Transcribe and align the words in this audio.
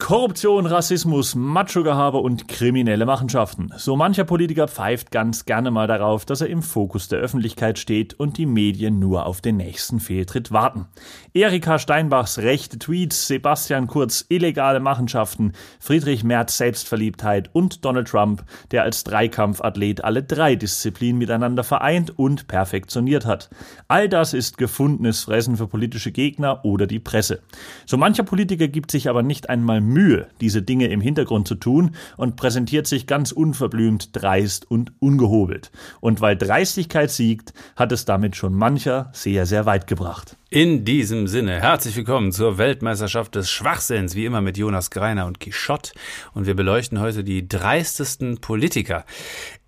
Korruption, 0.00 0.66
Rassismus, 0.66 1.34
Macho-Gehabe 1.34 2.18
und 2.18 2.48
kriminelle 2.48 3.06
Machenschaften. 3.06 3.70
So 3.76 3.96
mancher 3.96 4.24
Politiker 4.24 4.66
pfeift 4.66 5.10
ganz 5.12 5.44
gerne 5.44 5.70
mal 5.70 5.86
darauf, 5.86 6.24
dass 6.24 6.40
er 6.40 6.48
im 6.48 6.62
Fokus 6.62 7.06
der 7.08 7.20
Öffentlichkeit 7.20 7.78
steht 7.78 8.14
und 8.14 8.38
die 8.38 8.46
Medien 8.46 8.98
nur 8.98 9.26
auf 9.26 9.40
den 9.40 9.58
nächsten 9.58 10.00
Fehltritt 10.00 10.50
warten. 10.50 10.86
Erika 11.34 11.78
Steinbachs 11.78 12.38
rechte 12.38 12.78
Tweets, 12.78 13.28
Sebastian 13.28 13.86
Kurz 13.86 14.24
illegale 14.28 14.80
Machenschaften, 14.80 15.52
Friedrich 15.78 16.24
Merz 16.24 16.56
Selbstverliebtheit 16.56 17.50
und 17.52 17.84
Donald 17.84 18.08
Trump, 18.08 18.42
der 18.72 18.82
als 18.82 19.04
Dreikampfathlet 19.04 20.02
alle 20.02 20.24
drei 20.24 20.56
Disziplinen 20.56 21.18
miteinander 21.18 21.62
vereint 21.62 22.18
und 22.18 22.48
perfektioniert 22.48 23.26
hat. 23.26 23.50
All 23.86 24.08
das 24.08 24.32
ist 24.32 24.58
gefundenes 24.58 25.24
Fressen 25.24 25.56
für 25.56 25.68
politische 25.68 26.10
Gegner 26.10 26.64
oder 26.64 26.88
die 26.88 27.00
Presse. 27.00 27.42
So 27.86 27.96
mancher 27.96 28.24
Politiker 28.24 28.66
gibt 28.66 28.90
sich 28.90 29.08
aber 29.08 29.22
nicht 29.22 29.50
einmal 29.50 29.89
Mühe, 29.92 30.28
diese 30.40 30.62
Dinge 30.62 30.88
im 30.88 31.00
Hintergrund 31.00 31.46
zu 31.46 31.54
tun 31.54 31.94
und 32.16 32.36
präsentiert 32.36 32.86
sich 32.86 33.06
ganz 33.06 33.32
unverblümt, 33.32 34.10
dreist 34.12 34.70
und 34.70 34.92
ungehobelt. 34.98 35.70
Und 36.00 36.20
weil 36.20 36.36
Dreistigkeit 36.36 37.10
siegt, 37.10 37.52
hat 37.76 37.92
es 37.92 38.04
damit 38.04 38.36
schon 38.36 38.54
mancher 38.54 39.10
sehr, 39.12 39.46
sehr 39.46 39.66
weit 39.66 39.86
gebracht. 39.86 40.36
In 40.52 40.84
diesem 40.84 41.28
Sinne, 41.28 41.60
herzlich 41.60 41.94
willkommen 41.94 42.32
zur 42.32 42.58
Weltmeisterschaft 42.58 43.36
des 43.36 43.48
Schwachsinns, 43.48 44.16
wie 44.16 44.24
immer 44.24 44.40
mit 44.40 44.58
Jonas 44.58 44.90
Greiner 44.90 45.26
und 45.26 45.38
Quichotte. 45.38 45.92
Und 46.34 46.46
wir 46.46 46.56
beleuchten 46.56 46.98
heute 46.98 47.22
die 47.22 47.46
dreistesten 47.46 48.40
Politiker. 48.40 49.04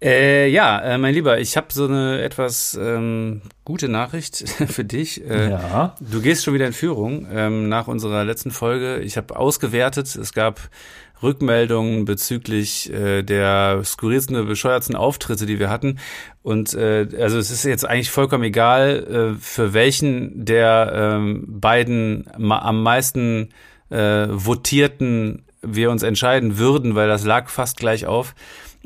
Äh, 0.02 0.48
ja, 0.48 0.80
äh, 0.80 0.98
mein 0.98 1.14
Lieber, 1.14 1.38
ich 1.38 1.56
habe 1.56 1.68
so 1.70 1.84
eine 1.84 2.20
etwas 2.20 2.76
ähm, 2.82 3.42
gute 3.64 3.88
Nachricht 3.88 4.38
für 4.66 4.84
dich. 4.84 5.24
Äh, 5.24 5.50
ja. 5.50 5.94
Du 6.00 6.20
gehst 6.20 6.42
schon 6.42 6.54
wieder 6.54 6.66
in 6.66 6.72
Führung 6.72 7.28
ähm, 7.30 7.68
nach 7.68 7.86
unserer 7.86 8.24
letzten 8.24 8.50
Folge. 8.50 8.98
Ich 9.02 9.16
habe 9.16 9.36
ausgewertet. 9.36 10.12
Es 10.16 10.32
gab 10.32 10.68
Rückmeldungen 11.22 12.04
bezüglich 12.04 12.92
äh, 12.92 13.22
der 13.22 13.82
skurrilsten, 13.84 14.46
bescheuertsten 14.46 14.96
Auftritte, 14.96 15.46
die 15.46 15.58
wir 15.58 15.70
hatten. 15.70 15.98
Und 16.42 16.74
äh, 16.74 17.06
also 17.20 17.38
es 17.38 17.50
ist 17.50 17.64
jetzt 17.64 17.86
eigentlich 17.88 18.10
vollkommen 18.10 18.44
egal, 18.44 19.34
äh, 19.36 19.40
für 19.40 19.74
welchen 19.74 20.44
der 20.44 20.92
ähm, 20.94 21.44
beiden 21.46 22.26
am 22.32 22.82
meisten 22.82 23.50
äh, 23.90 24.26
votierten 24.28 25.44
wir 25.62 25.90
uns 25.90 26.02
entscheiden 26.02 26.58
würden, 26.58 26.94
weil 26.94 27.08
das 27.08 27.24
lag 27.24 27.48
fast 27.48 27.76
gleich 27.76 28.06
auf. 28.06 28.34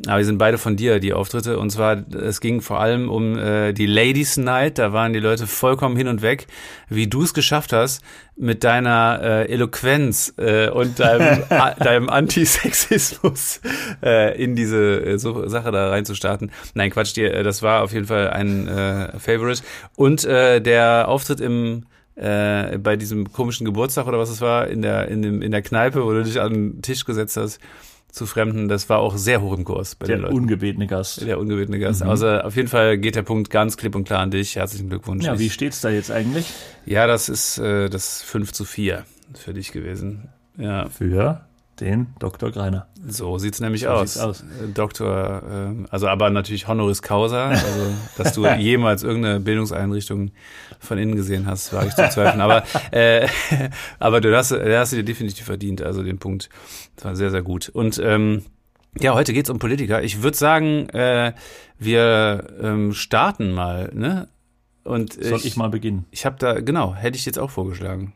Aber 0.06 0.19
die 0.19 0.25
sind 0.25 0.36
beide 0.36 0.58
von 0.58 0.77
dir, 0.77 1.00
die 1.00 1.14
Auftritte. 1.14 1.58
Und 1.58 1.70
zwar, 1.70 2.05
es 2.12 2.41
ging 2.41 2.61
vor 2.61 2.80
allem 2.80 3.08
um 3.08 3.39
äh, 3.39 3.72
die 3.72 3.86
Ladies 3.86 4.36
Night. 4.36 4.78
Da 4.78 4.92
waren 4.92 5.14
die 5.14 5.20
Leute 5.20 5.47
vollkommen 5.47 5.97
hin 5.97 6.06
und 6.06 6.20
weg, 6.20 6.47
wie 6.91 7.06
du 7.06 7.22
es 7.22 7.33
geschafft 7.33 7.72
hast, 7.72 8.03
mit 8.36 8.62
deiner 8.62 9.20
äh, 9.22 9.53
Eloquenz 9.53 10.34
äh, 10.36 10.69
und 10.69 11.00
deinem, 11.00 11.44
deinem 11.78 12.11
Antisexismus 12.11 13.61
äh, 14.03 14.42
in 14.42 14.55
diese 14.55 15.03
äh, 15.03 15.19
so 15.19 15.48
Sache 15.48 15.72
da 15.72 15.88
reinzustarten. 15.88 16.53
Nein, 16.75 16.91
Quatsch, 16.91 17.16
dir, 17.16 17.33
äh, 17.33 17.42
das 17.42 17.62
war 17.62 17.83
auf 17.83 17.94
jeden 17.94 18.06
Fall 18.06 18.28
ein 18.28 18.69
äh, 18.69 19.19
Favorite. 19.19 19.62
Und 19.97 20.27
äh, 20.27 20.60
der 20.60 21.08
Auftritt 21.08 21.41
im 21.41 21.86
äh, 22.16 22.78
bei 22.78 22.97
diesem 22.97 23.33
komischen 23.33 23.66
Geburtstag 23.66 24.06
oder 24.06 24.19
was 24.19 24.31
es 24.31 24.41
war, 24.41 24.69
in 24.69 24.81
der, 24.81 25.08
in, 25.08 25.20
dem, 25.20 25.42
in 25.42 25.53
der 25.53 25.60
Kneipe, 25.60 26.03
wo 26.03 26.12
du 26.12 26.22
dich 26.22 26.41
an 26.41 26.53
den 26.53 26.83
Tisch 26.83 27.05
gesetzt 27.05 27.36
hast 27.36 27.60
zu 28.17 28.27
Fremden, 28.27 28.69
das 28.69 28.89
war 28.89 28.98
auch 28.98 29.17
sehr 29.17 29.42
hoch 29.42 29.56
im 29.56 29.64
Kurs 29.64 29.95
bei 29.95 30.06
der 30.06 30.17
den 30.17 30.22
Leuten. 30.22 30.34
ungebetene 30.34 30.86
Gast. 30.86 31.20
Der 31.20 31.39
ungebetene 31.39 31.78
Gast. 31.78 32.03
Mhm. 32.03 32.11
Also 32.11 32.28
auf 32.28 32.56
jeden 32.56 32.69
Fall 32.69 32.98
geht 32.98 33.14
der 33.14 33.22
Punkt 33.22 33.50
ganz 33.50 33.77
klipp 33.77 33.95
und 33.95 34.05
klar 34.05 34.20
an 34.20 34.31
dich. 34.31 34.56
Herzlichen 34.56 34.89
Glückwunsch. 34.89 35.25
Ja, 35.25 35.39
wie 35.39 35.50
steht's 35.50 35.83
da 35.83 35.91
jetzt 35.91 36.11
eigentlich? 36.11 36.50
Ja, 36.87 37.06
das 37.06 37.28
ist 37.28 37.59
äh, 37.59 37.89
das 37.91 38.22
5 38.22 38.53
zu 38.53 38.64
4 38.64 39.05
für 39.34 39.53
dich 39.53 39.70
gewesen. 39.70 40.28
Ja. 40.56 40.89
Für? 40.89 41.47
Den 41.80 42.08
Dr. 42.19 42.50
Greiner. 42.50 42.86
So 43.06 43.38
sieht's 43.38 43.60
nämlich 43.60 43.82
so 43.82 43.88
aus. 43.88 44.19
aus. 44.19 44.41
Äh, 44.41 44.69
Doktor, 44.72 45.42
äh, 45.42 45.86
also 45.91 46.08
aber 46.08 46.30
natürlich 46.30 46.69
Honoris 46.69 47.02
Causa, 47.02 47.48
also 47.48 47.94
dass 48.16 48.32
du 48.32 48.46
jemals 48.58 49.03
irgendeine 49.03 49.41
Bildungseinrichtung 49.41 50.31
von 50.78 50.98
innen 50.98 51.16
gesehen 51.16 51.47
hast, 51.47 51.72
war 51.72 51.86
ich 51.86 51.94
zu 51.94 52.09
zweifeln. 52.09 52.41
Aber 52.41 52.65
äh, 52.91 53.28
aber 53.98 54.20
du 54.20 54.36
hast, 54.36 54.50
du 54.50 54.78
hast 54.78 54.92
dir 54.92 55.04
definitiv 55.04 55.47
verdient, 55.47 55.82
also 55.82 56.03
den 56.03 56.19
Punkt. 56.19 56.48
Das 56.97 57.04
war 57.04 57.16
sehr 57.16 57.31
sehr 57.31 57.42
gut. 57.42 57.69
Und 57.69 58.00
ähm, 58.03 58.44
ja, 58.98 59.15
heute 59.15 59.32
geht's 59.32 59.50
um 59.50 59.59
Politiker. 59.59 60.03
Ich 60.03 60.22
würde 60.22 60.36
sagen, 60.36 60.88
äh, 60.91 61.34
wir 61.78 62.47
ähm, 62.60 62.92
starten 62.94 63.53
mal, 63.53 63.91
ne? 63.94 64.28
Und 64.84 65.15
soll 65.15 65.38
ich, 65.38 65.47
ich 65.47 65.56
mal 65.56 65.69
beginnen? 65.69 66.06
Ich 66.10 66.25
habe 66.25 66.36
da 66.38 66.60
genau, 66.60 66.94
hätte 66.94 67.19
ich 67.19 67.26
jetzt 67.26 67.38
auch 67.38 67.50
vorgeschlagen. 67.50 68.15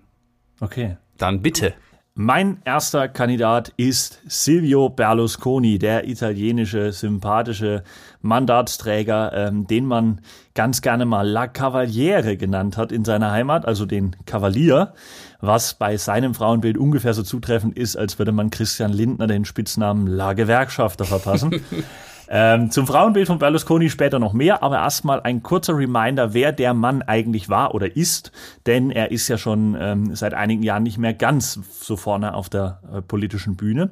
Okay. 0.60 0.96
Dann 1.18 1.42
bitte. 1.42 1.74
Mein 2.14 2.60
erster 2.64 3.08
Kandidat 3.08 3.72
ist 3.76 4.20
Silvio 4.26 4.88
Berlusconi, 4.88 5.78
der 5.78 6.08
italienische, 6.08 6.92
sympathische 6.92 7.84
Mandatsträger, 8.20 9.32
ähm, 9.32 9.66
den 9.68 9.86
man 9.86 10.20
ganz 10.54 10.82
gerne 10.82 11.06
mal 11.06 11.26
La 11.26 11.46
Cavaliere 11.46 12.36
genannt 12.36 12.76
hat 12.76 12.90
in 12.90 13.04
seiner 13.04 13.30
Heimat, 13.30 13.64
also 13.64 13.86
den 13.86 14.16
Kavalier, 14.26 14.92
was 15.40 15.74
bei 15.74 15.96
seinem 15.96 16.34
Frauenbild 16.34 16.76
ungefähr 16.76 17.14
so 17.14 17.22
zutreffend 17.22 17.78
ist, 17.78 17.96
als 17.96 18.18
würde 18.18 18.32
man 18.32 18.50
Christian 18.50 18.92
Lindner 18.92 19.28
den 19.28 19.44
Spitznamen 19.44 20.08
La 20.08 20.32
Gewerkschafter 20.32 21.04
verpassen. 21.04 21.62
Ähm, 22.32 22.70
zum 22.70 22.86
Frauenbild 22.86 23.26
von 23.26 23.40
Berlusconi 23.40 23.90
später 23.90 24.20
noch 24.20 24.32
mehr, 24.32 24.62
aber 24.62 24.76
erstmal 24.76 25.20
ein 25.20 25.42
kurzer 25.42 25.76
Reminder, 25.76 26.32
wer 26.32 26.52
der 26.52 26.74
Mann 26.74 27.02
eigentlich 27.02 27.48
war 27.48 27.74
oder 27.74 27.96
ist, 27.96 28.30
denn 28.66 28.92
er 28.92 29.10
ist 29.10 29.26
ja 29.26 29.36
schon 29.36 29.76
ähm, 29.78 30.14
seit 30.14 30.34
einigen 30.34 30.62
Jahren 30.62 30.84
nicht 30.84 30.96
mehr 30.96 31.12
ganz 31.12 31.58
so 31.80 31.96
vorne 31.96 32.34
auf 32.34 32.48
der 32.48 32.80
äh, 32.94 33.02
politischen 33.02 33.56
Bühne. 33.56 33.90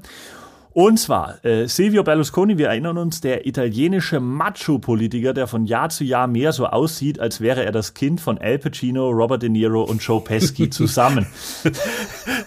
Und 0.72 0.98
zwar 1.00 1.44
äh, 1.44 1.66
Silvio 1.66 2.04
Berlusconi, 2.04 2.58
wir 2.58 2.68
erinnern 2.68 2.98
uns, 2.98 3.20
der 3.20 3.48
italienische 3.48 4.20
Macho-Politiker, 4.20 5.34
der 5.34 5.48
von 5.48 5.66
Jahr 5.66 5.88
zu 5.88 6.04
Jahr 6.04 6.28
mehr 6.28 6.52
so 6.52 6.66
aussieht, 6.66 7.18
als 7.18 7.40
wäre 7.40 7.64
er 7.64 7.72
das 7.72 7.94
Kind 7.94 8.20
von 8.20 8.38
Al 8.38 8.60
Pacino, 8.60 9.10
Robert 9.10 9.42
De 9.42 9.48
Niro 9.48 9.82
und 9.82 10.00
Joe 10.00 10.20
Pesci 10.20 10.70
zusammen. 10.70 11.26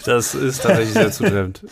das 0.06 0.36
ist 0.36 0.64
tatsächlich 0.64 0.94
sehr 0.94 1.12
zutreffend. 1.12 1.66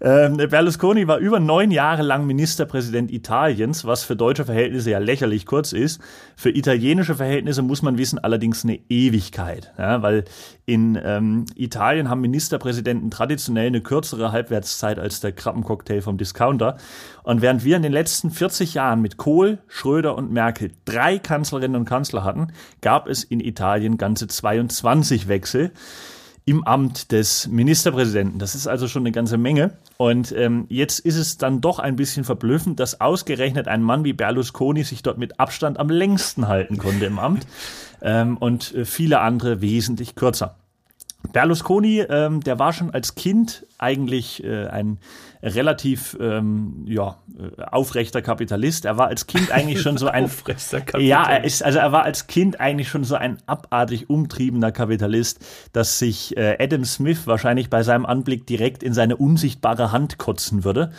Ähm, 0.00 0.36
Berlusconi 0.36 1.08
war 1.08 1.18
über 1.18 1.40
neun 1.40 1.70
Jahre 1.70 2.02
lang 2.02 2.26
Ministerpräsident 2.26 3.10
Italiens, 3.10 3.84
was 3.84 4.04
für 4.04 4.16
deutsche 4.16 4.44
Verhältnisse 4.44 4.90
ja 4.90 4.98
lächerlich 4.98 5.46
kurz 5.46 5.72
ist. 5.72 6.00
Für 6.36 6.50
italienische 6.50 7.14
Verhältnisse 7.14 7.62
muss 7.62 7.82
man 7.82 7.98
wissen 7.98 8.18
allerdings 8.18 8.64
eine 8.64 8.78
Ewigkeit, 8.88 9.72
ja, 9.78 10.02
weil 10.02 10.24
in 10.66 10.98
ähm, 11.02 11.46
Italien 11.54 12.10
haben 12.10 12.20
Ministerpräsidenten 12.20 13.10
traditionell 13.10 13.68
eine 13.68 13.80
kürzere 13.80 14.32
Halbwertszeit 14.32 14.98
als 14.98 15.20
der 15.20 15.32
Krabbencocktail 15.32 16.02
vom 16.02 16.18
Discounter. 16.18 16.76
Und 17.22 17.42
während 17.42 17.64
wir 17.64 17.76
in 17.76 17.82
den 17.82 17.92
letzten 17.92 18.30
40 18.30 18.74
Jahren 18.74 19.00
mit 19.00 19.16
Kohl, 19.16 19.58
Schröder 19.68 20.16
und 20.16 20.32
Merkel 20.32 20.72
drei 20.84 21.18
Kanzlerinnen 21.18 21.76
und 21.76 21.84
Kanzler 21.84 22.24
hatten, 22.24 22.48
gab 22.80 23.08
es 23.08 23.24
in 23.24 23.40
Italien 23.40 23.96
ganze 23.96 24.26
22 24.26 25.28
Wechsel 25.28 25.72
im 26.46 26.62
Amt 26.62 27.10
des 27.10 27.48
Ministerpräsidenten. 27.48 28.38
Das 28.38 28.54
ist 28.54 28.68
also 28.68 28.86
schon 28.86 29.02
eine 29.02 29.10
ganze 29.10 29.36
Menge. 29.36 29.72
Und 29.96 30.30
ähm, 30.30 30.66
jetzt 30.68 31.00
ist 31.00 31.16
es 31.16 31.38
dann 31.38 31.60
doch 31.60 31.80
ein 31.80 31.96
bisschen 31.96 32.22
verblüffend, 32.22 32.78
dass 32.78 33.00
ausgerechnet 33.00 33.66
ein 33.66 33.82
Mann 33.82 34.04
wie 34.04 34.12
Berlusconi 34.12 34.84
sich 34.84 35.02
dort 35.02 35.18
mit 35.18 35.40
Abstand 35.40 35.78
am 35.78 35.90
längsten 35.90 36.46
halten 36.46 36.78
konnte 36.78 37.04
im 37.04 37.18
Amt 37.18 37.46
ähm, 38.00 38.36
und 38.36 38.72
äh, 38.74 38.84
viele 38.84 39.20
andere 39.20 39.60
wesentlich 39.60 40.14
kürzer. 40.14 40.56
Berlusconi, 41.36 42.00
ähm, 42.00 42.40
der 42.40 42.58
war 42.58 42.72
schon 42.72 42.92
als 42.92 43.14
Kind 43.14 43.66
eigentlich 43.76 44.42
äh, 44.42 44.68
ein 44.68 44.96
relativ 45.42 46.16
ähm, 46.18 46.86
ja, 46.86 47.18
äh, 47.38 47.62
aufrechter 47.62 48.22
Kapitalist. 48.22 48.86
Er 48.86 48.96
war 48.96 49.08
als 49.08 49.26
Kind 49.26 49.50
eigentlich 49.52 49.82
schon 49.82 49.98
so 49.98 50.08
ein 50.08 50.24
aufrechter 50.24 50.78
Kapitalist. 50.78 51.10
Ja, 51.10 51.24
er 51.28 51.44
ist 51.44 51.62
also 51.62 51.78
er 51.78 51.92
war 51.92 52.04
als 52.04 52.26
Kind 52.26 52.58
eigentlich 52.58 52.88
schon 52.88 53.04
so 53.04 53.16
ein 53.16 53.36
abartig 53.44 54.08
umtriebener 54.08 54.72
Kapitalist, 54.72 55.44
dass 55.74 55.98
sich 55.98 56.34
äh, 56.38 56.56
Adam 56.58 56.86
Smith 56.86 57.26
wahrscheinlich 57.26 57.68
bei 57.68 57.82
seinem 57.82 58.06
Anblick 58.06 58.46
direkt 58.46 58.82
in 58.82 58.94
seine 58.94 59.18
unsichtbare 59.18 59.92
Hand 59.92 60.16
kotzen 60.16 60.64
würde. 60.64 60.90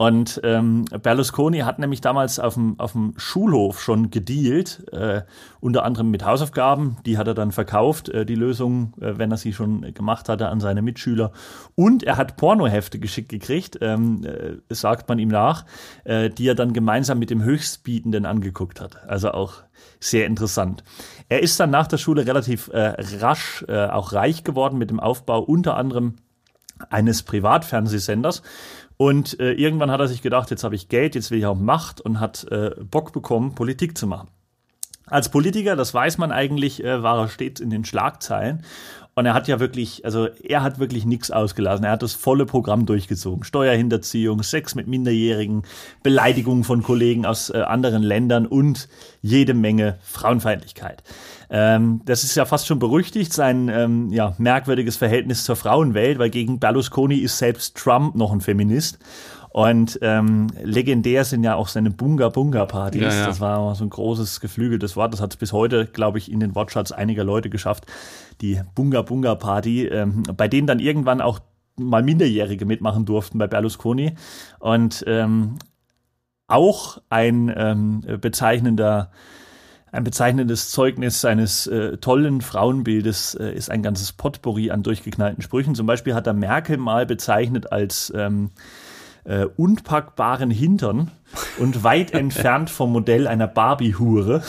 Und 0.00 0.40
ähm, 0.44 0.86
Berlusconi 1.02 1.58
hat 1.58 1.78
nämlich 1.78 2.00
damals 2.00 2.38
auf 2.38 2.54
dem, 2.54 2.80
auf 2.80 2.92
dem 2.92 3.12
Schulhof 3.18 3.82
schon 3.82 4.08
gedealt, 4.10 4.82
äh, 4.92 5.24
unter 5.60 5.84
anderem 5.84 6.10
mit 6.10 6.24
Hausaufgaben. 6.24 6.96
Die 7.04 7.18
hat 7.18 7.26
er 7.26 7.34
dann 7.34 7.52
verkauft, 7.52 8.08
äh, 8.08 8.24
die 8.24 8.34
Lösung, 8.34 8.94
äh, 8.98 9.18
wenn 9.18 9.30
er 9.30 9.36
sie 9.36 9.52
schon 9.52 9.92
gemacht 9.92 10.30
hatte, 10.30 10.48
an 10.48 10.58
seine 10.58 10.80
Mitschüler. 10.80 11.32
Und 11.74 12.02
er 12.02 12.16
hat 12.16 12.38
Pornohefte 12.38 12.98
geschickt 12.98 13.28
gekriegt, 13.28 13.76
ähm, 13.82 14.24
äh, 14.24 14.74
sagt 14.74 15.06
man 15.10 15.18
ihm 15.18 15.28
nach, 15.28 15.66
äh, 16.04 16.30
die 16.30 16.48
er 16.48 16.54
dann 16.54 16.72
gemeinsam 16.72 17.18
mit 17.18 17.28
dem 17.28 17.42
Höchstbietenden 17.42 18.24
angeguckt 18.24 18.80
hat. 18.80 19.06
Also 19.06 19.32
auch 19.32 19.56
sehr 19.98 20.24
interessant. 20.24 20.82
Er 21.28 21.42
ist 21.42 21.60
dann 21.60 21.68
nach 21.68 21.88
der 21.88 21.98
Schule 21.98 22.26
relativ 22.26 22.68
äh, 22.68 22.94
rasch 23.20 23.66
äh, 23.68 23.88
auch 23.88 24.14
reich 24.14 24.44
geworden 24.44 24.78
mit 24.78 24.88
dem 24.88 24.98
Aufbau 24.98 25.40
unter 25.40 25.76
anderem 25.76 26.14
eines 26.88 27.22
Privatfernsehsenders 27.22 28.42
und 29.00 29.40
äh, 29.40 29.52
irgendwann 29.52 29.90
hat 29.90 30.00
er 30.00 30.08
sich 30.08 30.20
gedacht, 30.20 30.50
jetzt 30.50 30.62
habe 30.62 30.74
ich 30.74 30.90
Geld, 30.90 31.14
jetzt 31.14 31.30
will 31.30 31.38
ich 31.38 31.46
auch 31.46 31.58
Macht 31.58 32.02
und 32.02 32.20
hat 32.20 32.46
äh, 32.50 32.72
Bock 32.82 33.14
bekommen, 33.14 33.54
Politik 33.54 33.96
zu 33.96 34.06
machen. 34.06 34.28
Als 35.06 35.30
Politiker, 35.30 35.74
das 35.74 35.94
weiß 35.94 36.18
man 36.18 36.32
eigentlich, 36.32 36.84
äh, 36.84 37.02
war 37.02 37.18
er 37.18 37.28
stets 37.28 37.62
in 37.62 37.70
den 37.70 37.86
Schlagzeilen. 37.86 38.62
Und 39.14 39.24
er 39.24 39.32
hat 39.32 39.48
ja 39.48 39.58
wirklich, 39.58 40.04
also 40.04 40.26
er 40.26 40.62
hat 40.62 40.78
wirklich 40.78 41.06
nichts 41.06 41.30
ausgelassen. 41.30 41.86
Er 41.86 41.92
hat 41.92 42.02
das 42.02 42.12
volle 42.12 42.44
Programm 42.44 42.84
durchgezogen. 42.84 43.42
Steuerhinterziehung, 43.42 44.42
Sex 44.42 44.74
mit 44.74 44.86
Minderjährigen, 44.86 45.62
Beleidigung 46.02 46.62
von 46.62 46.82
Kollegen 46.82 47.24
aus 47.24 47.48
äh, 47.48 47.62
anderen 47.62 48.02
Ländern 48.02 48.46
und 48.46 48.86
jede 49.22 49.54
Menge 49.54 49.98
Frauenfeindlichkeit. 50.02 51.02
Ähm, 51.50 52.00
das 52.04 52.22
ist 52.22 52.36
ja 52.36 52.44
fast 52.44 52.68
schon 52.68 52.78
berüchtigt, 52.78 53.32
sein 53.32 53.68
ähm, 53.68 54.10
ja, 54.12 54.34
merkwürdiges 54.38 54.96
Verhältnis 54.96 55.44
zur 55.44 55.56
Frauenwelt, 55.56 56.20
weil 56.20 56.30
gegen 56.30 56.60
Berlusconi 56.60 57.16
ist 57.16 57.38
selbst 57.38 57.76
Trump 57.76 58.14
noch 58.14 58.32
ein 58.32 58.40
Feminist. 58.40 58.98
Und 59.52 59.98
ähm, 60.00 60.46
legendär 60.62 61.24
sind 61.24 61.42
ja 61.42 61.56
auch 61.56 61.66
seine 61.66 61.90
Bunga-Bunga-Partys. 61.90 63.02
Ja, 63.02 63.12
ja. 63.12 63.26
Das 63.26 63.40
war 63.40 63.74
so 63.74 63.82
ein 63.82 63.90
großes 63.90 64.38
geflügeltes 64.38 64.94
Wort. 64.94 65.12
Das 65.12 65.20
hat 65.20 65.32
es 65.32 65.36
bis 65.36 65.52
heute, 65.52 65.86
glaube 65.86 66.18
ich, 66.18 66.30
in 66.30 66.38
den 66.38 66.54
Wortschatz 66.54 66.92
einiger 66.92 67.24
Leute 67.24 67.50
geschafft. 67.50 67.86
Die 68.40 68.60
Bunga-Bunga-Party, 68.76 69.86
ähm, 69.86 70.22
bei 70.36 70.46
denen 70.46 70.68
dann 70.68 70.78
irgendwann 70.78 71.20
auch 71.20 71.40
mal 71.76 72.04
Minderjährige 72.04 72.64
mitmachen 72.64 73.06
durften 73.06 73.38
bei 73.38 73.48
Berlusconi. 73.48 74.14
Und 74.60 75.02
ähm, 75.08 75.56
auch 76.46 76.98
ein 77.08 77.52
ähm, 77.56 78.02
bezeichnender 78.20 79.10
ein 79.92 80.04
bezeichnendes 80.04 80.70
Zeugnis 80.70 81.20
seines 81.20 81.66
äh, 81.66 81.96
tollen 81.96 82.40
Frauenbildes 82.40 83.34
äh, 83.34 83.52
ist 83.52 83.70
ein 83.70 83.82
ganzes 83.82 84.12
Potpourri 84.12 84.70
an 84.70 84.82
durchgeknallten 84.82 85.42
Sprüchen. 85.42 85.74
Zum 85.74 85.86
Beispiel 85.86 86.14
hat 86.14 86.26
er 86.26 86.34
Merkel 86.34 86.76
mal 86.76 87.06
bezeichnet 87.06 87.72
als 87.72 88.12
ähm, 88.14 88.50
äh, 89.24 89.44
unpackbaren 89.44 90.50
Hintern 90.50 91.10
und 91.58 91.82
weit 91.82 92.12
entfernt 92.12 92.70
vom 92.70 92.92
Modell 92.92 93.26
einer 93.26 93.48
Barbie-Hure. 93.48 94.42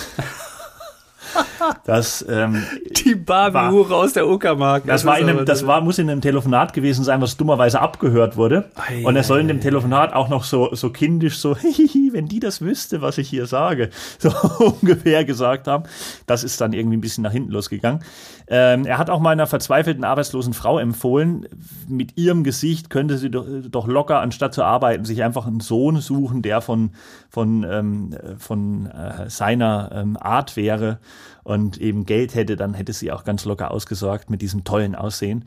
Das, 1.85 2.25
ähm, 2.27 2.63
die 3.05 3.15
Barbie-Hure 3.15 3.95
aus 3.95 4.13
der 4.13 4.27
Uckermark. 4.27 4.85
Das, 4.85 5.05
war 5.05 5.19
in 5.19 5.29
einem, 5.29 5.45
das 5.45 5.65
war, 5.67 5.81
muss 5.81 5.99
in 5.99 6.09
einem 6.09 6.21
Telefonat 6.21 6.73
gewesen 6.73 7.03
sein, 7.03 7.21
was 7.21 7.37
dummerweise 7.37 7.79
abgehört 7.79 8.37
wurde. 8.37 8.69
Ei, 8.75 9.05
und 9.05 9.15
er 9.15 9.23
soll 9.23 9.39
in 9.39 9.47
dem 9.47 9.61
Telefonat 9.61 10.13
auch 10.13 10.29
noch 10.29 10.43
so, 10.43 10.73
so 10.73 10.89
kindisch 10.89 11.37
so, 11.39 11.55
wenn 12.11 12.27
die 12.27 12.39
das 12.39 12.61
wüsste, 12.61 13.01
was 13.01 13.17
ich 13.17 13.29
hier 13.29 13.45
sage, 13.45 13.89
so 14.19 14.31
ungefähr 14.59 15.25
gesagt 15.25 15.67
haben. 15.67 15.83
Das 16.25 16.43
ist 16.43 16.59
dann 16.61 16.73
irgendwie 16.73 16.97
ein 16.97 17.01
bisschen 17.01 17.23
nach 17.23 17.31
hinten 17.31 17.51
losgegangen. 17.51 18.01
Ähm, 18.47 18.85
er 18.85 18.97
hat 18.97 19.09
auch 19.09 19.19
mal 19.19 19.31
einer 19.31 19.47
verzweifelten 19.47 20.03
arbeitslosen 20.03 20.53
Frau 20.53 20.77
empfohlen, 20.77 21.47
mit 21.87 22.17
ihrem 22.17 22.43
Gesicht 22.43 22.89
könnte 22.89 23.17
sie 23.17 23.29
doch, 23.29 23.45
doch 23.69 23.87
locker, 23.87 24.19
anstatt 24.19 24.53
zu 24.53 24.63
arbeiten, 24.63 25.05
sich 25.05 25.23
einfach 25.23 25.47
einen 25.47 25.61
Sohn 25.61 26.01
suchen, 26.01 26.41
der 26.41 26.59
von, 26.61 26.91
von, 27.29 27.63
ähm, 27.63 28.15
von 28.37 28.87
äh, 28.87 29.29
seiner 29.29 29.91
ähm, 29.93 30.17
Art 30.19 30.57
wäre 30.57 30.99
und 31.43 31.79
eben 31.79 32.05
Geld 32.05 32.35
hätte, 32.35 32.55
dann 32.55 32.73
hätte 32.73 32.93
sie 32.93 33.11
auch 33.11 33.23
ganz 33.23 33.45
locker 33.45 33.71
ausgesorgt 33.71 34.29
mit 34.29 34.41
diesem 34.41 34.63
tollen 34.63 34.95
Aussehen. 34.95 35.45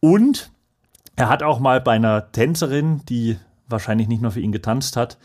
Und 0.00 0.50
er 1.16 1.28
hat 1.28 1.42
auch 1.42 1.58
mal 1.58 1.80
bei 1.80 1.92
einer 1.92 2.30
Tänzerin, 2.32 3.02
die 3.08 3.36
wahrscheinlich 3.68 4.08
nicht 4.08 4.22
nur 4.22 4.30
für 4.30 4.40
ihn 4.40 4.52
getanzt 4.52 4.96
hat, 4.96 5.18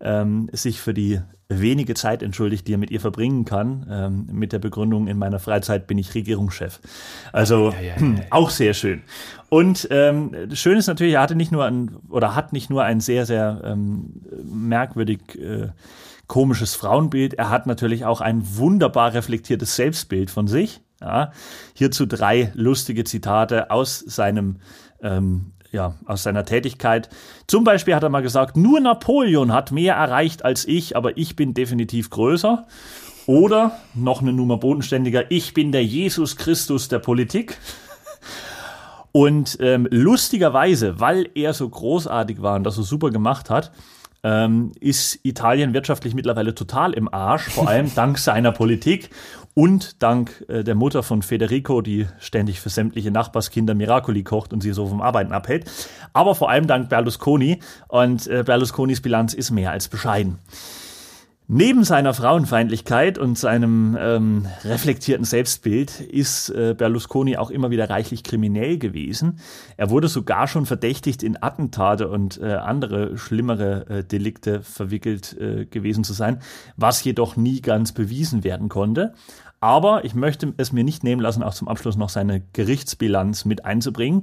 ähm, 0.00 0.48
sich 0.52 0.80
für 0.80 0.94
die 0.94 1.20
wenige 1.48 1.94
Zeit 1.94 2.22
entschuldigt, 2.22 2.66
die 2.68 2.74
er 2.74 2.78
mit 2.78 2.90
ihr 2.90 3.00
verbringen 3.00 3.44
kann, 3.44 3.86
ähm, 3.90 4.28
mit 4.32 4.52
der 4.52 4.60
Begründung, 4.60 5.08
in 5.08 5.18
meiner 5.18 5.40
Freizeit 5.40 5.86
bin 5.86 5.98
ich 5.98 6.14
Regierungschef. 6.14 6.80
Also 7.32 7.70
ja, 7.72 7.80
ja, 7.80 7.96
ja, 7.96 8.22
auch 8.30 8.50
sehr 8.50 8.72
schön. 8.72 9.02
Und 9.48 9.88
ähm, 9.90 10.32
schön 10.52 10.78
ist 10.78 10.86
natürlich, 10.86 11.14
er 11.14 11.22
hatte 11.22 11.34
nicht 11.34 11.50
nur 11.50 11.64
ein, 11.64 11.96
oder 12.08 12.36
hat 12.36 12.52
nicht 12.52 12.70
nur 12.70 12.84
ein 12.84 13.00
sehr, 13.00 13.26
sehr 13.26 13.60
ähm, 13.64 14.22
merkwürdig 14.44 15.20
äh, 15.36 15.68
komisches 16.30 16.76
Frauenbild, 16.76 17.34
er 17.34 17.50
hat 17.50 17.66
natürlich 17.66 18.04
auch 18.04 18.20
ein 18.20 18.56
wunderbar 18.56 19.14
reflektiertes 19.14 19.74
Selbstbild 19.74 20.30
von 20.30 20.46
sich. 20.46 20.80
Ja. 21.00 21.32
Hierzu 21.74 22.06
drei 22.06 22.52
lustige 22.54 23.02
Zitate 23.02 23.72
aus 23.72 23.98
seinem 23.98 24.58
ähm, 25.02 25.52
ja, 25.72 25.96
aus 26.06 26.22
seiner 26.22 26.44
Tätigkeit. 26.44 27.08
Zum 27.48 27.64
Beispiel 27.64 27.96
hat 27.96 28.04
er 28.04 28.10
mal 28.10 28.22
gesagt, 28.22 28.56
nur 28.56 28.78
Napoleon 28.78 29.52
hat 29.52 29.72
mehr 29.72 29.96
erreicht 29.96 30.44
als 30.44 30.68
ich, 30.68 30.96
aber 30.96 31.16
ich 31.16 31.34
bin 31.34 31.52
definitiv 31.52 32.10
größer. 32.10 32.66
Oder 33.26 33.72
noch 33.94 34.22
eine 34.22 34.32
Nummer 34.32 34.56
bodenständiger, 34.56 35.30
ich 35.32 35.52
bin 35.52 35.72
der 35.72 35.84
Jesus 35.84 36.36
Christus 36.36 36.86
der 36.86 37.00
Politik. 37.00 37.58
Und 39.10 39.58
ähm, 39.60 39.88
lustigerweise, 39.90 41.00
weil 41.00 41.28
er 41.34 41.54
so 41.54 41.68
großartig 41.68 42.40
war 42.40 42.54
und 42.54 42.62
das 42.62 42.76
so 42.76 42.82
super 42.82 43.10
gemacht 43.10 43.50
hat, 43.50 43.72
ähm, 44.22 44.72
ist 44.80 45.20
Italien 45.22 45.74
wirtschaftlich 45.74 46.14
mittlerweile 46.14 46.54
total 46.54 46.92
im 46.92 47.12
Arsch, 47.12 47.48
vor 47.48 47.68
allem 47.68 47.92
dank 47.94 48.18
seiner 48.18 48.52
Politik 48.52 49.10
und 49.54 50.02
dank 50.02 50.44
äh, 50.48 50.62
der 50.62 50.74
Mutter 50.74 51.02
von 51.02 51.22
Federico, 51.22 51.80
die 51.80 52.06
ständig 52.18 52.60
für 52.60 52.68
sämtliche 52.68 53.10
Nachbarskinder 53.10 53.74
Miracoli 53.74 54.22
kocht 54.22 54.52
und 54.52 54.60
sie 54.60 54.72
so 54.72 54.86
vom 54.86 55.00
Arbeiten 55.00 55.32
abhält, 55.32 55.70
aber 56.12 56.34
vor 56.34 56.50
allem 56.50 56.66
dank 56.66 56.88
Berlusconi 56.88 57.60
und 57.88 58.26
äh, 58.26 58.42
Berlusconis 58.44 59.00
Bilanz 59.00 59.34
ist 59.34 59.50
mehr 59.50 59.70
als 59.70 59.88
bescheiden. 59.88 60.38
Neben 61.52 61.82
seiner 61.82 62.14
Frauenfeindlichkeit 62.14 63.18
und 63.18 63.36
seinem 63.36 63.98
ähm, 64.00 64.46
reflektierten 64.62 65.24
Selbstbild 65.24 66.00
ist 66.00 66.48
äh, 66.50 66.76
Berlusconi 66.78 67.38
auch 67.38 67.50
immer 67.50 67.70
wieder 67.70 67.90
reichlich 67.90 68.22
kriminell 68.22 68.78
gewesen. 68.78 69.40
Er 69.76 69.90
wurde 69.90 70.06
sogar 70.06 70.46
schon 70.46 70.64
verdächtigt, 70.64 71.24
in 71.24 71.42
Attentate 71.42 72.08
und 72.08 72.40
äh, 72.40 72.52
andere 72.52 73.18
schlimmere 73.18 73.84
äh, 73.88 74.04
Delikte 74.04 74.62
verwickelt 74.62 75.36
äh, 75.40 75.64
gewesen 75.64 76.04
zu 76.04 76.12
sein, 76.12 76.38
was 76.76 77.02
jedoch 77.02 77.34
nie 77.34 77.60
ganz 77.62 77.90
bewiesen 77.90 78.44
werden 78.44 78.68
konnte. 78.68 79.12
Aber 79.58 80.04
ich 80.04 80.14
möchte 80.14 80.54
es 80.56 80.72
mir 80.72 80.84
nicht 80.84 81.02
nehmen 81.02 81.20
lassen, 81.20 81.42
auch 81.42 81.54
zum 81.54 81.66
Abschluss 81.66 81.96
noch 81.96 82.10
seine 82.10 82.42
Gerichtsbilanz 82.52 83.44
mit 83.44 83.64
einzubringen. 83.64 84.22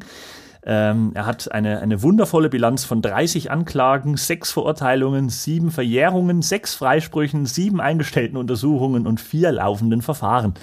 Ähm, 0.69 1.11
er 1.13 1.25
hat 1.25 1.49
eine, 1.49 1.79
eine 1.79 2.03
wundervolle 2.03 2.49
Bilanz 2.49 2.83
von 2.83 3.01
30 3.01 3.49
Anklagen, 3.51 4.17
sechs 4.17 4.51
Verurteilungen, 4.51 5.29
sieben 5.29 5.71
Verjährungen, 5.71 6.41
sechs 6.41 6.75
Freisprüchen, 6.75 7.45
sieben 7.45 7.79
eingestellten 7.79 8.35
Untersuchungen 8.35 9.07
und 9.07 9.21
vier 9.21 9.53
laufenden 9.53 10.01
Verfahren. 10.01 10.55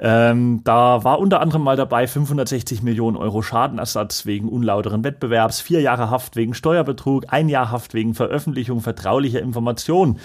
Ähm, 0.00 0.62
da 0.64 1.04
war 1.04 1.20
unter 1.20 1.40
anderem 1.40 1.62
mal 1.62 1.76
dabei 1.76 2.08
560 2.08 2.82
Millionen 2.82 3.16
Euro 3.16 3.40
Schadenersatz 3.40 4.26
wegen 4.26 4.48
unlauteren 4.48 5.04
Wettbewerbs, 5.04 5.60
vier 5.60 5.80
Jahre 5.80 6.10
Haft 6.10 6.34
wegen 6.34 6.54
Steuerbetrug, 6.54 7.26
ein 7.28 7.48
Jahr 7.48 7.70
Haft 7.70 7.94
wegen 7.94 8.14
Veröffentlichung 8.14 8.80
vertraulicher 8.80 9.40
Informationen 9.40 10.18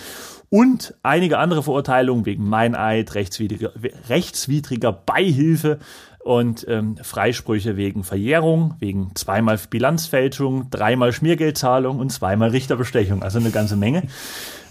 und 0.50 0.96
einige 1.04 1.38
andere 1.38 1.62
Verurteilungen 1.62 2.26
wegen 2.26 2.48
Meineid, 2.48 3.14
rechtswidriger, 3.14 3.72
rechtswidriger 4.10 4.94
Beihilfe 4.94 5.80
und 6.26 6.66
ähm, 6.68 6.98
Freisprüche 7.00 7.78
wegen 7.78 8.04
Verjährung, 8.04 8.74
wegen 8.80 9.12
zweimal 9.14 9.60
Bilanzfälschung, 9.70 10.72
dreimal 10.72 11.14
Schmiergeldzahlung 11.14 12.00
und 12.00 12.12
zweimal 12.12 12.50
Richterbestechung, 12.50 13.22
also 13.22 13.38
eine 13.38 13.52
ganze 13.52 13.76
Menge. 13.76 14.02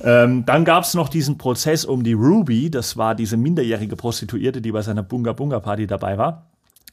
Ähm, 0.02 0.44
dann 0.46 0.64
gab 0.64 0.82
es 0.82 0.94
noch 0.94 1.08
diesen 1.08 1.38
Prozess 1.38 1.84
um 1.84 2.02
die 2.02 2.12
Ruby, 2.12 2.70
das 2.70 2.96
war 2.96 3.14
diese 3.14 3.36
minderjährige 3.36 3.94
Prostituierte, 3.94 4.60
die 4.60 4.72
bei 4.72 4.82
seiner 4.82 5.04
Bunga 5.04 5.32
Bunga 5.32 5.60
Party 5.60 5.86
dabei 5.86 6.18
war. 6.18 6.50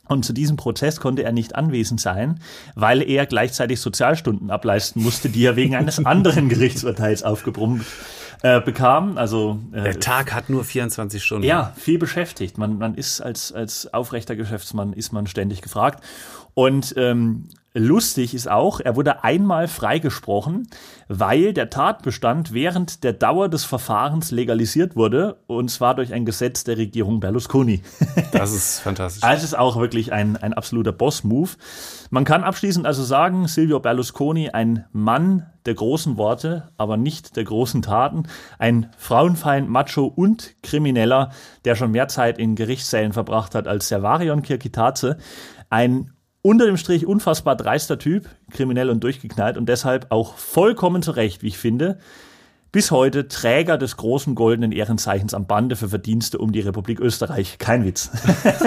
Und 0.07 0.25
zu 0.25 0.33
diesem 0.33 0.57
Prozess 0.57 0.99
konnte 0.99 1.23
er 1.23 1.31
nicht 1.31 1.55
anwesend 1.55 1.99
sein, 1.99 2.39
weil 2.75 3.01
er 3.01 3.25
gleichzeitig 3.25 3.79
Sozialstunden 3.79 4.51
ableisten 4.51 5.01
musste, 5.01 5.29
die 5.29 5.43
er 5.43 5.55
wegen 5.55 5.75
eines 5.75 6.05
anderen 6.05 6.49
Gerichtsurteils 6.49 7.23
aufgebrummt 7.23 7.83
äh, 8.41 8.61
bekam. 8.61 9.17
Also 9.17 9.59
äh, 9.71 9.83
der 9.83 9.99
Tag 9.99 10.33
hat 10.33 10.49
nur 10.49 10.63
24 10.63 11.23
Stunden. 11.23 11.45
Ja, 11.45 11.73
viel 11.77 11.97
beschäftigt. 11.97 12.57
Man, 12.57 12.77
man 12.77 12.95
ist 12.95 13.21
als 13.21 13.51
als 13.51 13.93
aufrechter 13.93 14.35
Geschäftsmann 14.35 14.93
ist 14.93 15.11
man 15.13 15.27
ständig 15.27 15.61
gefragt. 15.61 16.03
Und 16.53 16.93
ähm, 16.97 17.49
lustig 17.73 18.33
ist 18.33 18.49
auch, 18.49 18.79
er 18.79 18.95
wurde 18.95 19.23
einmal 19.23 19.67
freigesprochen, 19.67 20.67
weil 21.07 21.53
der 21.53 21.69
Tatbestand 21.69 22.53
während 22.53 23.03
der 23.03 23.13
Dauer 23.13 23.49
des 23.49 23.63
Verfahrens 23.63 24.31
legalisiert 24.31 24.95
wurde, 24.95 25.37
und 25.47 25.69
zwar 25.69 25.95
durch 25.95 26.13
ein 26.13 26.25
Gesetz 26.25 26.63
der 26.63 26.77
Regierung 26.77 27.19
Berlusconi. 27.19 27.81
Das 28.31 28.53
ist 28.53 28.79
fantastisch. 28.79 29.23
Also 29.23 29.43
ist 29.43 29.57
auch 29.57 29.77
wirklich 29.77 30.13
ein, 30.13 30.37
ein 30.37 30.53
absoluter 30.53 30.93
Boss-Move. 30.93 31.49
Man 32.09 32.23
kann 32.23 32.43
abschließend 32.43 32.85
also 32.85 33.03
sagen, 33.03 33.47
Silvio 33.47 33.79
Berlusconi, 33.79 34.49
ein 34.49 34.85
Mann 34.93 35.47
der 35.65 35.73
großen 35.73 36.17
Worte, 36.17 36.69
aber 36.77 36.97
nicht 36.97 37.35
der 37.35 37.43
großen 37.43 37.81
Taten, 37.81 38.23
ein 38.57 38.89
Frauenfeind, 38.97 39.69
Macho 39.69 40.05
und 40.05 40.55
Krimineller, 40.63 41.31
der 41.65 41.75
schon 41.75 41.91
mehr 41.91 42.07
Zeit 42.07 42.37
in 42.37 42.55
Gerichtssälen 42.55 43.13
verbracht 43.13 43.53
hat 43.53 43.67
als 43.67 43.89
Servarion 43.89 44.41
Kirkitaze, 44.41 45.17
ein 45.69 46.10
unter 46.41 46.65
dem 46.65 46.77
Strich 46.77 47.05
unfassbar 47.05 47.55
dreister 47.55 47.99
Typ, 47.99 48.27
kriminell 48.51 48.89
und 48.89 49.03
durchgeknallt 49.03 49.57
und 49.57 49.67
deshalb 49.67 50.07
auch 50.09 50.37
vollkommen 50.37 51.01
zu 51.03 51.11
Recht, 51.11 51.43
wie 51.43 51.47
ich 51.47 51.57
finde, 51.57 51.99
bis 52.71 52.89
heute 52.89 53.27
Träger 53.27 53.77
des 53.77 53.97
großen 53.97 54.33
goldenen 54.33 54.71
Ehrenzeichens 54.71 55.33
am 55.33 55.45
Bande 55.45 55.75
für 55.75 55.89
Verdienste 55.89 56.37
um 56.37 56.53
die 56.53 56.61
Republik 56.61 57.01
Österreich. 57.01 57.57
Kein 57.57 57.83
Witz. 57.83 58.09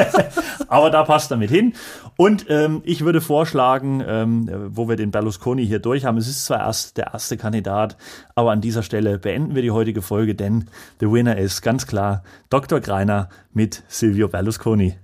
Aber 0.69 0.90
da 0.90 1.04
passt 1.04 1.31
damit 1.31 1.50
hin. 1.50 1.73
Und 2.16 2.47
ähm, 2.50 2.83
ich 2.85 3.04
würde 3.04 3.23
vorschlagen, 3.23 4.04
ähm, 4.07 4.50
wo 4.69 4.88
wir 4.88 4.97
den 4.97 5.11
Berlusconi 5.11 5.66
hier 5.66 5.78
durch 5.78 6.04
haben, 6.04 6.19
es 6.19 6.28
ist 6.28 6.45
zwar 6.45 6.61
erst 6.61 6.99
der 6.99 7.14
erste 7.14 7.37
Kandidat, 7.37 7.97
aber 8.35 8.52
an 8.52 8.61
dieser 8.61 8.83
Stelle 8.83 9.19
beenden 9.19 9.54
wir 9.54 9.62
die 9.62 9.71
heutige 9.71 10.02
Folge, 10.02 10.35
denn 10.35 10.66
the 11.00 11.11
winner 11.11 11.38
ist 11.38 11.62
ganz 11.62 11.87
klar 11.87 12.23
Dr. 12.50 12.81
Greiner 12.81 13.28
mit 13.52 13.83
Silvio 13.88 14.28
Berlusconi. 14.28 14.97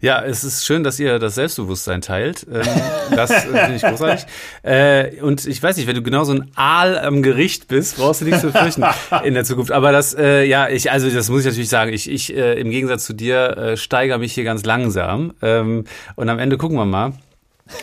Ja, 0.00 0.22
es 0.22 0.44
ist 0.44 0.64
schön, 0.64 0.84
dass 0.84 1.00
ihr 1.00 1.18
das 1.18 1.34
Selbstbewusstsein 1.34 2.00
teilt. 2.00 2.46
Ähm, 2.52 2.64
das 3.14 3.30
äh, 3.30 3.40
finde 3.40 3.74
ich 3.74 3.82
großartig. 3.82 4.26
Äh, 4.62 5.20
und 5.22 5.46
ich 5.46 5.62
weiß 5.62 5.76
nicht, 5.76 5.86
wenn 5.86 5.96
du 5.96 6.02
genau 6.02 6.24
so 6.24 6.32
ein 6.32 6.50
Aal 6.54 6.98
am 6.98 7.22
Gericht 7.22 7.68
bist, 7.68 7.96
brauchst 7.96 8.20
du 8.20 8.24
nichts 8.24 8.42
zu 8.42 8.52
fürchten 8.52 8.84
in 9.24 9.34
der 9.34 9.44
Zukunft. 9.44 9.72
Aber 9.72 9.92
das, 9.92 10.14
äh, 10.14 10.44
ja, 10.44 10.68
ich, 10.68 10.90
also 10.90 11.10
das 11.10 11.28
muss 11.28 11.40
ich 11.40 11.46
natürlich 11.46 11.68
sagen. 11.68 11.92
Ich, 11.92 12.08
ich 12.10 12.32
im 12.34 12.70
Gegensatz 12.70 13.04
zu 13.04 13.12
dir 13.12 13.74
steigere 13.76 14.18
mich 14.18 14.32
hier 14.32 14.44
ganz 14.44 14.64
langsam. 14.64 15.32
Ähm, 15.42 15.84
und 16.16 16.28
am 16.28 16.38
Ende 16.38 16.58
gucken 16.58 16.76
wir 16.76 16.84
mal. 16.84 17.12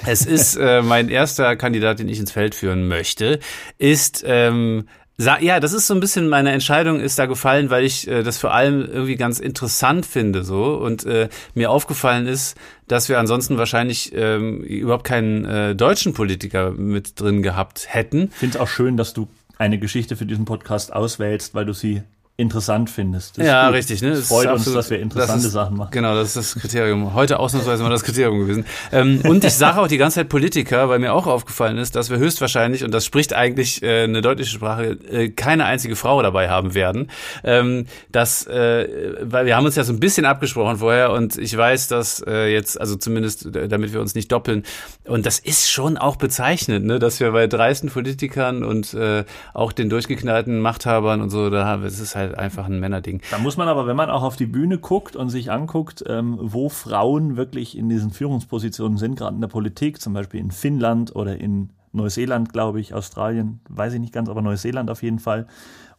Es 0.05 0.25
ist 0.25 0.55
äh, 0.55 0.81
mein 0.81 1.09
erster 1.09 1.55
Kandidat, 1.55 1.99
den 1.99 2.09
ich 2.09 2.19
ins 2.19 2.31
Feld 2.31 2.55
führen 2.55 2.87
möchte, 2.87 3.39
ist 3.77 4.23
ähm, 4.25 4.87
ja, 5.17 5.59
das 5.59 5.73
ist 5.73 5.87
so 5.87 5.93
ein 5.93 5.99
bisschen 5.99 6.27
meine 6.27 6.51
Entscheidung 6.51 6.99
ist 6.99 7.17
da 7.17 7.25
gefallen, 7.25 7.69
weil 7.69 7.85
ich 7.85 8.07
äh, 8.07 8.23
das 8.23 8.37
vor 8.37 8.53
allem 8.53 8.81
irgendwie 8.81 9.15
ganz 9.15 9.39
interessant 9.39 10.05
finde 10.05 10.43
so 10.43 10.75
und 10.75 11.05
äh, 11.05 11.29
mir 11.53 11.71
aufgefallen 11.71 12.27
ist, 12.27 12.57
dass 12.87 13.07
wir 13.07 13.17
ansonsten 13.19 13.57
wahrscheinlich 13.57 14.11
ähm, 14.13 14.61
überhaupt 14.61 15.05
keinen 15.05 15.45
äh, 15.45 15.75
deutschen 15.75 16.13
Politiker 16.13 16.71
mit 16.71 17.19
drin 17.19 17.43
gehabt 17.43 17.85
hätten. 17.87 18.29
Finde 18.31 18.59
auch 18.59 18.67
schön, 18.67 18.97
dass 18.97 19.13
du 19.13 19.27
eine 19.57 19.79
Geschichte 19.79 20.17
für 20.17 20.25
diesen 20.25 20.43
Podcast 20.45 20.91
auswählst, 20.91 21.55
weil 21.55 21.65
du 21.65 21.73
sie 21.73 22.03
interessant 22.37 22.89
findest. 22.89 23.37
ja, 23.37 23.67
gut. 23.67 23.75
richtig. 23.75 24.01
Ne? 24.01 24.09
Es 24.09 24.27
freut 24.27 24.51
uns, 24.51 24.65
dass 24.65 24.89
wir 24.89 24.99
interessante 24.99 25.37
das 25.37 25.45
ist, 25.45 25.53
Sachen 25.53 25.77
machen. 25.77 25.91
Genau, 25.91 26.15
das 26.15 26.35
ist 26.35 26.55
das 26.55 26.61
Kriterium. 26.61 27.13
Heute 27.13 27.39
ausnahmsweise 27.39 27.81
mal 27.81 27.89
das 27.89 28.03
Kriterium 28.03 28.39
gewesen. 28.39 28.65
Ähm, 28.91 29.21
und 29.23 29.45
ich 29.45 29.53
sage 29.53 29.79
auch 29.79 29.87
die 29.87 29.97
ganze 29.97 30.15
Zeit 30.15 30.27
Politiker, 30.27 30.89
weil 30.89 30.99
mir 30.99 31.13
auch 31.13 31.27
aufgefallen 31.27 31.77
ist, 31.77 31.95
dass 31.95 32.09
wir 32.09 32.17
höchstwahrscheinlich, 32.17 32.83
und 32.83 32.93
das 32.93 33.05
spricht 33.05 33.33
eigentlich 33.33 33.81
äh, 33.83 34.03
eine 34.03 34.21
deutliche 34.21 34.51
Sprache, 34.51 34.97
äh, 35.09 35.29
keine 35.29 35.63
einzige 35.63 35.95
Frau 35.95 36.21
dabei 36.21 36.49
haben 36.49 36.73
werden. 36.73 37.09
Ähm, 37.45 37.85
das, 38.11 38.45
äh, 38.47 39.15
weil 39.21 39.45
wir 39.45 39.55
haben 39.55 39.65
uns 39.65 39.77
ja 39.77 39.85
so 39.85 39.93
ein 39.93 40.01
bisschen 40.01 40.25
abgesprochen 40.25 40.77
vorher 40.77 41.11
und 41.11 41.37
ich 41.37 41.55
weiß, 41.55 41.87
dass 41.87 42.21
äh, 42.27 42.51
jetzt, 42.51 42.79
also 42.81 42.97
zumindest, 42.97 43.47
damit 43.53 43.93
wir 43.93 44.01
uns 44.01 44.13
nicht 44.13 44.29
doppeln, 44.33 44.63
und 45.05 45.25
das 45.25 45.39
ist 45.39 45.71
schon 45.71 45.97
auch 45.97 46.17
bezeichnend, 46.17 46.85
ne, 46.85 46.99
dass 46.99 47.21
wir 47.21 47.31
bei 47.31 47.47
dreisten 47.47 47.89
Politikern 47.89 48.65
und 48.65 48.93
äh, 48.93 49.23
auch 49.53 49.71
den 49.71 49.89
durchgeknallten 49.89 50.59
Machthabern 50.59 51.21
und 51.21 51.29
so, 51.29 51.49
da 51.49 51.65
haben 51.65 51.83
wir, 51.83 51.87
es 51.87 51.99
ist 52.01 52.15
halt 52.17 52.24
halt 52.27 52.37
einfach 52.37 52.65
ein 52.65 52.79
Männerding. 52.79 53.21
Da 53.31 53.37
muss 53.37 53.57
man 53.57 53.67
aber, 53.67 53.87
wenn 53.87 53.95
man 53.95 54.09
auch 54.09 54.23
auf 54.23 54.35
die 54.35 54.45
Bühne 54.45 54.77
guckt 54.77 55.15
und 55.15 55.29
sich 55.29 55.51
anguckt, 55.51 56.03
ähm, 56.07 56.37
wo 56.41 56.69
Frauen 56.69 57.37
wirklich 57.37 57.77
in 57.77 57.89
diesen 57.89 58.11
Führungspositionen 58.11 58.97
sind, 58.97 59.15
gerade 59.15 59.35
in 59.35 59.41
der 59.41 59.47
Politik, 59.47 60.01
zum 60.01 60.13
Beispiel 60.13 60.39
in 60.39 60.51
Finnland 60.51 61.15
oder 61.15 61.39
in 61.39 61.69
Neuseeland, 61.91 62.51
glaube 62.51 62.79
ich, 62.79 62.93
Australien, 62.93 63.61
weiß 63.69 63.93
ich 63.93 63.99
nicht 63.99 64.13
ganz, 64.13 64.29
aber 64.29 64.41
Neuseeland 64.41 64.89
auf 64.91 65.01
jeden 65.01 65.19
Fall. 65.19 65.47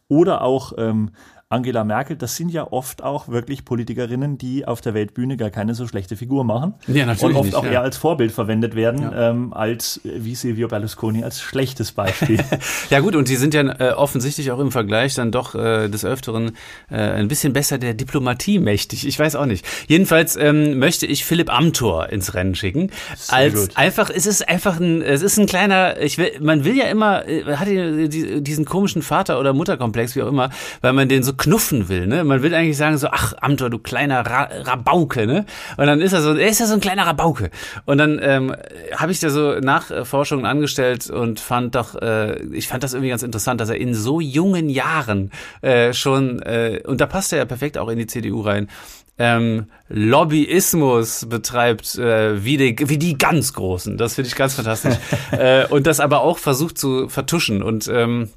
Oder 0.07 0.41
auch 0.41 0.73
ähm, 0.77 1.11
Angela 1.49 1.85
Merkel, 1.85 2.17
das 2.17 2.35
sind 2.35 2.49
ja 2.49 2.69
oft 2.73 3.01
auch 3.01 3.29
wirklich 3.29 3.63
Politikerinnen, 3.63 4.37
die 4.37 4.67
auf 4.67 4.81
der 4.81 4.93
Weltbühne 4.93 5.37
gar 5.37 5.49
keine 5.49 5.75
so 5.75 5.87
schlechte 5.87 6.17
Figur 6.17 6.43
machen. 6.43 6.73
Ja, 6.87 7.05
natürlich. 7.05 7.23
Und 7.23 7.39
oft 7.39 7.45
nicht, 7.45 7.55
auch 7.55 7.63
ja. 7.63 7.71
eher 7.71 7.81
als 7.83 7.95
Vorbild 7.95 8.33
verwendet 8.33 8.75
werden, 8.75 9.03
ja. 9.03 9.29
ähm, 9.29 9.53
als 9.53 10.01
wie 10.03 10.35
Silvio 10.35 10.67
Berlusconi 10.67 11.23
als 11.23 11.39
schlechtes 11.39 11.93
Beispiel. 11.93 12.43
ja 12.89 12.99
gut, 12.99 13.15
und 13.15 13.29
die 13.29 13.37
sind 13.37 13.53
ja 13.53 13.61
äh, 13.79 13.93
offensichtlich 13.93 14.51
auch 14.51 14.59
im 14.59 14.73
Vergleich 14.73 15.15
dann 15.15 15.31
doch 15.31 15.55
äh, 15.55 15.87
des 15.87 16.03
Öfteren 16.03 16.51
äh, 16.91 16.97
ein 16.97 17.29
bisschen 17.29 17.53
besser 17.53 17.77
der 17.77 17.93
Diplomatie 17.93 18.59
mächtig. 18.59 19.07
Ich 19.07 19.17
weiß 19.17 19.37
auch 19.37 19.45
nicht. 19.45 19.65
Jedenfalls 19.87 20.35
ähm, 20.35 20.79
möchte 20.79 21.05
ich 21.05 21.23
Philipp 21.23 21.49
Amthor 21.49 22.09
ins 22.09 22.33
Rennen 22.33 22.55
schicken. 22.55 22.91
Sehr 23.15 23.37
als 23.37 23.53
gut. 23.53 23.77
einfach, 23.77 24.09
es 24.09 24.25
ist 24.25 24.49
einfach 24.49 24.81
ein, 24.81 25.01
es 25.01 25.21
ist 25.21 25.37
ein 25.37 25.45
kleiner, 25.45 25.97
ich 26.01 26.17
will, 26.17 26.31
man 26.41 26.65
will 26.65 26.75
ja 26.75 26.87
immer, 26.87 27.25
äh, 27.25 27.55
hat 27.55 27.69
diesen 27.69 28.65
komischen 28.65 29.01
Vater- 29.01 29.39
oder 29.39 29.53
Mutterkomplex, 29.53 30.13
wie 30.17 30.23
auch 30.23 30.27
immer, 30.27 30.49
weil 30.81 30.91
man 30.91 31.07
den 31.07 31.23
so 31.23 31.36
knuffen 31.37 31.89
will, 31.89 32.07
ne? 32.07 32.23
Man 32.23 32.41
will 32.41 32.53
eigentlich 32.53 32.77
sagen 32.77 32.97
so, 32.97 33.07
ach, 33.07 33.33
Amtor, 33.41 33.69
du 33.69 33.79
kleiner 33.79 34.25
Ra 34.25 34.49
Rabauke, 34.63 35.27
ne? 35.27 35.45
Und 35.77 35.85
dann 35.85 36.01
ist 36.01 36.13
er 36.13 36.21
so, 36.21 36.33
er 36.35 36.49
ist 36.49 36.59
ja 36.59 36.65
so 36.65 36.73
ein 36.73 36.79
kleiner 36.79 37.05
Rabauke. 37.05 37.49
Und 37.85 37.97
dann 37.97 38.19
ähm, 38.21 38.55
habe 38.95 39.11
ich 39.11 39.19
da 39.19 39.29
so 39.29 39.59
Nachforschungen 39.59 40.45
angestellt 40.45 41.09
und 41.09 41.39
fand 41.39 41.75
doch, 41.75 41.95
äh, 41.95 42.41
ich 42.53 42.67
fand 42.67 42.83
das 42.83 42.93
irgendwie 42.93 43.09
ganz 43.09 43.23
interessant, 43.23 43.61
dass 43.61 43.69
er 43.69 43.77
in 43.77 43.93
so 43.93 44.19
jungen 44.19 44.69
Jahren 44.69 45.31
äh, 45.61 45.93
schon, 45.93 46.41
äh, 46.41 46.81
und 46.85 47.01
da 47.01 47.05
passt 47.05 47.31
er 47.31 47.39
ja 47.39 47.45
perfekt 47.45 47.77
auch 47.77 47.89
in 47.89 47.97
die 47.97 48.07
CDU 48.07 48.41
rein, 48.41 48.67
ähm, 49.19 49.65
Lobbyismus 49.89 51.25
betreibt 51.27 51.95
äh, 51.95 52.43
wie, 52.43 52.57
die, 52.57 52.89
wie 52.89 52.97
die 52.97 53.17
ganz 53.17 53.53
Großen. 53.53 53.97
Das 53.97 54.15
finde 54.15 54.27
ich 54.29 54.35
ganz 54.35 54.53
fantastisch. 54.53 54.95
äh, 55.31 55.65
und 55.67 55.87
das 55.87 55.99
aber 55.99 56.21
auch 56.21 56.37
versucht 56.37 56.77
zu 56.77 57.09
vertuschen. 57.09 57.63
Und 57.63 57.87
ähm, 57.87 58.29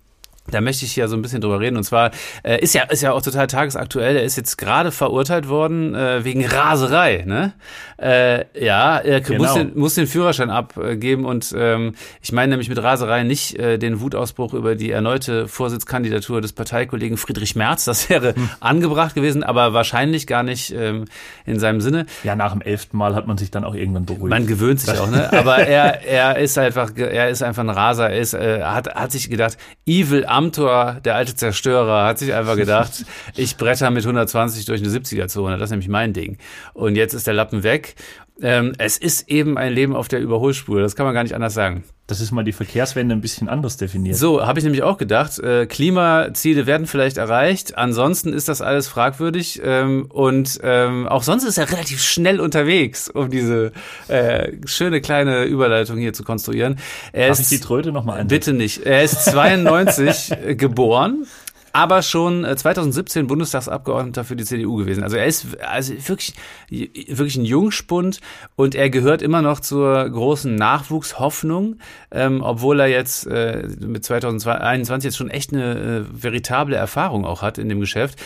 da 0.51 0.61
möchte 0.61 0.85
ich 0.85 0.97
ja 0.97 1.09
so 1.09 1.17
ein 1.17 1.23
bisschen 1.23 1.41
drüber 1.41 1.61
reden. 1.61 1.77
Und 1.77 1.85
zwar 1.85 2.11
äh, 2.43 2.61
ist 2.61 2.75
ja 2.75 2.85
ist 2.85 3.03
ja 3.03 3.13
auch 3.13 3.23
total 3.23 3.47
tagesaktuell. 3.47 4.17
Er 4.17 4.25
ist 4.25 4.37
jetzt 4.37 4.59
gerade 4.59 4.93
verurteilt 4.93 5.49
worden 5.49 5.95
äh, 5.95 6.25
wegen 6.25 6.45
Raserei. 6.45 7.25
Ne? 7.27 7.53
Äh, 7.99 8.45
ja, 8.59 8.99
er 8.99 9.21
genau. 9.21 9.43
muss, 9.43 9.55
den, 9.55 9.79
muss 9.79 9.95
den 9.95 10.07
Führerschein 10.07 10.51
abgeben. 10.51 11.25
Und 11.25 11.55
ähm, 11.57 11.95
ich 12.23 12.33
meine 12.33 12.51
nämlich 12.51 12.69
mit 12.69 12.83
Raserei 12.83 13.25
nicht 13.25 13.59
äh, 13.59 13.79
den 13.79 14.01
Wutausbruch 14.01 14.55
über 14.55 14.75
die 14.75 14.91
erneute 14.91 15.49
Vorsitzkandidatur 15.49 16.41
des 16.41 16.53
Parteikollegen 16.53 17.17
Friedrich 17.17 17.57
Merz. 17.57 17.85
Das 17.85 18.09
wäre 18.09 18.35
hm. 18.35 18.51
angebracht 18.61 19.15
gewesen, 19.15 19.43
aber 19.43 19.73
wahrscheinlich 19.73 20.27
gar 20.27 20.43
nicht 20.43 20.73
ähm, 20.73 21.05
in 21.47 21.59
seinem 21.59 21.81
Sinne. 21.81 22.07
Ja, 22.25 22.37
nach 22.37 22.53
dem 22.53 22.63
elften 22.63 22.97
Mal 22.97 23.15
hat 23.15 23.27
man 23.27 23.39
sich 23.39 23.51
dann 23.51 23.65
auch 23.65 23.75
irgendwann 23.75 24.07
beruhigt. 24.07 24.31
Man 24.31 24.47
gewöhnt 24.47 24.81
sich 24.81 24.99
auch. 24.99 25.11
Ne? 25.11 25.33
Aber 25.41 25.59
er 25.59 26.03
er 26.07 26.39
ist 26.39 26.59
einfach 26.59 26.91
er 26.97 27.29
ist 27.29 27.43
einfach 27.43 27.63
ein 27.63 27.71
Raser. 27.71 28.11
Er 28.11 28.21
ist 28.21 28.35
äh, 28.35 28.63
hat 28.63 28.95
hat 28.95 29.13
sich 29.13 29.31
gedacht, 29.31 29.57
Evil 29.87 30.25
Amtor, 30.41 31.01
der 31.05 31.17
alte 31.17 31.35
Zerstörer, 31.35 32.07
hat 32.07 32.19
sich 32.19 32.33
einfach 32.33 32.57
gedacht, 32.57 33.05
ich 33.37 33.59
bretter 33.59 33.91
mit 33.91 34.05
120 34.05 34.65
durch 34.65 34.81
eine 34.81 34.91
70er-Zone. 34.91 35.59
Das 35.59 35.67
ist 35.67 35.71
nämlich 35.71 35.89
mein 35.89 36.15
Ding. 36.15 36.39
Und 36.73 36.97
jetzt 36.97 37.13
ist 37.13 37.27
der 37.27 37.35
Lappen 37.35 37.63
weg. 37.63 37.95
Ähm, 38.43 38.73
es 38.79 38.97
ist 38.97 39.29
eben 39.29 39.59
ein 39.59 39.73
Leben 39.73 39.95
auf 39.95 40.09
der 40.09 40.21
Überholspur. 40.21 40.81
Das 40.81 40.97
kann 40.97 41.07
man 41.07 41.15
gar 41.15 41.23
nicht 41.23 41.35
anders 41.35 41.55
sagen. 41.55 41.85
Das 42.07 42.21
ist 42.21 42.33
mal 42.33 42.43
die 42.43 42.53
Verkehrswende 42.53 43.15
ein 43.15 43.21
bisschen 43.21 43.49
anders 43.49 43.77
definiert. 43.77 44.17
So, 44.17 44.45
habe 44.45 44.59
ich 44.59 44.65
nämlich 44.65 44.83
auch 44.83 44.99
gedacht. 44.99 45.39
Äh, 45.39 45.67
Klimaziele 45.67 46.67
werden 46.67 46.89
vielleicht 46.89 47.19
erreicht. 47.19 47.79
Ansonsten 47.79 48.33
ist 48.33 48.49
das 48.49 48.63
alles 48.63 48.89
fragwürdig. 48.89 49.61
Ähm, 49.63 50.07
und 50.09 50.59
ähm, 50.65 51.07
auch 51.07 51.23
sonst 51.23 51.45
ist 51.45 51.59
er 51.59 51.71
relativ 51.71 52.03
schnell 52.03 52.41
unterwegs, 52.41 53.09
um 53.09 53.31
diese 53.31 53.73
äh, 54.09 54.53
schöne 54.65 55.01
kleine 55.01 55.45
Überleitung 55.45 55.99
hier 55.99 56.13
zu 56.13 56.25
konstruieren. 56.25 56.79
Er 57.13 57.29
Darf 57.29 57.39
ist, 57.39 57.53
ich 57.53 57.61
die 57.61 57.65
Tröte 57.65 57.93
nochmal 57.93 58.21
ein? 58.21 58.27
Bitte 58.27 58.55
nicht. 58.55 58.85
Er 58.85 59.05
ist 59.05 59.25
92 59.27 60.33
geboren 60.57 61.27
aber 61.73 62.03
schon 62.03 62.45
2017 62.45 63.25
äh, 63.25 63.27
Bundestagsabgeordneter 63.27 64.25
für 64.25 64.37
die 64.37 64.45
CDU 64.45 64.77
gewesen. 64.77 65.03
Also 65.03 65.17
er 65.17 65.27
ist 65.27 65.59
also 65.61 65.95
wirklich, 66.09 66.35
wirklich 66.69 67.37
ein 67.37 67.45
Jungspund 67.45 68.21
und 68.57 68.75
er 68.75 68.91
gehört 68.91 69.23
immer 69.23 69.43
noch 69.43 69.61
zur 69.61 70.09
großen 70.09 70.55
Nachwuchshoffnung, 70.55 71.77
ähm, 72.11 72.43
obwohl 72.43 72.81
er 72.81 72.89
jetzt 72.89 73.27
äh, 73.27 73.69
mit 73.81 74.05
2021 74.05 75.09
jetzt 75.09 75.17
schon 75.17 75.31
echt 75.31 75.53
eine 75.53 76.05
äh, 76.05 76.05
veritable 76.11 76.77
Erfahrung 76.77 77.25
auch 77.25 77.43
hat 77.43 77.59
in 77.59 77.69
dem 77.69 77.81
Geschäft. 77.81 78.19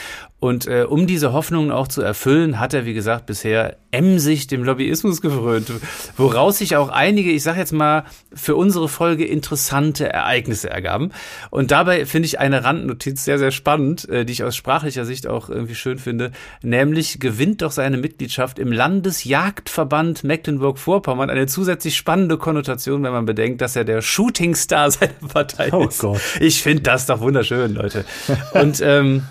Und 0.44 0.66
äh, 0.66 0.84
um 0.86 1.06
diese 1.06 1.32
Hoffnungen 1.32 1.70
auch 1.70 1.88
zu 1.88 2.02
erfüllen, 2.02 2.60
hat 2.60 2.74
er, 2.74 2.84
wie 2.84 2.92
gesagt, 2.92 3.24
bisher 3.24 3.78
emsig 3.92 4.46
dem 4.46 4.62
Lobbyismus 4.62 5.22
gefrönt, 5.22 5.72
woraus 6.18 6.58
sich 6.58 6.76
auch 6.76 6.90
einige, 6.90 7.30
ich 7.30 7.42
sage 7.42 7.60
jetzt 7.60 7.72
mal, 7.72 8.04
für 8.34 8.54
unsere 8.54 8.90
Folge 8.90 9.24
interessante 9.24 10.12
Ereignisse 10.12 10.68
ergaben. 10.68 11.12
Und 11.48 11.70
dabei 11.70 12.04
finde 12.04 12.26
ich 12.26 12.40
eine 12.40 12.62
Randnotiz 12.62 13.24
sehr, 13.24 13.38
sehr 13.38 13.52
spannend, 13.52 14.06
äh, 14.10 14.26
die 14.26 14.34
ich 14.34 14.44
aus 14.44 14.54
sprachlicher 14.54 15.06
Sicht 15.06 15.26
auch 15.26 15.48
irgendwie 15.48 15.76
schön 15.76 15.96
finde, 15.96 16.30
nämlich 16.60 17.20
gewinnt 17.20 17.62
doch 17.62 17.70
seine 17.70 17.96
Mitgliedschaft 17.96 18.58
im 18.58 18.70
Landesjagdverband 18.70 20.24
Mecklenburg-Vorpommern 20.24 21.30
eine 21.30 21.46
zusätzlich 21.46 21.96
spannende 21.96 22.36
Konnotation, 22.36 23.02
wenn 23.02 23.12
man 23.12 23.24
bedenkt, 23.24 23.62
dass 23.62 23.76
er 23.76 23.84
der 23.84 24.02
Shootingstar 24.02 24.90
seiner 24.90 25.12
Partei 25.32 25.72
oh 25.72 25.86
ist. 25.86 26.00
Gott. 26.00 26.20
Ich 26.38 26.62
finde 26.62 26.82
das 26.82 27.06
doch 27.06 27.20
wunderschön, 27.20 27.72
Leute. 27.72 28.04
Und 28.52 28.82
ähm, 28.82 29.22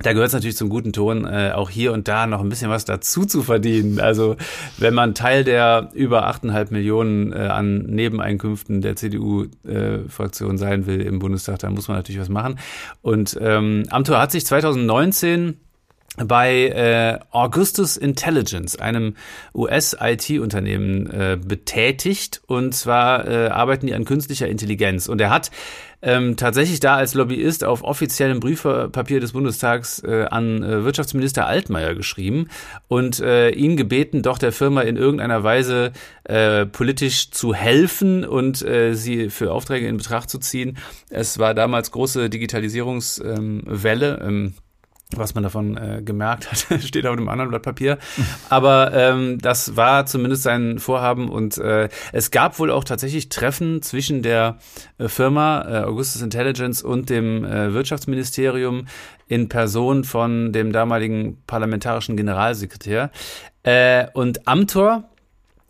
da 0.00 0.12
gehört 0.12 0.28
es 0.28 0.32
natürlich 0.34 0.56
zum 0.56 0.70
guten 0.70 0.92
Ton, 0.92 1.24
äh, 1.24 1.52
auch 1.54 1.70
hier 1.70 1.92
und 1.92 2.08
da 2.08 2.26
noch 2.26 2.40
ein 2.40 2.48
bisschen 2.48 2.68
was 2.68 2.84
dazu 2.84 3.24
zu 3.24 3.42
verdienen. 3.42 4.00
Also 4.00 4.36
wenn 4.76 4.92
man 4.92 5.14
Teil 5.14 5.44
der 5.44 5.90
über 5.94 6.28
8,5 6.28 6.72
Millionen 6.72 7.32
äh, 7.32 7.36
an 7.36 7.84
Nebeneinkünften 7.84 8.80
der 8.80 8.96
CDU-Fraktion 8.96 10.56
äh, 10.56 10.58
sein 10.58 10.86
will 10.86 11.00
im 11.00 11.20
Bundestag, 11.20 11.60
dann 11.60 11.74
muss 11.74 11.86
man 11.86 11.96
natürlich 11.96 12.20
was 12.20 12.28
machen. 12.28 12.58
Und 13.02 13.38
ähm, 13.40 13.84
Amthor 13.90 14.18
hat 14.20 14.32
sich 14.32 14.44
2019 14.44 15.58
bei 16.16 16.68
äh, 16.68 17.18
Augustus 17.32 17.96
Intelligence, 17.96 18.76
einem 18.76 19.14
US-IT-Unternehmen, 19.54 21.10
äh, 21.10 21.38
betätigt. 21.44 22.42
Und 22.46 22.74
zwar 22.74 23.26
äh, 23.26 23.48
arbeiten 23.48 23.86
die 23.86 23.94
an 23.94 24.04
künstlicher 24.04 24.46
Intelligenz. 24.46 25.08
Und 25.08 25.20
er 25.20 25.30
hat 25.30 25.50
ähm, 26.02 26.36
tatsächlich 26.36 26.80
da 26.80 26.96
als 26.96 27.14
Lobbyist 27.14 27.64
auf 27.64 27.82
offiziellem 27.82 28.38
Briefpapier 28.38 29.20
des 29.20 29.32
Bundestags 29.32 30.04
äh, 30.04 30.26
an 30.30 30.62
äh, 30.62 30.84
Wirtschaftsminister 30.84 31.46
Altmaier 31.46 31.94
geschrieben 31.94 32.48
und 32.88 33.20
äh, 33.20 33.50
ihn 33.50 33.76
gebeten, 33.76 34.22
doch 34.22 34.38
der 34.38 34.52
Firma 34.52 34.82
in 34.82 34.96
irgendeiner 34.96 35.42
Weise 35.42 35.92
äh, 36.24 36.66
politisch 36.66 37.30
zu 37.30 37.54
helfen 37.54 38.24
und 38.24 38.62
äh, 38.62 38.94
sie 38.94 39.30
für 39.30 39.50
Aufträge 39.50 39.88
in 39.88 39.96
Betracht 39.96 40.28
zu 40.28 40.38
ziehen. 40.38 40.76
Es 41.08 41.38
war 41.38 41.54
damals 41.54 41.90
große 41.90 42.28
Digitalisierungswelle. 42.28 44.20
Ähm, 44.22 44.54
was 45.18 45.34
man 45.34 45.44
davon 45.44 45.76
äh, 45.76 46.02
gemerkt 46.04 46.50
hat, 46.50 46.82
steht 46.82 47.06
auf 47.06 47.16
einem 47.16 47.28
anderen 47.28 47.50
Blatt 47.50 47.62
Papier. 47.62 47.98
Aber 48.48 48.92
ähm, 48.92 49.38
das 49.40 49.76
war 49.76 50.06
zumindest 50.06 50.42
sein 50.42 50.78
Vorhaben 50.78 51.28
und 51.28 51.58
äh, 51.58 51.88
es 52.12 52.30
gab 52.30 52.58
wohl 52.58 52.70
auch 52.70 52.84
tatsächlich 52.84 53.28
Treffen 53.28 53.82
zwischen 53.82 54.22
der 54.22 54.58
äh, 54.98 55.08
Firma 55.08 55.64
äh, 55.68 55.84
Augustus 55.84 56.22
Intelligence 56.22 56.82
und 56.82 57.10
dem 57.10 57.44
äh, 57.44 57.72
Wirtschaftsministerium 57.72 58.86
in 59.26 59.48
Person 59.48 60.04
von 60.04 60.52
dem 60.52 60.72
damaligen 60.72 61.42
parlamentarischen 61.46 62.16
Generalsekretär. 62.16 63.10
Äh, 63.62 64.06
und 64.12 64.46
Amtor 64.46 65.04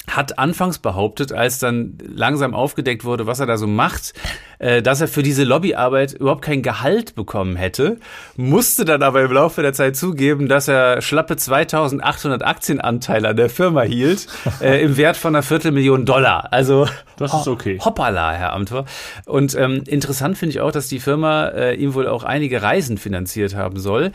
hat 0.08 0.38
anfangs 0.38 0.78
behauptet, 0.78 1.32
als 1.32 1.58
dann 1.58 1.96
langsam 2.06 2.54
aufgedeckt 2.54 3.04
wurde, 3.04 3.26
was 3.26 3.40
er 3.40 3.46
da 3.46 3.56
so 3.56 3.66
macht, 3.66 4.12
äh, 4.58 4.82
dass 4.82 5.00
er 5.00 5.08
für 5.08 5.22
diese 5.22 5.44
Lobbyarbeit 5.44 6.12
überhaupt 6.12 6.42
kein 6.42 6.62
Gehalt 6.62 7.14
bekommen 7.14 7.56
hätte, 7.56 7.98
musste 8.36 8.84
dann 8.84 9.02
aber 9.02 9.22
im 9.22 9.32
Laufe 9.32 9.62
der 9.62 9.72
Zeit 9.72 9.96
zugeben, 9.96 10.48
dass 10.48 10.68
er 10.68 11.00
schlappe 11.00 11.36
2800 11.36 12.44
Aktienanteile 12.44 13.28
an 13.28 13.36
der 13.36 13.48
Firma 13.48 13.82
hielt, 13.82 14.26
äh, 14.60 14.82
im 14.82 14.96
Wert 14.96 15.16
von 15.16 15.34
einer 15.34 15.42
Viertelmillion 15.42 16.04
Dollar. 16.04 16.52
Also 16.52 16.86
das 17.16 17.32
ist 17.32 17.48
okay. 17.48 17.78
Hoppala, 17.82 18.32
Herr 18.32 18.52
Amtor. 18.52 18.84
Und 19.24 19.54
ähm, 19.54 19.84
interessant 19.86 20.36
finde 20.36 20.50
ich 20.50 20.60
auch, 20.60 20.72
dass 20.72 20.88
die 20.88 21.00
Firma 21.00 21.48
äh, 21.48 21.74
ihm 21.74 21.94
wohl 21.94 22.08
auch 22.08 22.24
einige 22.24 22.62
Reisen 22.62 22.98
finanziert 22.98 23.54
haben 23.54 23.78
soll. 23.78 24.12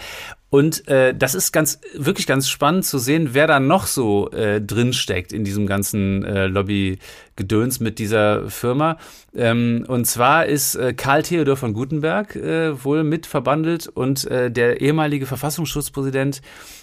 Und 0.50 0.88
äh, 0.88 1.14
das 1.14 1.36
ist 1.36 1.52
ganz 1.52 1.80
wirklich 1.94 2.26
ganz 2.26 2.50
spannend 2.50 2.86
zu 2.86 2.98
sehen, 2.98 3.30
wer 3.34 3.46
da 3.46 3.60
noch 3.60 3.86
so 3.86 4.32
äh, 4.32 4.60
drin 4.60 4.94
steckt 4.94 5.32
in 5.32 5.44
diesem 5.44 5.68
ganzen 5.68 6.24
äh, 6.24 6.48
Lobby-Gedöns 6.48 7.80
mit 7.80 8.00
dieser 8.00 8.50
Firma. 8.50 8.98
Ähm, 9.36 9.86
und 9.88 10.06
zwar 10.06 10.48
ist 10.48 10.76
äh, 10.76 10.94
Karl 10.94 11.22
Theodor 11.22 11.56
von 11.56 11.74
Gutenberg 11.74 12.36
äh, 12.36 12.84
wohl 12.84 13.04
mit 13.04 13.28
verbandelt 13.28 13.88
und 13.88 14.26
äh, 14.26 14.50
der 14.50 14.82
ehemalige 14.82 15.28
Verfassungsschutzpräsident 15.28 16.42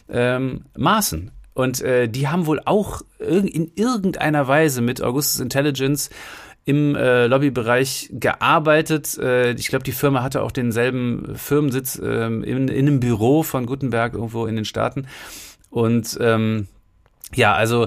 ähm, 0.08 0.66
Maaßen. 0.76 1.32
Und 1.54 1.80
äh, 1.80 2.06
die 2.06 2.28
haben 2.28 2.46
wohl 2.46 2.60
auch 2.66 3.00
in 3.18 3.72
irgendeiner 3.74 4.46
Weise 4.46 4.82
mit 4.82 5.00
Augustus 5.00 5.40
Intelligence 5.40 6.10
im 6.66 6.96
äh, 6.96 7.28
Lobbybereich 7.28 8.10
gearbeitet. 8.12 9.16
Äh, 9.18 9.52
ich 9.52 9.68
glaube, 9.68 9.84
die 9.84 9.92
Firma 9.92 10.22
hatte 10.22 10.42
auch 10.42 10.50
denselben 10.50 11.36
Firmensitz 11.36 11.96
äh, 11.98 12.26
in, 12.26 12.68
in 12.68 12.70
einem 12.70 13.00
Büro 13.00 13.44
von 13.44 13.66
Gutenberg 13.66 14.14
irgendwo 14.14 14.46
in 14.46 14.56
den 14.56 14.64
Staaten. 14.64 15.06
Und 15.70 16.18
ähm, 16.20 16.66
ja, 17.34 17.54
also 17.54 17.86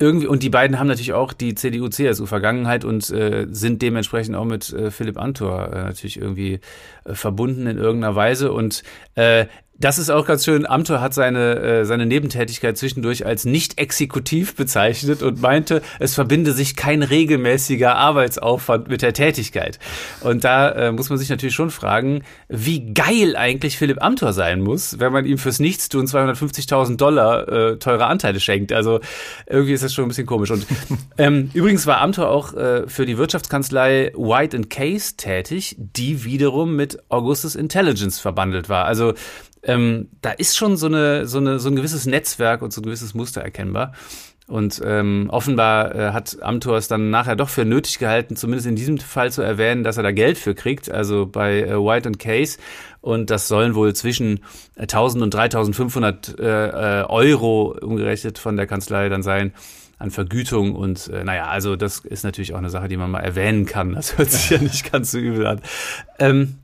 irgendwie, 0.00 0.26
und 0.26 0.42
die 0.42 0.50
beiden 0.50 0.78
haben 0.78 0.88
natürlich 0.88 1.12
auch 1.12 1.32
die 1.32 1.54
CDU-CSU-Vergangenheit 1.54 2.84
und 2.84 3.10
äh, 3.10 3.46
sind 3.48 3.80
dementsprechend 3.80 4.34
auch 4.34 4.44
mit 4.44 4.72
äh, 4.72 4.90
Philipp 4.90 5.16
Antor 5.16 5.72
äh, 5.72 5.82
natürlich 5.84 6.16
irgendwie 6.16 6.58
äh, 7.04 7.14
verbunden 7.14 7.68
in 7.68 7.78
irgendeiner 7.78 8.16
Weise. 8.16 8.50
Und 8.52 8.82
äh, 9.14 9.46
das 9.80 9.98
ist 9.98 10.10
auch 10.10 10.26
ganz 10.26 10.44
schön. 10.44 10.66
Amtor 10.66 11.00
hat 11.00 11.14
seine, 11.14 11.56
äh, 11.56 11.84
seine 11.84 12.04
Nebentätigkeit 12.04 12.76
zwischendurch 12.76 13.24
als 13.24 13.46
nicht 13.46 13.80
exekutiv 13.80 14.54
bezeichnet 14.54 15.22
und 15.22 15.40
meinte, 15.40 15.80
es 15.98 16.14
verbinde 16.14 16.52
sich 16.52 16.76
kein 16.76 17.02
regelmäßiger 17.02 17.96
Arbeitsaufwand 17.96 18.88
mit 18.88 19.00
der 19.00 19.14
Tätigkeit. 19.14 19.78
Und 20.20 20.44
da 20.44 20.70
äh, 20.70 20.92
muss 20.92 21.08
man 21.08 21.18
sich 21.18 21.30
natürlich 21.30 21.54
schon 21.54 21.70
fragen, 21.70 22.22
wie 22.48 22.92
geil 22.92 23.36
eigentlich 23.36 23.78
Philipp 23.78 24.02
Amtor 24.02 24.34
sein 24.34 24.60
muss, 24.60 24.98
wenn 24.98 25.12
man 25.12 25.24
ihm 25.24 25.38
fürs 25.38 25.60
Nichtstun 25.60 26.06
250.000 26.06 26.96
Dollar 26.96 27.48
äh, 27.48 27.76
teure 27.78 28.06
Anteile 28.06 28.38
schenkt. 28.38 28.72
Also 28.72 29.00
irgendwie 29.46 29.72
ist 29.72 29.82
das 29.82 29.94
schon 29.94 30.04
ein 30.04 30.08
bisschen 30.08 30.26
komisch. 30.26 30.50
Und 30.50 30.66
ähm, 31.18 31.50
übrigens 31.54 31.86
war 31.86 32.02
Amtor 32.02 32.28
auch 32.28 32.52
äh, 32.52 32.86
für 32.86 33.06
die 33.06 33.16
Wirtschaftskanzlei 33.16 34.12
White 34.14 34.60
Case 34.68 35.16
tätig, 35.16 35.76
die 35.78 36.24
wiederum 36.24 36.76
mit 36.76 36.98
Augustus 37.08 37.54
Intelligence 37.54 38.20
verbandelt 38.20 38.68
war. 38.68 38.84
Also 38.84 39.14
ähm, 39.62 40.08
da 40.22 40.30
ist 40.30 40.56
schon 40.56 40.76
so, 40.76 40.86
eine, 40.86 41.26
so, 41.26 41.38
eine, 41.38 41.58
so 41.58 41.68
ein 41.68 41.76
gewisses 41.76 42.06
Netzwerk 42.06 42.62
und 42.62 42.72
so 42.72 42.80
ein 42.80 42.84
gewisses 42.84 43.14
Muster 43.14 43.42
erkennbar. 43.42 43.92
Und 44.50 44.82
ähm, 44.84 45.28
offenbar 45.30 45.94
äh, 45.94 46.12
hat 46.12 46.42
Amtor 46.42 46.76
es 46.76 46.88
dann 46.88 47.10
nachher 47.10 47.36
doch 47.36 47.48
für 47.48 47.64
nötig 47.64 48.00
gehalten, 48.00 48.34
zumindest 48.34 48.66
in 48.66 48.74
diesem 48.74 48.98
Fall 48.98 49.30
zu 49.30 49.42
erwähnen, 49.42 49.84
dass 49.84 49.96
er 49.96 50.02
da 50.02 50.10
Geld 50.10 50.38
für 50.38 50.56
kriegt, 50.56 50.90
also 50.90 51.26
bei 51.26 51.60
äh, 51.60 51.76
White 51.76 52.08
and 52.08 52.18
Case. 52.18 52.58
Und 53.00 53.30
das 53.30 53.46
sollen 53.46 53.76
wohl 53.76 53.94
zwischen 53.94 54.40
1000 54.76 55.22
und 55.22 55.32
3500 55.32 56.40
äh, 56.40 56.42
äh, 56.42 57.04
Euro 57.04 57.76
umgerechnet 57.80 58.38
von 58.40 58.56
der 58.56 58.66
Kanzlei 58.66 59.08
dann 59.08 59.22
sein 59.22 59.52
an 59.98 60.10
Vergütung. 60.10 60.74
Und 60.74 61.06
äh, 61.08 61.22
naja, 61.22 61.46
also 61.46 61.76
das 61.76 62.00
ist 62.00 62.24
natürlich 62.24 62.52
auch 62.52 62.58
eine 62.58 62.70
Sache, 62.70 62.88
die 62.88 62.96
man 62.96 63.10
mal 63.10 63.20
erwähnen 63.20 63.66
kann. 63.66 63.94
Das 63.94 64.18
hört 64.18 64.32
sich 64.32 64.50
ja 64.50 64.58
nicht 64.60 64.90
ganz 64.90 65.12
so 65.12 65.18
übel 65.18 65.46
an. 65.46 65.60
Ähm, 66.18 66.56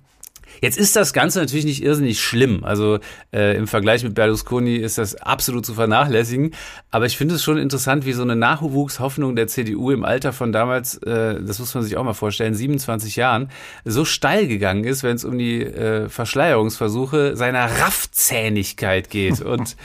Jetzt 0.60 0.78
ist 0.78 0.96
das 0.96 1.12
Ganze 1.12 1.40
natürlich 1.40 1.64
nicht 1.64 1.82
irrsinnig 1.82 2.20
schlimm. 2.20 2.64
Also 2.64 2.98
äh, 3.32 3.56
im 3.56 3.66
Vergleich 3.66 4.02
mit 4.04 4.14
Berlusconi 4.14 4.76
ist 4.76 4.98
das 4.98 5.14
absolut 5.16 5.66
zu 5.66 5.74
vernachlässigen. 5.74 6.52
Aber 6.90 7.06
ich 7.06 7.16
finde 7.16 7.34
es 7.34 7.42
schon 7.42 7.58
interessant, 7.58 8.06
wie 8.06 8.12
so 8.12 8.22
eine 8.22 8.36
Nachwuchshoffnung 8.36 9.36
der 9.36 9.46
CDU 9.46 9.90
im 9.90 10.04
Alter 10.04 10.32
von 10.32 10.52
damals, 10.52 10.96
äh, 10.98 11.42
das 11.42 11.58
muss 11.58 11.74
man 11.74 11.84
sich 11.84 11.96
auch 11.96 12.04
mal 12.04 12.14
vorstellen, 12.14 12.54
27 12.54 13.16
Jahren, 13.16 13.50
so 13.84 14.04
steil 14.04 14.46
gegangen 14.46 14.84
ist, 14.84 15.02
wenn 15.02 15.16
es 15.16 15.24
um 15.24 15.38
die 15.38 15.62
äh, 15.62 16.08
Verschleierungsversuche 16.08 17.36
seiner 17.36 17.64
Raffzähnigkeit 17.80 19.10
geht. 19.10 19.40
Und 19.40 19.76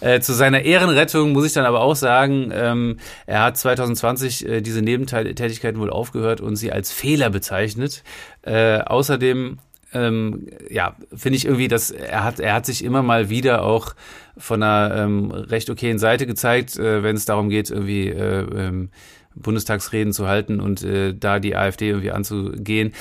äh, 0.00 0.20
zu 0.20 0.32
seiner 0.32 0.62
Ehrenrettung 0.62 1.32
muss 1.32 1.46
ich 1.46 1.52
dann 1.52 1.64
aber 1.64 1.80
auch 1.80 1.96
sagen, 1.96 2.50
ähm, 2.52 2.98
er 3.26 3.42
hat 3.42 3.58
2020 3.58 4.48
äh, 4.48 4.60
diese 4.60 4.82
Nebentätigkeiten 4.82 5.80
wohl 5.80 5.90
aufgehört 5.90 6.40
und 6.40 6.56
sie 6.56 6.72
als 6.72 6.92
Fehler 6.92 7.30
bezeichnet. 7.30 8.02
Äh, 8.42 8.78
außerdem 8.80 9.58
ähm, 9.96 10.46
ja, 10.70 10.96
finde 11.14 11.36
ich 11.36 11.44
irgendwie, 11.44 11.68
dass 11.68 11.90
er 11.90 12.24
hat, 12.24 12.40
er 12.40 12.54
hat 12.54 12.66
sich 12.66 12.84
immer 12.84 13.02
mal 13.02 13.28
wieder 13.30 13.62
auch 13.62 13.94
von 14.36 14.62
einer 14.62 14.94
ähm, 14.96 15.30
recht 15.30 15.70
okayen 15.70 15.98
Seite 15.98 16.26
gezeigt, 16.26 16.78
äh, 16.78 17.02
wenn 17.02 17.16
es 17.16 17.24
darum 17.24 17.48
geht, 17.48 17.70
irgendwie 17.70 18.08
äh, 18.08 18.40
ähm, 18.40 18.90
Bundestagsreden 19.34 20.12
zu 20.12 20.26
halten 20.26 20.60
und 20.60 20.82
äh, 20.82 21.14
da 21.14 21.38
die 21.38 21.56
AfD 21.56 21.88
irgendwie 21.88 22.10
anzugehen. 22.10 22.92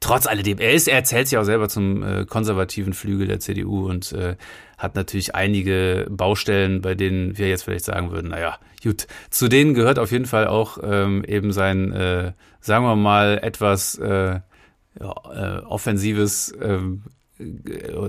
Trotz 0.00 0.26
alledem, 0.26 0.58
er 0.58 0.72
ist, 0.72 0.86
er 0.86 0.96
erzählt 0.96 1.26
sich 1.26 1.38
auch 1.38 1.44
selber 1.44 1.68
zum 1.68 2.02
äh, 2.02 2.24
konservativen 2.24 2.92
Flügel 2.92 3.26
der 3.26 3.40
CDU 3.40 3.88
und 3.88 4.12
äh, 4.12 4.36
hat 4.76 4.94
natürlich 4.94 5.34
einige 5.34 6.06
Baustellen, 6.08 6.82
bei 6.82 6.94
denen 6.94 7.36
wir 7.36 7.48
jetzt 7.48 7.64
vielleicht 7.64 7.84
sagen 7.84 8.12
würden, 8.12 8.30
naja, 8.30 8.58
gut, 8.82 9.08
zu 9.30 9.48
denen 9.48 9.74
gehört 9.74 9.98
auf 9.98 10.12
jeden 10.12 10.26
Fall 10.26 10.46
auch 10.46 10.78
ähm, 10.84 11.24
eben 11.24 11.52
sein, 11.52 11.90
äh, 11.90 12.32
sagen 12.60 12.84
wir 12.84 12.94
mal, 12.94 13.40
etwas 13.42 13.96
äh, 13.96 14.38
äh, 15.00 15.58
offensives, 15.64 16.50
äh, 16.52 16.80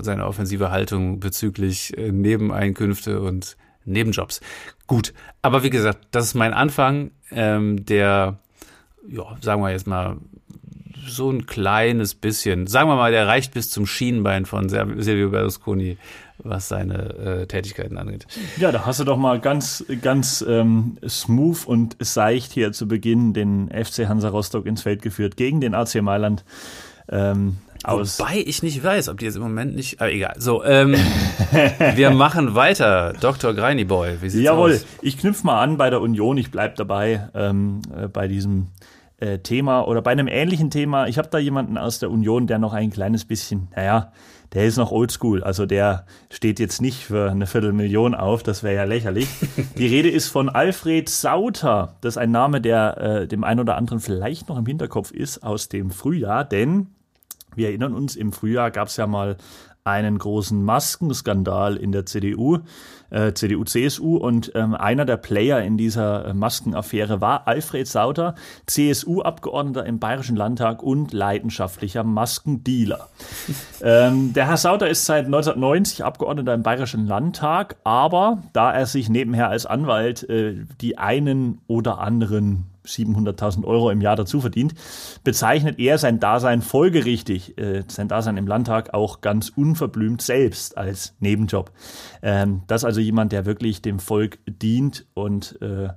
seine 0.00 0.26
offensive 0.26 0.70
Haltung 0.70 1.20
bezüglich 1.20 1.96
äh, 1.96 2.10
Nebeneinkünfte 2.12 3.20
und 3.20 3.56
Nebenjobs. 3.84 4.40
Gut, 4.86 5.14
aber 5.42 5.62
wie 5.62 5.70
gesagt, 5.70 6.08
das 6.10 6.26
ist 6.26 6.34
mein 6.34 6.52
Anfang, 6.52 7.12
ähm, 7.30 7.84
der, 7.84 8.38
ja, 9.08 9.36
sagen 9.40 9.62
wir 9.62 9.70
jetzt 9.70 9.86
mal, 9.86 10.18
so 11.06 11.30
ein 11.30 11.46
kleines 11.46 12.14
bisschen, 12.14 12.66
sagen 12.66 12.88
wir 12.88 12.96
mal, 12.96 13.10
der 13.10 13.26
reicht 13.26 13.54
bis 13.54 13.70
zum 13.70 13.86
Schienbein 13.86 14.46
von 14.46 14.68
Silvio 14.68 15.30
Berlusconi, 15.30 15.96
was 16.44 16.68
seine 16.68 17.14
äh, 17.14 17.46
Tätigkeiten 17.46 17.98
angeht. 17.98 18.26
Ja, 18.58 18.72
da 18.72 18.86
hast 18.86 19.00
du 19.00 19.04
doch 19.04 19.16
mal 19.16 19.40
ganz, 19.40 19.84
ganz 20.02 20.44
ähm, 20.46 20.98
smooth 21.06 21.66
und 21.66 21.96
seicht 22.00 22.52
hier 22.52 22.72
zu 22.72 22.88
Beginn 22.88 23.32
den 23.32 23.68
FC 23.68 24.08
Hansa 24.08 24.28
Rostock 24.28 24.66
ins 24.66 24.82
Feld 24.82 25.02
geführt 25.02 25.36
gegen 25.36 25.60
den 25.60 25.74
AC 25.74 26.02
Mailand. 26.02 26.44
Ähm, 27.08 27.56
aus. 27.84 28.18
Wobei 28.18 28.42
ich 28.44 28.62
nicht 28.62 28.82
weiß, 28.84 29.08
ob 29.08 29.18
die 29.18 29.24
jetzt 29.24 29.36
im 29.36 29.42
Moment 29.42 29.74
nicht. 29.74 30.00
Aber 30.00 30.12
egal. 30.12 30.34
So, 30.38 30.62
ähm, 30.64 30.94
wir 31.94 32.10
machen 32.10 32.54
weiter. 32.54 33.14
Dr. 33.20 33.54
Greiniboy, 33.54 34.20
wie 34.20 34.28
sieht's 34.28 34.44
Jawohl, 34.44 34.74
aus? 34.74 34.86
ich 35.02 35.18
knüpfe 35.18 35.46
mal 35.46 35.62
an 35.62 35.76
bei 35.76 35.88
der 35.90 36.00
Union. 36.00 36.36
Ich 36.36 36.50
bleib 36.50 36.76
dabei 36.76 37.28
ähm, 37.34 37.80
äh, 37.96 38.08
bei 38.08 38.28
diesem 38.28 38.68
äh, 39.18 39.38
Thema 39.38 39.82
oder 39.82 40.02
bei 40.02 40.10
einem 40.10 40.28
ähnlichen 40.28 40.70
Thema. 40.70 41.06
Ich 41.06 41.18
habe 41.18 41.28
da 41.28 41.38
jemanden 41.38 41.78
aus 41.78 41.98
der 41.98 42.10
Union, 42.10 42.46
der 42.46 42.58
noch 42.58 42.74
ein 42.74 42.90
kleines 42.90 43.24
bisschen, 43.24 43.68
naja, 43.74 44.12
der 44.52 44.66
ist 44.66 44.76
noch 44.76 44.90
oldschool. 44.90 45.44
Also 45.44 45.66
der 45.66 46.06
steht 46.30 46.58
jetzt 46.58 46.80
nicht 46.80 47.04
für 47.04 47.30
eine 47.30 47.46
Viertelmillion 47.46 48.14
auf, 48.14 48.42
das 48.42 48.62
wäre 48.62 48.74
ja 48.76 48.84
lächerlich. 48.84 49.28
Die 49.78 49.86
Rede 49.86 50.10
ist 50.10 50.28
von 50.28 50.48
Alfred 50.48 51.08
Sauter. 51.08 51.96
Das 52.00 52.14
ist 52.14 52.18
ein 52.18 52.30
Name, 52.30 52.60
der 52.60 52.98
äh, 52.98 53.28
dem 53.28 53.44
einen 53.44 53.60
oder 53.60 53.76
anderen 53.76 54.00
vielleicht 54.00 54.48
noch 54.48 54.58
im 54.58 54.66
Hinterkopf 54.66 55.10
ist 55.10 55.42
aus 55.42 55.68
dem 55.68 55.90
Frühjahr, 55.90 56.44
denn 56.44 56.88
wir 57.54 57.68
erinnern 57.68 57.94
uns, 57.94 58.16
im 58.16 58.32
Frühjahr 58.32 58.70
gab 58.70 58.88
es 58.88 58.96
ja 58.96 59.06
mal 59.06 59.36
einen 59.82 60.18
großen 60.18 60.62
Maskenskandal 60.62 61.76
in 61.76 61.92
der 61.92 62.06
CDU, 62.06 62.58
äh, 63.10 63.32
CDU, 63.32 63.64
CSU 63.64 64.16
und 64.16 64.52
ähm, 64.54 64.74
einer 64.74 65.04
der 65.04 65.16
Player 65.16 65.60
in 65.62 65.76
dieser 65.76 66.26
äh, 66.26 66.34
Maskenaffäre 66.34 67.20
war 67.20 67.46
Alfred 67.46 67.86
Sauter, 67.86 68.34
CSU-Abgeordneter 68.66 69.84
im 69.86 69.98
Bayerischen 69.98 70.36
Landtag 70.36 70.82
und 70.82 71.12
leidenschaftlicher 71.12 72.04
Maskendealer. 72.04 73.08
ähm, 73.82 74.32
der 74.32 74.46
Herr 74.46 74.56
Sauter 74.56 74.88
ist 74.88 75.06
seit 75.06 75.26
1990 75.26 76.04
Abgeordneter 76.04 76.54
im 76.54 76.62
Bayerischen 76.62 77.06
Landtag, 77.06 77.76
aber 77.84 78.42
da 78.52 78.72
er 78.72 78.86
sich 78.86 79.08
nebenher 79.08 79.48
als 79.48 79.66
Anwalt 79.66 80.28
äh, 80.28 80.56
die 80.80 80.98
einen 80.98 81.60
oder 81.66 81.98
anderen 81.98 82.70
700.000 82.86 83.64
Euro 83.64 83.90
im 83.90 84.00
Jahr 84.00 84.16
dazu 84.16 84.40
verdient, 84.40 84.74
bezeichnet 85.24 85.78
er 85.78 85.98
sein 85.98 86.20
Dasein 86.20 86.62
folgerichtig, 86.62 87.58
äh, 87.58 87.84
sein 87.88 88.08
Dasein 88.08 88.36
im 88.36 88.46
Landtag 88.46 88.94
auch 88.94 89.20
ganz 89.20 89.50
unverblümt 89.50 90.22
selbst 90.22 90.76
als 90.76 91.14
Nebenjob. 91.20 91.70
Ähm, 92.22 92.62
das 92.66 92.82
ist 92.82 92.86
also 93.00 93.06
jemand, 93.06 93.32
der 93.32 93.46
wirklich 93.46 93.80
dem 93.80 93.98
Volk 93.98 94.38
dient 94.46 95.06
und 95.14 95.60
äh, 95.62 95.88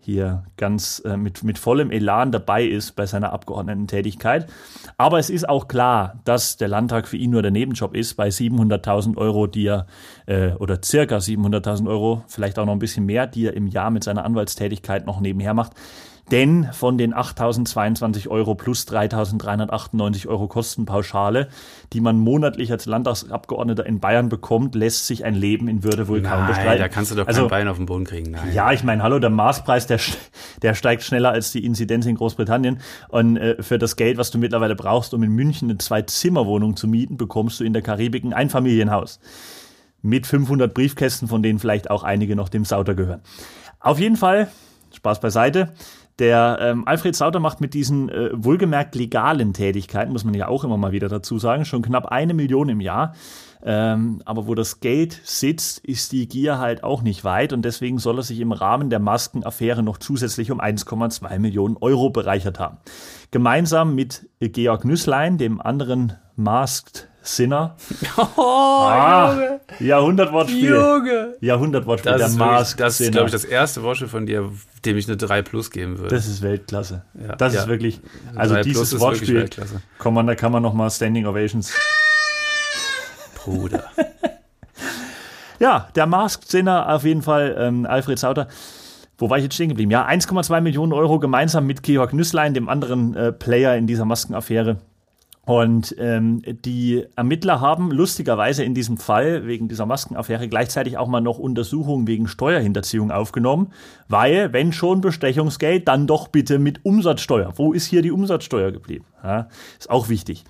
hier 0.00 0.42
ganz 0.56 1.00
äh, 1.04 1.16
mit, 1.16 1.44
mit 1.44 1.58
vollem 1.58 1.90
Elan 1.90 2.32
dabei 2.32 2.64
ist 2.64 2.96
bei 2.96 3.06
seiner 3.06 3.32
Abgeordnetentätigkeit. 3.32 4.50
Aber 4.96 5.18
es 5.18 5.30
ist 5.30 5.48
auch 5.48 5.68
klar, 5.68 6.20
dass 6.24 6.56
der 6.56 6.68
Landtag 6.68 7.06
für 7.06 7.16
ihn 7.16 7.30
nur 7.30 7.42
der 7.42 7.50
Nebenjob 7.50 7.94
ist 7.94 8.14
bei 8.14 8.28
700.000 8.28 9.16
Euro, 9.18 9.46
die 9.46 9.66
er, 9.66 9.86
äh, 10.26 10.52
oder 10.54 10.80
circa 10.82 11.18
700.000 11.18 11.88
Euro, 11.88 12.24
vielleicht 12.26 12.58
auch 12.58 12.66
noch 12.66 12.72
ein 12.72 12.80
bisschen 12.80 13.06
mehr, 13.06 13.26
die 13.26 13.46
er 13.46 13.54
im 13.54 13.68
Jahr 13.68 13.90
mit 13.90 14.02
seiner 14.02 14.24
Anwaltstätigkeit 14.24 15.06
noch 15.06 15.20
nebenher 15.20 15.54
macht. 15.54 15.72
Denn 16.30 16.68
von 16.72 16.98
den 16.98 17.14
8.022 17.14 18.28
Euro 18.28 18.54
plus 18.54 18.86
3.398 18.86 20.26
Euro 20.28 20.46
Kostenpauschale, 20.46 21.48
die 21.92 22.00
man 22.00 22.18
monatlich 22.18 22.70
als 22.70 22.84
Landtagsabgeordneter 22.84 23.86
in 23.86 23.98
Bayern 23.98 24.28
bekommt, 24.28 24.74
lässt 24.74 25.06
sich 25.06 25.24
ein 25.24 25.34
Leben 25.34 25.68
in 25.68 25.84
Würde 25.84 26.06
wohl 26.06 26.20
kaum 26.20 26.46
bestreiten. 26.46 26.78
da 26.78 26.88
kannst 26.88 27.12
du 27.12 27.14
doch 27.14 27.26
also, 27.26 27.42
kein 27.42 27.50
Bein 27.50 27.68
auf 27.68 27.78
den 27.78 27.86
Boden 27.86 28.04
kriegen. 28.04 28.32
Nein. 28.32 28.52
Ja, 28.52 28.72
ich 28.72 28.84
meine, 28.84 29.02
hallo, 29.02 29.18
der 29.18 29.30
Maßpreis, 29.30 29.86
der, 29.86 30.00
der 30.62 30.74
steigt 30.74 31.02
schneller 31.02 31.30
als 31.30 31.50
die 31.52 31.64
Inzidenz 31.64 32.04
in 32.04 32.16
Großbritannien. 32.16 32.80
Und 33.08 33.38
äh, 33.38 33.62
für 33.62 33.78
das 33.78 33.96
Geld, 33.96 34.18
was 34.18 34.30
du 34.30 34.38
mittlerweile 34.38 34.76
brauchst, 34.76 35.14
um 35.14 35.22
in 35.22 35.30
München 35.30 35.70
eine 35.70 35.78
Zwei-Zimmer-Wohnung 35.78 36.76
zu 36.76 36.88
mieten, 36.88 37.16
bekommst 37.16 37.60
du 37.60 37.64
in 37.64 37.72
der 37.72 37.82
Karibik 37.82 38.24
ein 38.24 38.34
Einfamilienhaus. 38.34 39.18
Mit 40.02 40.26
500 40.26 40.74
Briefkästen, 40.74 41.26
von 41.26 41.42
denen 41.42 41.58
vielleicht 41.58 41.90
auch 41.90 42.04
einige 42.04 42.36
noch 42.36 42.50
dem 42.50 42.64
Sauter 42.64 42.94
gehören. 42.94 43.22
Auf 43.80 43.98
jeden 43.98 44.16
Fall, 44.16 44.48
Spaß 44.92 45.20
beiseite. 45.20 45.72
Der 46.18 46.58
ähm, 46.60 46.86
Alfred 46.86 47.14
Sauter 47.14 47.38
macht 47.38 47.60
mit 47.60 47.74
diesen 47.74 48.08
äh, 48.08 48.30
wohlgemerkt 48.32 48.94
legalen 48.96 49.52
Tätigkeiten, 49.52 50.12
muss 50.12 50.24
man 50.24 50.34
ja 50.34 50.48
auch 50.48 50.64
immer 50.64 50.76
mal 50.76 50.90
wieder 50.90 51.08
dazu 51.08 51.38
sagen, 51.38 51.64
schon 51.64 51.82
knapp 51.82 52.06
eine 52.06 52.34
Million 52.34 52.68
im 52.68 52.80
Jahr. 52.80 53.14
Ähm, 53.62 54.22
aber 54.24 54.46
wo 54.46 54.54
das 54.54 54.80
Geld 54.80 55.20
sitzt, 55.24 55.78
ist 55.84 56.12
die 56.12 56.28
Gier 56.28 56.58
halt 56.58 56.84
auch 56.84 57.02
nicht 57.02 57.24
weit 57.24 57.52
und 57.52 57.62
deswegen 57.64 57.98
soll 57.98 58.18
er 58.18 58.22
sich 58.22 58.40
im 58.40 58.52
Rahmen 58.52 58.88
der 58.88 59.00
Maskenaffäre 59.00 59.82
noch 59.82 59.98
zusätzlich 59.98 60.50
um 60.50 60.60
1,2 60.60 61.38
Millionen 61.38 61.76
Euro 61.80 62.10
bereichert 62.10 62.58
haben. 62.58 62.78
Gemeinsam 63.30 63.94
mit 63.94 64.28
Georg 64.40 64.84
Nüsslein, 64.84 65.38
dem 65.38 65.60
anderen 65.60 66.14
Masked 66.36 67.08
Sinner. 67.36 67.76
Oh, 68.36 68.40
ah, 68.40 69.32
Junge. 69.32 69.60
Jahrhundertwortspiel. 69.80 70.70
Junge. 70.70 71.34
Jahrhundertwortspiel. 71.40 72.12
Das 72.12 72.32
ist, 72.32 72.38
wirklich, 72.38 72.74
das 72.76 73.00
ist 73.00 73.12
glaube 73.12 73.26
ich, 73.26 73.32
das 73.32 73.44
erste 73.44 73.82
Wortspiel 73.82 74.08
von 74.08 74.26
dir, 74.26 74.50
dem 74.84 74.96
ich 74.96 75.06
eine 75.06 75.16
3 75.16 75.42
Plus 75.42 75.70
geben 75.70 75.98
würde. 75.98 76.14
Das 76.14 76.26
ist 76.26 76.42
Weltklasse. 76.42 77.02
Ja, 77.14 77.36
das 77.36 77.54
ja. 77.54 77.62
ist 77.62 77.68
wirklich, 77.68 78.00
also 78.34 78.56
dieses 78.62 78.98
Wortspiel, 78.98 79.48
kann 79.98 80.14
man, 80.14 80.26
da 80.26 80.34
kann 80.34 80.52
man 80.52 80.62
nochmal 80.62 80.90
Standing 80.90 81.26
Ovations. 81.26 81.72
Bruder. 83.36 83.84
ja, 85.58 85.88
der 85.94 86.06
Masked 86.06 86.48
Sinner 86.48 86.92
auf 86.92 87.04
jeden 87.04 87.22
Fall, 87.22 87.56
ähm, 87.58 87.86
Alfred 87.86 88.18
Sauter. 88.18 88.48
Wo 89.16 89.28
war 89.28 89.38
ich 89.38 89.44
jetzt 89.44 89.54
stehen 89.54 89.68
geblieben? 89.68 89.90
Ja, 89.90 90.06
1,2 90.06 90.60
Millionen 90.60 90.92
Euro 90.92 91.18
gemeinsam 91.18 91.66
mit 91.66 91.82
Georg 91.82 92.12
Nüsslein, 92.12 92.54
dem 92.54 92.68
anderen 92.68 93.16
äh, 93.16 93.32
Player 93.32 93.76
in 93.76 93.86
dieser 93.86 94.04
Maskenaffäre. 94.04 94.78
Und 95.48 95.96
ähm, 95.98 96.42
die 96.44 97.06
Ermittler 97.16 97.62
haben 97.62 97.90
lustigerweise 97.90 98.64
in 98.64 98.74
diesem 98.74 98.98
Fall 98.98 99.46
wegen 99.46 99.66
dieser 99.66 99.86
Maskenaffäre 99.86 100.46
gleichzeitig 100.46 100.98
auch 100.98 101.08
mal 101.08 101.22
noch 101.22 101.38
Untersuchungen 101.38 102.06
wegen 102.06 102.28
Steuerhinterziehung 102.28 103.10
aufgenommen, 103.10 103.72
weil 104.08 104.52
wenn 104.52 104.74
schon 104.74 105.00
Bestechungsgeld, 105.00 105.88
dann 105.88 106.06
doch 106.06 106.28
bitte 106.28 106.58
mit 106.58 106.84
Umsatzsteuer. 106.84 107.54
Wo 107.56 107.72
ist 107.72 107.86
hier 107.86 108.02
die 108.02 108.10
Umsatzsteuer 108.12 108.72
geblieben? 108.72 109.06
Ja, 109.24 109.48
ist 109.78 109.88
auch 109.88 110.10
wichtig. 110.10 110.44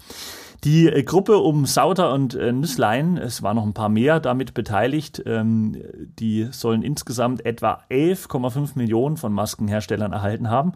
Die 0.65 0.89
äh, 0.89 1.03
Gruppe 1.03 1.39
um 1.39 1.67
Sauter 1.67 2.13
und 2.13 2.35
äh, 2.35 2.53
Nüsslein, 2.53 3.17
es 3.17 3.43
waren 3.43 3.57
noch 3.57 3.67
ein 3.67 3.75
paar 3.75 3.89
mehr 3.89 4.19
damit 4.21 4.55
beteiligt, 4.55 5.23
ähm, 5.27 5.77
die 6.19 6.49
sollen 6.51 6.83
insgesamt 6.83 7.47
etwa 7.47 7.83
11,5 7.91 8.71
Millionen 8.75 9.17
von 9.17 9.33
Maskenherstellern 9.33 10.13
erhalten 10.13 10.51
haben. 10.51 10.73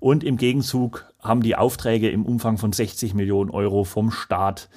Und 0.00 0.24
im 0.24 0.36
Gegenzug 0.36 1.04
haben 1.20 1.42
die 1.42 1.56
Aufträge 1.56 2.08
im 2.08 2.24
Umfang 2.24 2.56
von 2.56 2.72
60 2.72 3.14
Millionen 3.14 3.50
Euro 3.50 3.84
vom 3.84 4.10
Staat 4.10 4.68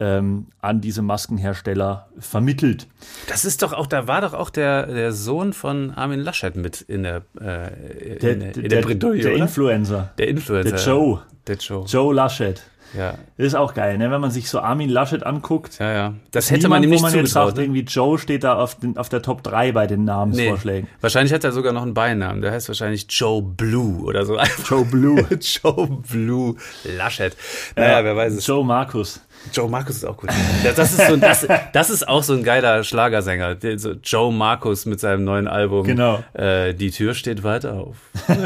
ähm, 0.00 0.46
an 0.60 0.80
diese 0.80 1.02
Maskenhersteller 1.02 2.08
vermittelt. 2.18 2.86
Das 3.28 3.44
ist 3.44 3.62
doch 3.62 3.72
auch, 3.72 3.86
da 3.86 4.06
war 4.06 4.20
doch 4.20 4.34
auch 4.34 4.50
der, 4.50 4.86
der 4.86 5.12
Sohn 5.12 5.52
von 5.52 5.90
Armin 5.92 6.20
Laschet 6.20 6.56
mit 6.56 6.80
in 6.82 7.02
der, 7.02 7.22
äh, 7.40 8.14
in 8.14 8.18
der, 8.18 8.32
in 8.32 8.40
der, 8.40 8.62
der, 8.68 8.82
Bredouille, 8.82 9.22
der 9.22 9.34
Influencer. 9.34 10.12
Der 10.18 10.28
Influencer. 10.28 10.70
Der 10.70 10.80
Joe. 10.80 11.22
Der 11.46 11.56
Joe. 11.56 11.84
Joe 11.86 12.14
Laschet. 12.14 12.62
Ja. 12.96 13.14
Das 13.36 13.46
ist 13.46 13.54
auch 13.54 13.74
geil, 13.74 13.98
ne? 13.98 14.10
wenn 14.10 14.20
man 14.20 14.30
sich 14.30 14.48
so 14.48 14.60
Armin 14.60 14.88
Laschet 14.88 15.24
anguckt. 15.24 15.78
Ja, 15.78 15.92
ja. 15.92 16.14
Das 16.30 16.50
hätte 16.50 16.68
man 16.68 16.82
ihm 16.82 16.90
nicht 16.90 17.00
wo 17.00 17.06
man 17.06 17.14
jetzt 17.14 17.32
sagt, 17.32 17.56
ne? 17.56 17.64
irgendwie 17.64 17.82
Joe 17.82 18.18
steht 18.18 18.44
da 18.44 18.56
auf, 18.56 18.76
den, 18.76 18.96
auf 18.96 19.08
der 19.08 19.22
Top 19.22 19.42
3 19.42 19.72
bei 19.72 19.86
den 19.86 20.04
Namensvorschlägen. 20.04 20.88
Nee, 20.90 20.96
wahrscheinlich 21.00 21.32
hat 21.32 21.44
er 21.44 21.52
sogar 21.52 21.72
noch 21.72 21.82
einen 21.82 21.94
Beinamen. 21.94 22.40
Der 22.42 22.52
heißt 22.52 22.68
wahrscheinlich 22.68 23.06
Joe 23.08 23.42
Blue 23.42 24.02
oder 24.04 24.24
so. 24.24 24.38
Joe 24.68 24.84
Blue. 24.84 25.26
Joe 25.40 25.86
Blue 26.10 26.56
Laschet. 26.84 27.36
Naja, 27.76 27.98
ja, 27.98 28.04
wer 28.04 28.16
weiß 28.16 28.34
es. 28.34 28.46
Joe 28.46 28.64
Markus. 28.64 29.20
Joe 29.52 29.68
Markus 29.68 29.96
ist 29.96 30.04
auch 30.04 30.16
gut. 30.16 30.30
Das 30.62 30.92
ist, 30.92 31.06
so, 31.06 31.16
das, 31.16 31.46
das 31.72 31.90
ist 31.90 32.06
auch 32.06 32.22
so 32.22 32.34
ein 32.34 32.42
geiler 32.42 32.84
Schlagersänger. 32.84 33.56
So 33.76 33.92
Joe 33.92 34.32
Markus 34.32 34.86
mit 34.86 35.00
seinem 35.00 35.24
neuen 35.24 35.48
Album. 35.48 35.84
Genau. 35.84 36.22
Äh, 36.34 36.74
die 36.74 36.90
Tür 36.90 37.14
steht 37.14 37.42
weiter 37.42 37.74
auf. 37.74 37.96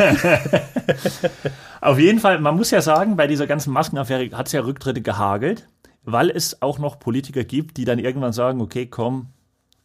auf 1.81 1.99
jeden 1.99 2.19
Fall, 2.21 2.41
man 2.41 2.57
muss 2.57 2.71
ja 2.71 2.81
sagen, 2.81 3.17
bei 3.17 3.27
dieser 3.27 3.47
ganzen 3.47 3.73
Maskenaffäre 3.73 4.31
hat 4.37 4.47
es 4.47 4.53
ja 4.53 4.61
Rücktritte 4.61 5.03
gehagelt, 5.03 5.67
weil 6.05 6.31
es 6.31 6.63
auch 6.63 6.79
noch 6.79 6.99
Politiker 6.99 7.45
gibt, 7.45 7.77
die 7.77 7.85
dann 7.85 7.99
irgendwann 7.99 8.33
sagen, 8.33 8.61
okay, 8.61 8.87
komm, 8.87 9.29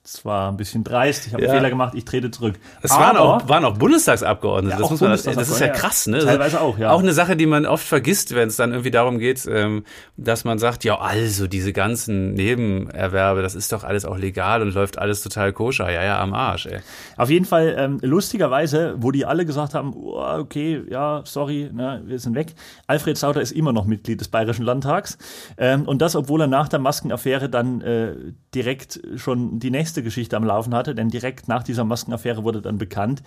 das 0.07 0.23
war 0.23 0.49
ein 0.49 0.55
bisschen 0.55 0.85
dreist, 0.85 1.27
ich 1.27 1.33
habe 1.33 1.43
ja. 1.43 1.49
einen 1.49 1.57
Fehler 1.57 1.69
gemacht, 1.69 1.93
ich 1.93 2.05
trete 2.05 2.31
zurück. 2.31 2.55
Es 2.81 2.91
waren 2.91 3.17
auch, 3.17 3.49
waren 3.49 3.65
auch 3.65 3.77
Bundestagsabgeordnete, 3.77 4.75
ja, 4.75 4.79
das, 4.79 4.89
muss 4.89 5.01
man, 5.01 5.11
das 5.11 5.25
ist 5.25 5.59
ja 5.59 5.67
krass, 5.67 6.07
ne? 6.07 6.19
Teilweise 6.19 6.61
auch, 6.61 6.77
ja. 6.77 6.91
Auch 6.91 7.01
eine 7.01 7.11
Sache, 7.11 7.35
die 7.35 7.45
man 7.45 7.65
oft 7.65 7.85
vergisst, 7.85 8.33
wenn 8.33 8.47
es 8.47 8.55
dann 8.55 8.71
irgendwie 8.71 8.89
darum 8.89 9.19
geht, 9.19 9.45
ähm, 9.51 9.83
dass 10.15 10.45
man 10.45 10.59
sagt, 10.59 10.85
ja, 10.85 10.97
also 10.97 11.47
diese 11.47 11.73
ganzen 11.73 12.35
Nebenerwerbe, 12.35 13.41
das 13.41 13.53
ist 13.53 13.73
doch 13.73 13.83
alles 13.83 14.05
auch 14.05 14.17
legal 14.17 14.61
und 14.61 14.73
läuft 14.73 14.97
alles 14.97 15.21
total 15.21 15.51
koscher. 15.51 15.91
Ja, 15.91 16.01
ja, 16.05 16.21
am 16.21 16.33
Arsch, 16.33 16.67
ey. 16.67 16.79
Auf 17.17 17.29
jeden 17.29 17.45
Fall, 17.45 17.75
ähm, 17.77 17.99
lustigerweise, 18.01 18.95
wo 18.99 19.11
die 19.11 19.25
alle 19.25 19.45
gesagt 19.45 19.73
haben, 19.73 19.93
oh, 19.93 20.23
okay, 20.39 20.83
ja, 20.89 21.21
sorry, 21.25 21.69
ne, 21.73 22.01
wir 22.05 22.19
sind 22.19 22.33
weg. 22.33 22.55
Alfred 22.87 23.17
Sauter 23.17 23.41
ist 23.41 23.51
immer 23.51 23.73
noch 23.73 23.85
Mitglied 23.85 24.21
des 24.21 24.29
Bayerischen 24.29 24.63
Landtags. 24.63 25.17
Ähm, 25.57 25.85
und 25.85 26.01
das, 26.01 26.15
obwohl 26.15 26.39
er 26.39 26.47
nach 26.47 26.69
der 26.69 26.79
Maskenaffäre 26.79 27.49
dann 27.49 27.81
äh, 27.81 28.15
direkt 28.55 29.01
schon 29.17 29.59
die 29.59 29.69
nächste 29.69 29.96
nächste 29.97 30.03
Geschichte 30.03 30.37
am 30.37 30.43
Laufen 30.43 30.75
hatte, 30.75 30.93
denn 30.93 31.09
direkt 31.09 31.47
nach 31.47 31.63
dieser 31.63 31.83
Maskenaffäre 31.83 32.43
wurde 32.43 32.61
dann 32.61 32.77
bekannt, 32.77 33.23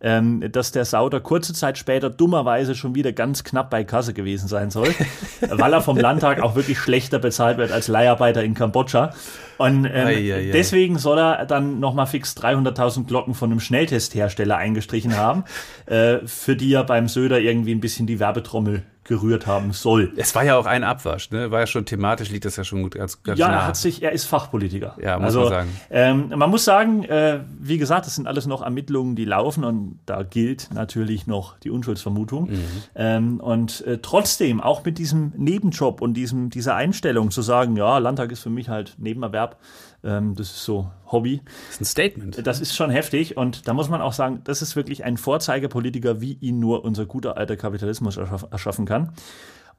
ähm, 0.00 0.44
dass 0.52 0.70
der 0.70 0.84
Sauter 0.84 1.20
kurze 1.20 1.52
Zeit 1.52 1.78
später 1.78 2.10
dummerweise 2.10 2.74
schon 2.74 2.94
wieder 2.94 3.12
ganz 3.12 3.42
knapp 3.42 3.70
bei 3.70 3.82
Kasse 3.82 4.14
gewesen 4.14 4.46
sein 4.46 4.70
soll, 4.70 4.88
weil 5.40 5.72
er 5.72 5.80
vom 5.80 5.96
Landtag 5.96 6.40
auch 6.40 6.54
wirklich 6.54 6.78
schlechter 6.78 7.18
bezahlt 7.18 7.58
wird 7.58 7.72
als 7.72 7.88
Leiharbeiter 7.88 8.44
in 8.44 8.54
Kambodscha. 8.54 9.14
Und 9.58 9.84
ähm, 9.84 10.06
ei, 10.06 10.14
ei, 10.14 10.34
ei. 10.34 10.50
deswegen 10.52 10.98
soll 10.98 11.18
er 11.18 11.44
dann 11.46 11.80
nochmal 11.80 12.06
fix 12.06 12.36
300.000 12.36 13.06
Glocken 13.06 13.34
von 13.34 13.50
einem 13.50 13.60
Schnelltesthersteller 13.60 14.56
eingestrichen 14.56 15.16
haben, 15.16 15.44
äh, 15.86 16.18
für 16.26 16.54
die 16.54 16.72
er 16.72 16.84
beim 16.84 17.08
Söder 17.08 17.40
irgendwie 17.40 17.74
ein 17.74 17.80
bisschen 17.80 18.06
die 18.06 18.20
Werbetrommel 18.20 18.82
gerührt 19.04 19.46
haben 19.46 19.72
soll. 19.72 20.12
Es 20.16 20.34
war 20.34 20.44
ja 20.44 20.56
auch 20.56 20.66
ein 20.66 20.84
Abwasch, 20.84 21.30
ne? 21.30 21.50
War 21.50 21.60
ja 21.60 21.66
schon 21.66 21.84
thematisch, 21.84 22.30
liegt 22.30 22.44
das 22.44 22.56
ja 22.56 22.64
schon 22.64 22.82
gut 22.82 22.94
ganz, 22.94 23.22
ganz 23.22 23.38
Ja, 23.38 23.48
nah. 23.48 23.54
er 23.54 23.66
hat 23.66 23.76
sich, 23.76 24.02
er 24.02 24.12
ist 24.12 24.24
Fachpolitiker. 24.24 24.96
Ja, 25.02 25.18
muss 25.18 25.26
also, 25.26 25.40
man 25.40 25.48
sagen. 25.48 25.70
Ähm, 25.90 26.32
man 26.36 26.50
muss 26.50 26.64
sagen, 26.64 27.04
äh, 27.04 27.40
wie 27.58 27.78
gesagt, 27.78 28.06
das 28.06 28.14
sind 28.14 28.26
alles 28.26 28.46
noch 28.46 28.62
Ermittlungen, 28.62 29.16
die 29.16 29.24
laufen 29.24 29.64
und 29.64 29.98
da 30.06 30.22
gilt 30.22 30.68
natürlich 30.72 31.26
noch 31.26 31.58
die 31.58 31.70
Unschuldsvermutung. 31.70 32.50
Mhm. 32.50 32.64
Ähm, 32.94 33.40
und 33.40 33.84
äh, 33.86 33.98
trotzdem, 34.00 34.60
auch 34.60 34.84
mit 34.84 34.98
diesem 34.98 35.32
Nebenjob 35.36 36.00
und 36.00 36.14
diesem, 36.14 36.50
dieser 36.50 36.76
Einstellung 36.76 37.30
zu 37.30 37.42
sagen, 37.42 37.76
ja, 37.76 37.98
Landtag 37.98 38.30
ist 38.32 38.40
für 38.40 38.50
mich 38.50 38.68
halt 38.68 38.94
Nebenerwerb, 38.98 39.58
ähm, 40.04 40.34
das 40.34 40.48
ist 40.48 40.64
so 40.64 40.90
Hobby. 41.06 41.42
Das 41.44 41.74
ist 41.74 41.80
ein 41.80 41.84
Statement. 41.84 42.46
Das 42.46 42.60
ist 42.60 42.74
schon 42.74 42.90
heftig 42.90 43.36
und 43.36 43.68
da 43.68 43.74
muss 43.74 43.88
man 43.88 44.00
auch 44.00 44.12
sagen, 44.12 44.40
das 44.44 44.62
ist 44.62 44.76
wirklich 44.76 45.04
ein 45.04 45.16
Vorzeigepolitiker, 45.16 46.20
wie 46.20 46.34
ihn 46.40 46.58
nur 46.60 46.84
unser 46.84 47.06
guter 47.06 47.36
alter 47.36 47.56
Kapitalismus 47.56 48.16
erschaff 48.16 48.46
erschaffen 48.50 48.86
kann. 48.86 49.12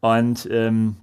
Und 0.02 0.48
ähm, 0.52 0.98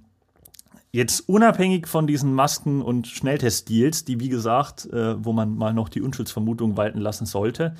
Jetzt 0.93 1.29
unabhängig 1.29 1.87
von 1.87 2.05
diesen 2.05 2.33
Masken- 2.33 2.81
und 2.81 3.07
Schnelltestdeals, 3.07 4.03
die 4.03 4.19
wie 4.19 4.27
gesagt, 4.27 4.91
äh, 4.91 5.23
wo 5.23 5.31
man 5.31 5.55
mal 5.55 5.73
noch 5.73 5.87
die 5.87 6.01
Unschuldsvermutung 6.01 6.75
walten 6.75 6.99
lassen 6.99 7.25
sollte, 7.25 7.75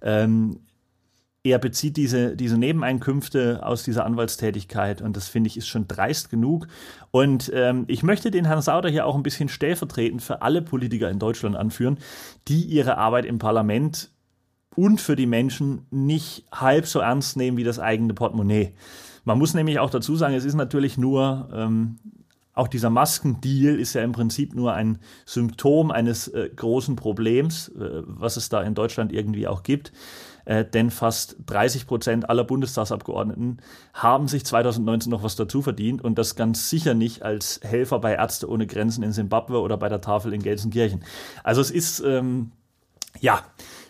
ähm, 0.00 0.60
er 1.46 1.58
bezieht 1.58 1.98
diese, 1.98 2.36
diese 2.36 2.56
Nebeneinkünfte 2.56 3.60
aus 3.64 3.82
dieser 3.82 4.06
Anwaltstätigkeit 4.06 5.02
und 5.02 5.14
das 5.14 5.28
finde 5.28 5.48
ich 5.48 5.58
ist 5.58 5.68
schon 5.68 5.86
dreist 5.86 6.30
genug. 6.30 6.66
Und 7.10 7.52
ähm, 7.54 7.84
ich 7.86 8.02
möchte 8.02 8.30
den 8.30 8.46
Herrn 8.46 8.62
Sauter 8.62 8.88
hier 8.88 9.04
auch 9.04 9.14
ein 9.14 9.22
bisschen 9.22 9.50
stellvertretend 9.50 10.22
für 10.22 10.40
alle 10.40 10.62
Politiker 10.62 11.10
in 11.10 11.18
Deutschland 11.18 11.54
anführen, 11.54 11.98
die 12.48 12.62
ihre 12.62 12.96
Arbeit 12.96 13.26
im 13.26 13.38
Parlament 13.38 14.10
und 14.74 15.02
für 15.02 15.16
die 15.16 15.26
Menschen 15.26 15.86
nicht 15.90 16.46
halb 16.50 16.86
so 16.86 17.00
ernst 17.00 17.36
nehmen 17.36 17.58
wie 17.58 17.64
das 17.64 17.78
eigene 17.78 18.14
Portemonnaie. 18.14 18.72
Man 19.24 19.38
muss 19.38 19.52
nämlich 19.52 19.78
auch 19.78 19.90
dazu 19.90 20.16
sagen, 20.16 20.34
es 20.34 20.46
ist 20.46 20.54
natürlich 20.54 20.96
nur, 20.96 21.50
ähm, 21.52 21.98
auch 22.54 22.68
dieser 22.68 22.88
Maskendeal 22.88 23.78
ist 23.78 23.94
ja 23.94 24.02
im 24.02 24.12
Prinzip 24.12 24.54
nur 24.54 24.72
ein 24.72 24.98
Symptom 25.26 25.90
eines 25.90 26.28
äh, 26.28 26.48
großen 26.56 26.96
Problems, 26.96 27.68
äh, 27.68 28.02
was 28.06 28.38
es 28.38 28.48
da 28.48 28.62
in 28.62 28.74
Deutschland 28.74 29.12
irgendwie 29.12 29.46
auch 29.46 29.62
gibt. 29.62 29.92
Äh, 30.44 30.64
denn 30.64 30.90
fast 30.90 31.36
30 31.46 31.86
Prozent 31.86 32.28
aller 32.28 32.44
Bundestagsabgeordneten 32.44 33.58
haben 33.92 34.28
sich 34.28 34.44
2019 34.44 35.10
noch 35.10 35.22
was 35.22 35.36
dazu 35.36 35.62
verdient 35.62 36.02
und 36.02 36.18
das 36.18 36.36
ganz 36.36 36.68
sicher 36.68 36.94
nicht 36.94 37.22
als 37.22 37.60
Helfer 37.62 37.98
bei 37.98 38.14
Ärzte 38.14 38.48
ohne 38.48 38.66
Grenzen 38.66 39.02
in 39.02 39.12
Simbabwe 39.12 39.60
oder 39.60 39.76
bei 39.76 39.88
der 39.88 40.00
Tafel 40.00 40.32
in 40.32 40.42
Gelsenkirchen. 40.42 41.04
Also 41.42 41.60
es 41.60 41.70
ist, 41.70 42.00
ähm, 42.00 42.52
ja, 43.20 43.42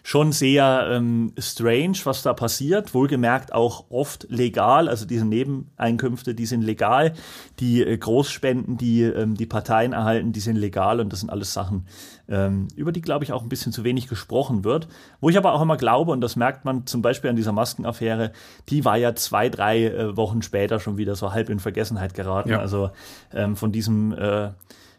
schon 0.06 0.32
sehr 0.32 0.86
ähm, 0.90 1.32
strange, 1.38 1.96
was 2.04 2.22
da 2.22 2.34
passiert. 2.34 2.92
Wohlgemerkt 2.92 3.54
auch 3.54 3.86
oft 3.88 4.26
legal. 4.28 4.86
Also 4.86 5.06
diese 5.06 5.24
Nebeneinkünfte, 5.24 6.34
die 6.34 6.44
sind 6.44 6.60
legal. 6.60 7.14
Die 7.58 7.82
äh, 7.82 7.96
Großspenden, 7.96 8.76
die 8.76 9.02
ähm, 9.02 9.34
die 9.34 9.46
Parteien 9.46 9.94
erhalten, 9.94 10.32
die 10.32 10.40
sind 10.40 10.56
legal. 10.56 11.00
Und 11.00 11.10
das 11.10 11.20
sind 11.20 11.30
alles 11.30 11.54
Sachen, 11.54 11.86
ähm, 12.28 12.68
über 12.76 12.92
die, 12.92 13.00
glaube 13.00 13.24
ich, 13.24 13.32
auch 13.32 13.42
ein 13.42 13.48
bisschen 13.48 13.72
zu 13.72 13.82
wenig 13.82 14.06
gesprochen 14.06 14.62
wird. 14.62 14.88
Wo 15.22 15.30
ich 15.30 15.38
aber 15.38 15.54
auch 15.54 15.62
immer 15.62 15.78
glaube, 15.78 16.12
und 16.12 16.20
das 16.20 16.36
merkt 16.36 16.66
man 16.66 16.86
zum 16.86 17.00
Beispiel 17.00 17.30
an 17.30 17.36
dieser 17.36 17.52
Maskenaffäre, 17.52 18.32
die 18.68 18.84
war 18.84 18.98
ja 18.98 19.14
zwei, 19.14 19.48
drei 19.48 19.86
äh, 19.86 20.16
Wochen 20.18 20.42
später 20.42 20.80
schon 20.80 20.98
wieder 20.98 21.16
so 21.16 21.32
halb 21.32 21.48
in 21.48 21.60
Vergessenheit 21.60 22.12
geraten. 22.12 22.50
Ja. 22.50 22.58
Also 22.58 22.90
ähm, 23.32 23.56
von 23.56 23.72
diesem 23.72 24.12
äh, 24.12 24.50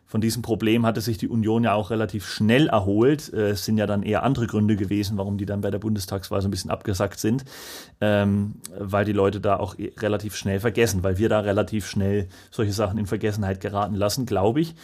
von 0.07 0.21
diesem 0.21 0.43
Problem 0.43 0.85
hatte 0.85 1.01
sich 1.01 1.17
die 1.17 1.27
Union 1.27 1.63
ja 1.63 1.73
auch 1.73 1.89
relativ 1.89 2.27
schnell 2.27 2.67
erholt. 2.67 3.33
Äh, 3.33 3.49
es 3.49 3.65
sind 3.65 3.77
ja 3.77 3.87
dann 3.87 4.03
eher 4.03 4.23
andere 4.23 4.47
Gründe 4.47 4.75
gewesen, 4.75 5.17
warum 5.17 5.37
die 5.37 5.45
dann 5.45 5.61
bei 5.61 5.71
der 5.71 5.79
Bundestagswahl 5.79 6.41
so 6.41 6.47
ein 6.47 6.51
bisschen 6.51 6.71
abgesackt 6.71 7.19
sind, 7.19 7.43
ähm, 8.01 8.55
weil 8.79 9.05
die 9.05 9.13
Leute 9.13 9.41
da 9.41 9.57
auch 9.57 9.77
e-, 9.77 9.91
relativ 9.97 10.35
schnell 10.35 10.59
vergessen, 10.59 11.03
weil 11.03 11.17
wir 11.17 11.29
da 11.29 11.39
relativ 11.39 11.87
schnell 11.87 12.27
solche 12.51 12.73
Sachen 12.73 12.99
in 12.99 13.07
Vergessenheit 13.07 13.61
geraten 13.61 13.95
lassen, 13.95 14.25
glaube 14.25 14.61
ich. 14.61 14.75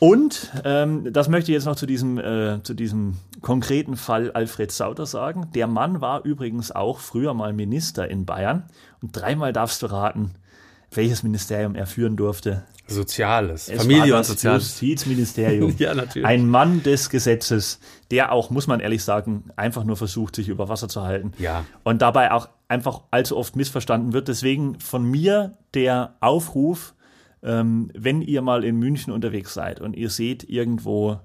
Und 0.00 0.50
ähm, 0.64 1.12
das 1.12 1.28
möchte 1.28 1.50
ich 1.50 1.56
jetzt 1.56 1.66
noch 1.66 1.76
zu 1.76 1.86
diesem, 1.86 2.18
äh, 2.18 2.62
zu 2.62 2.72
diesem 2.72 3.18
konkreten 3.42 3.96
Fall 3.96 4.30
Alfred 4.32 4.72
Sauter 4.72 5.04
sagen. 5.04 5.50
Der 5.54 5.66
Mann 5.66 6.00
war 6.00 6.24
übrigens 6.24 6.72
auch 6.72 7.00
früher 7.00 7.34
mal 7.34 7.52
Minister 7.52 8.08
in 8.08 8.24
Bayern. 8.24 8.64
Und 9.02 9.14
dreimal 9.14 9.52
darfst 9.52 9.82
du 9.82 9.86
raten, 9.86 10.34
welches 10.92 11.22
Ministerium 11.22 11.74
er 11.74 11.86
führen 11.86 12.16
durfte. 12.16 12.64
Soziales, 12.86 13.68
es 13.68 13.82
Familie 13.82 14.16
und 14.16 14.24
Soziales. 14.24 14.80
Justizministerium. 14.80 15.74
ja, 15.78 15.94
natürlich. 15.94 16.26
Ein 16.26 16.48
Mann 16.48 16.82
des 16.82 17.08
Gesetzes, 17.08 17.78
der 18.10 18.32
auch, 18.32 18.50
muss 18.50 18.66
man 18.66 18.80
ehrlich 18.80 19.04
sagen, 19.04 19.50
einfach 19.54 19.84
nur 19.84 19.96
versucht, 19.96 20.34
sich 20.34 20.48
über 20.48 20.68
Wasser 20.68 20.88
zu 20.88 21.02
halten. 21.02 21.32
Ja. 21.38 21.64
Und 21.84 22.02
dabei 22.02 22.32
auch 22.32 22.48
einfach 22.66 23.02
allzu 23.12 23.36
oft 23.36 23.54
missverstanden 23.54 24.12
wird. 24.12 24.26
Deswegen 24.26 24.80
von 24.80 25.04
mir 25.04 25.56
der 25.74 26.16
Aufruf, 26.18 26.94
ähm, 27.44 27.90
wenn 27.94 28.22
ihr 28.22 28.42
mal 28.42 28.64
in 28.64 28.76
München 28.76 29.12
unterwegs 29.12 29.54
seid 29.54 29.80
und 29.80 29.96
ihr 29.96 30.10
seht 30.10 30.42
irgendwo 30.48 31.20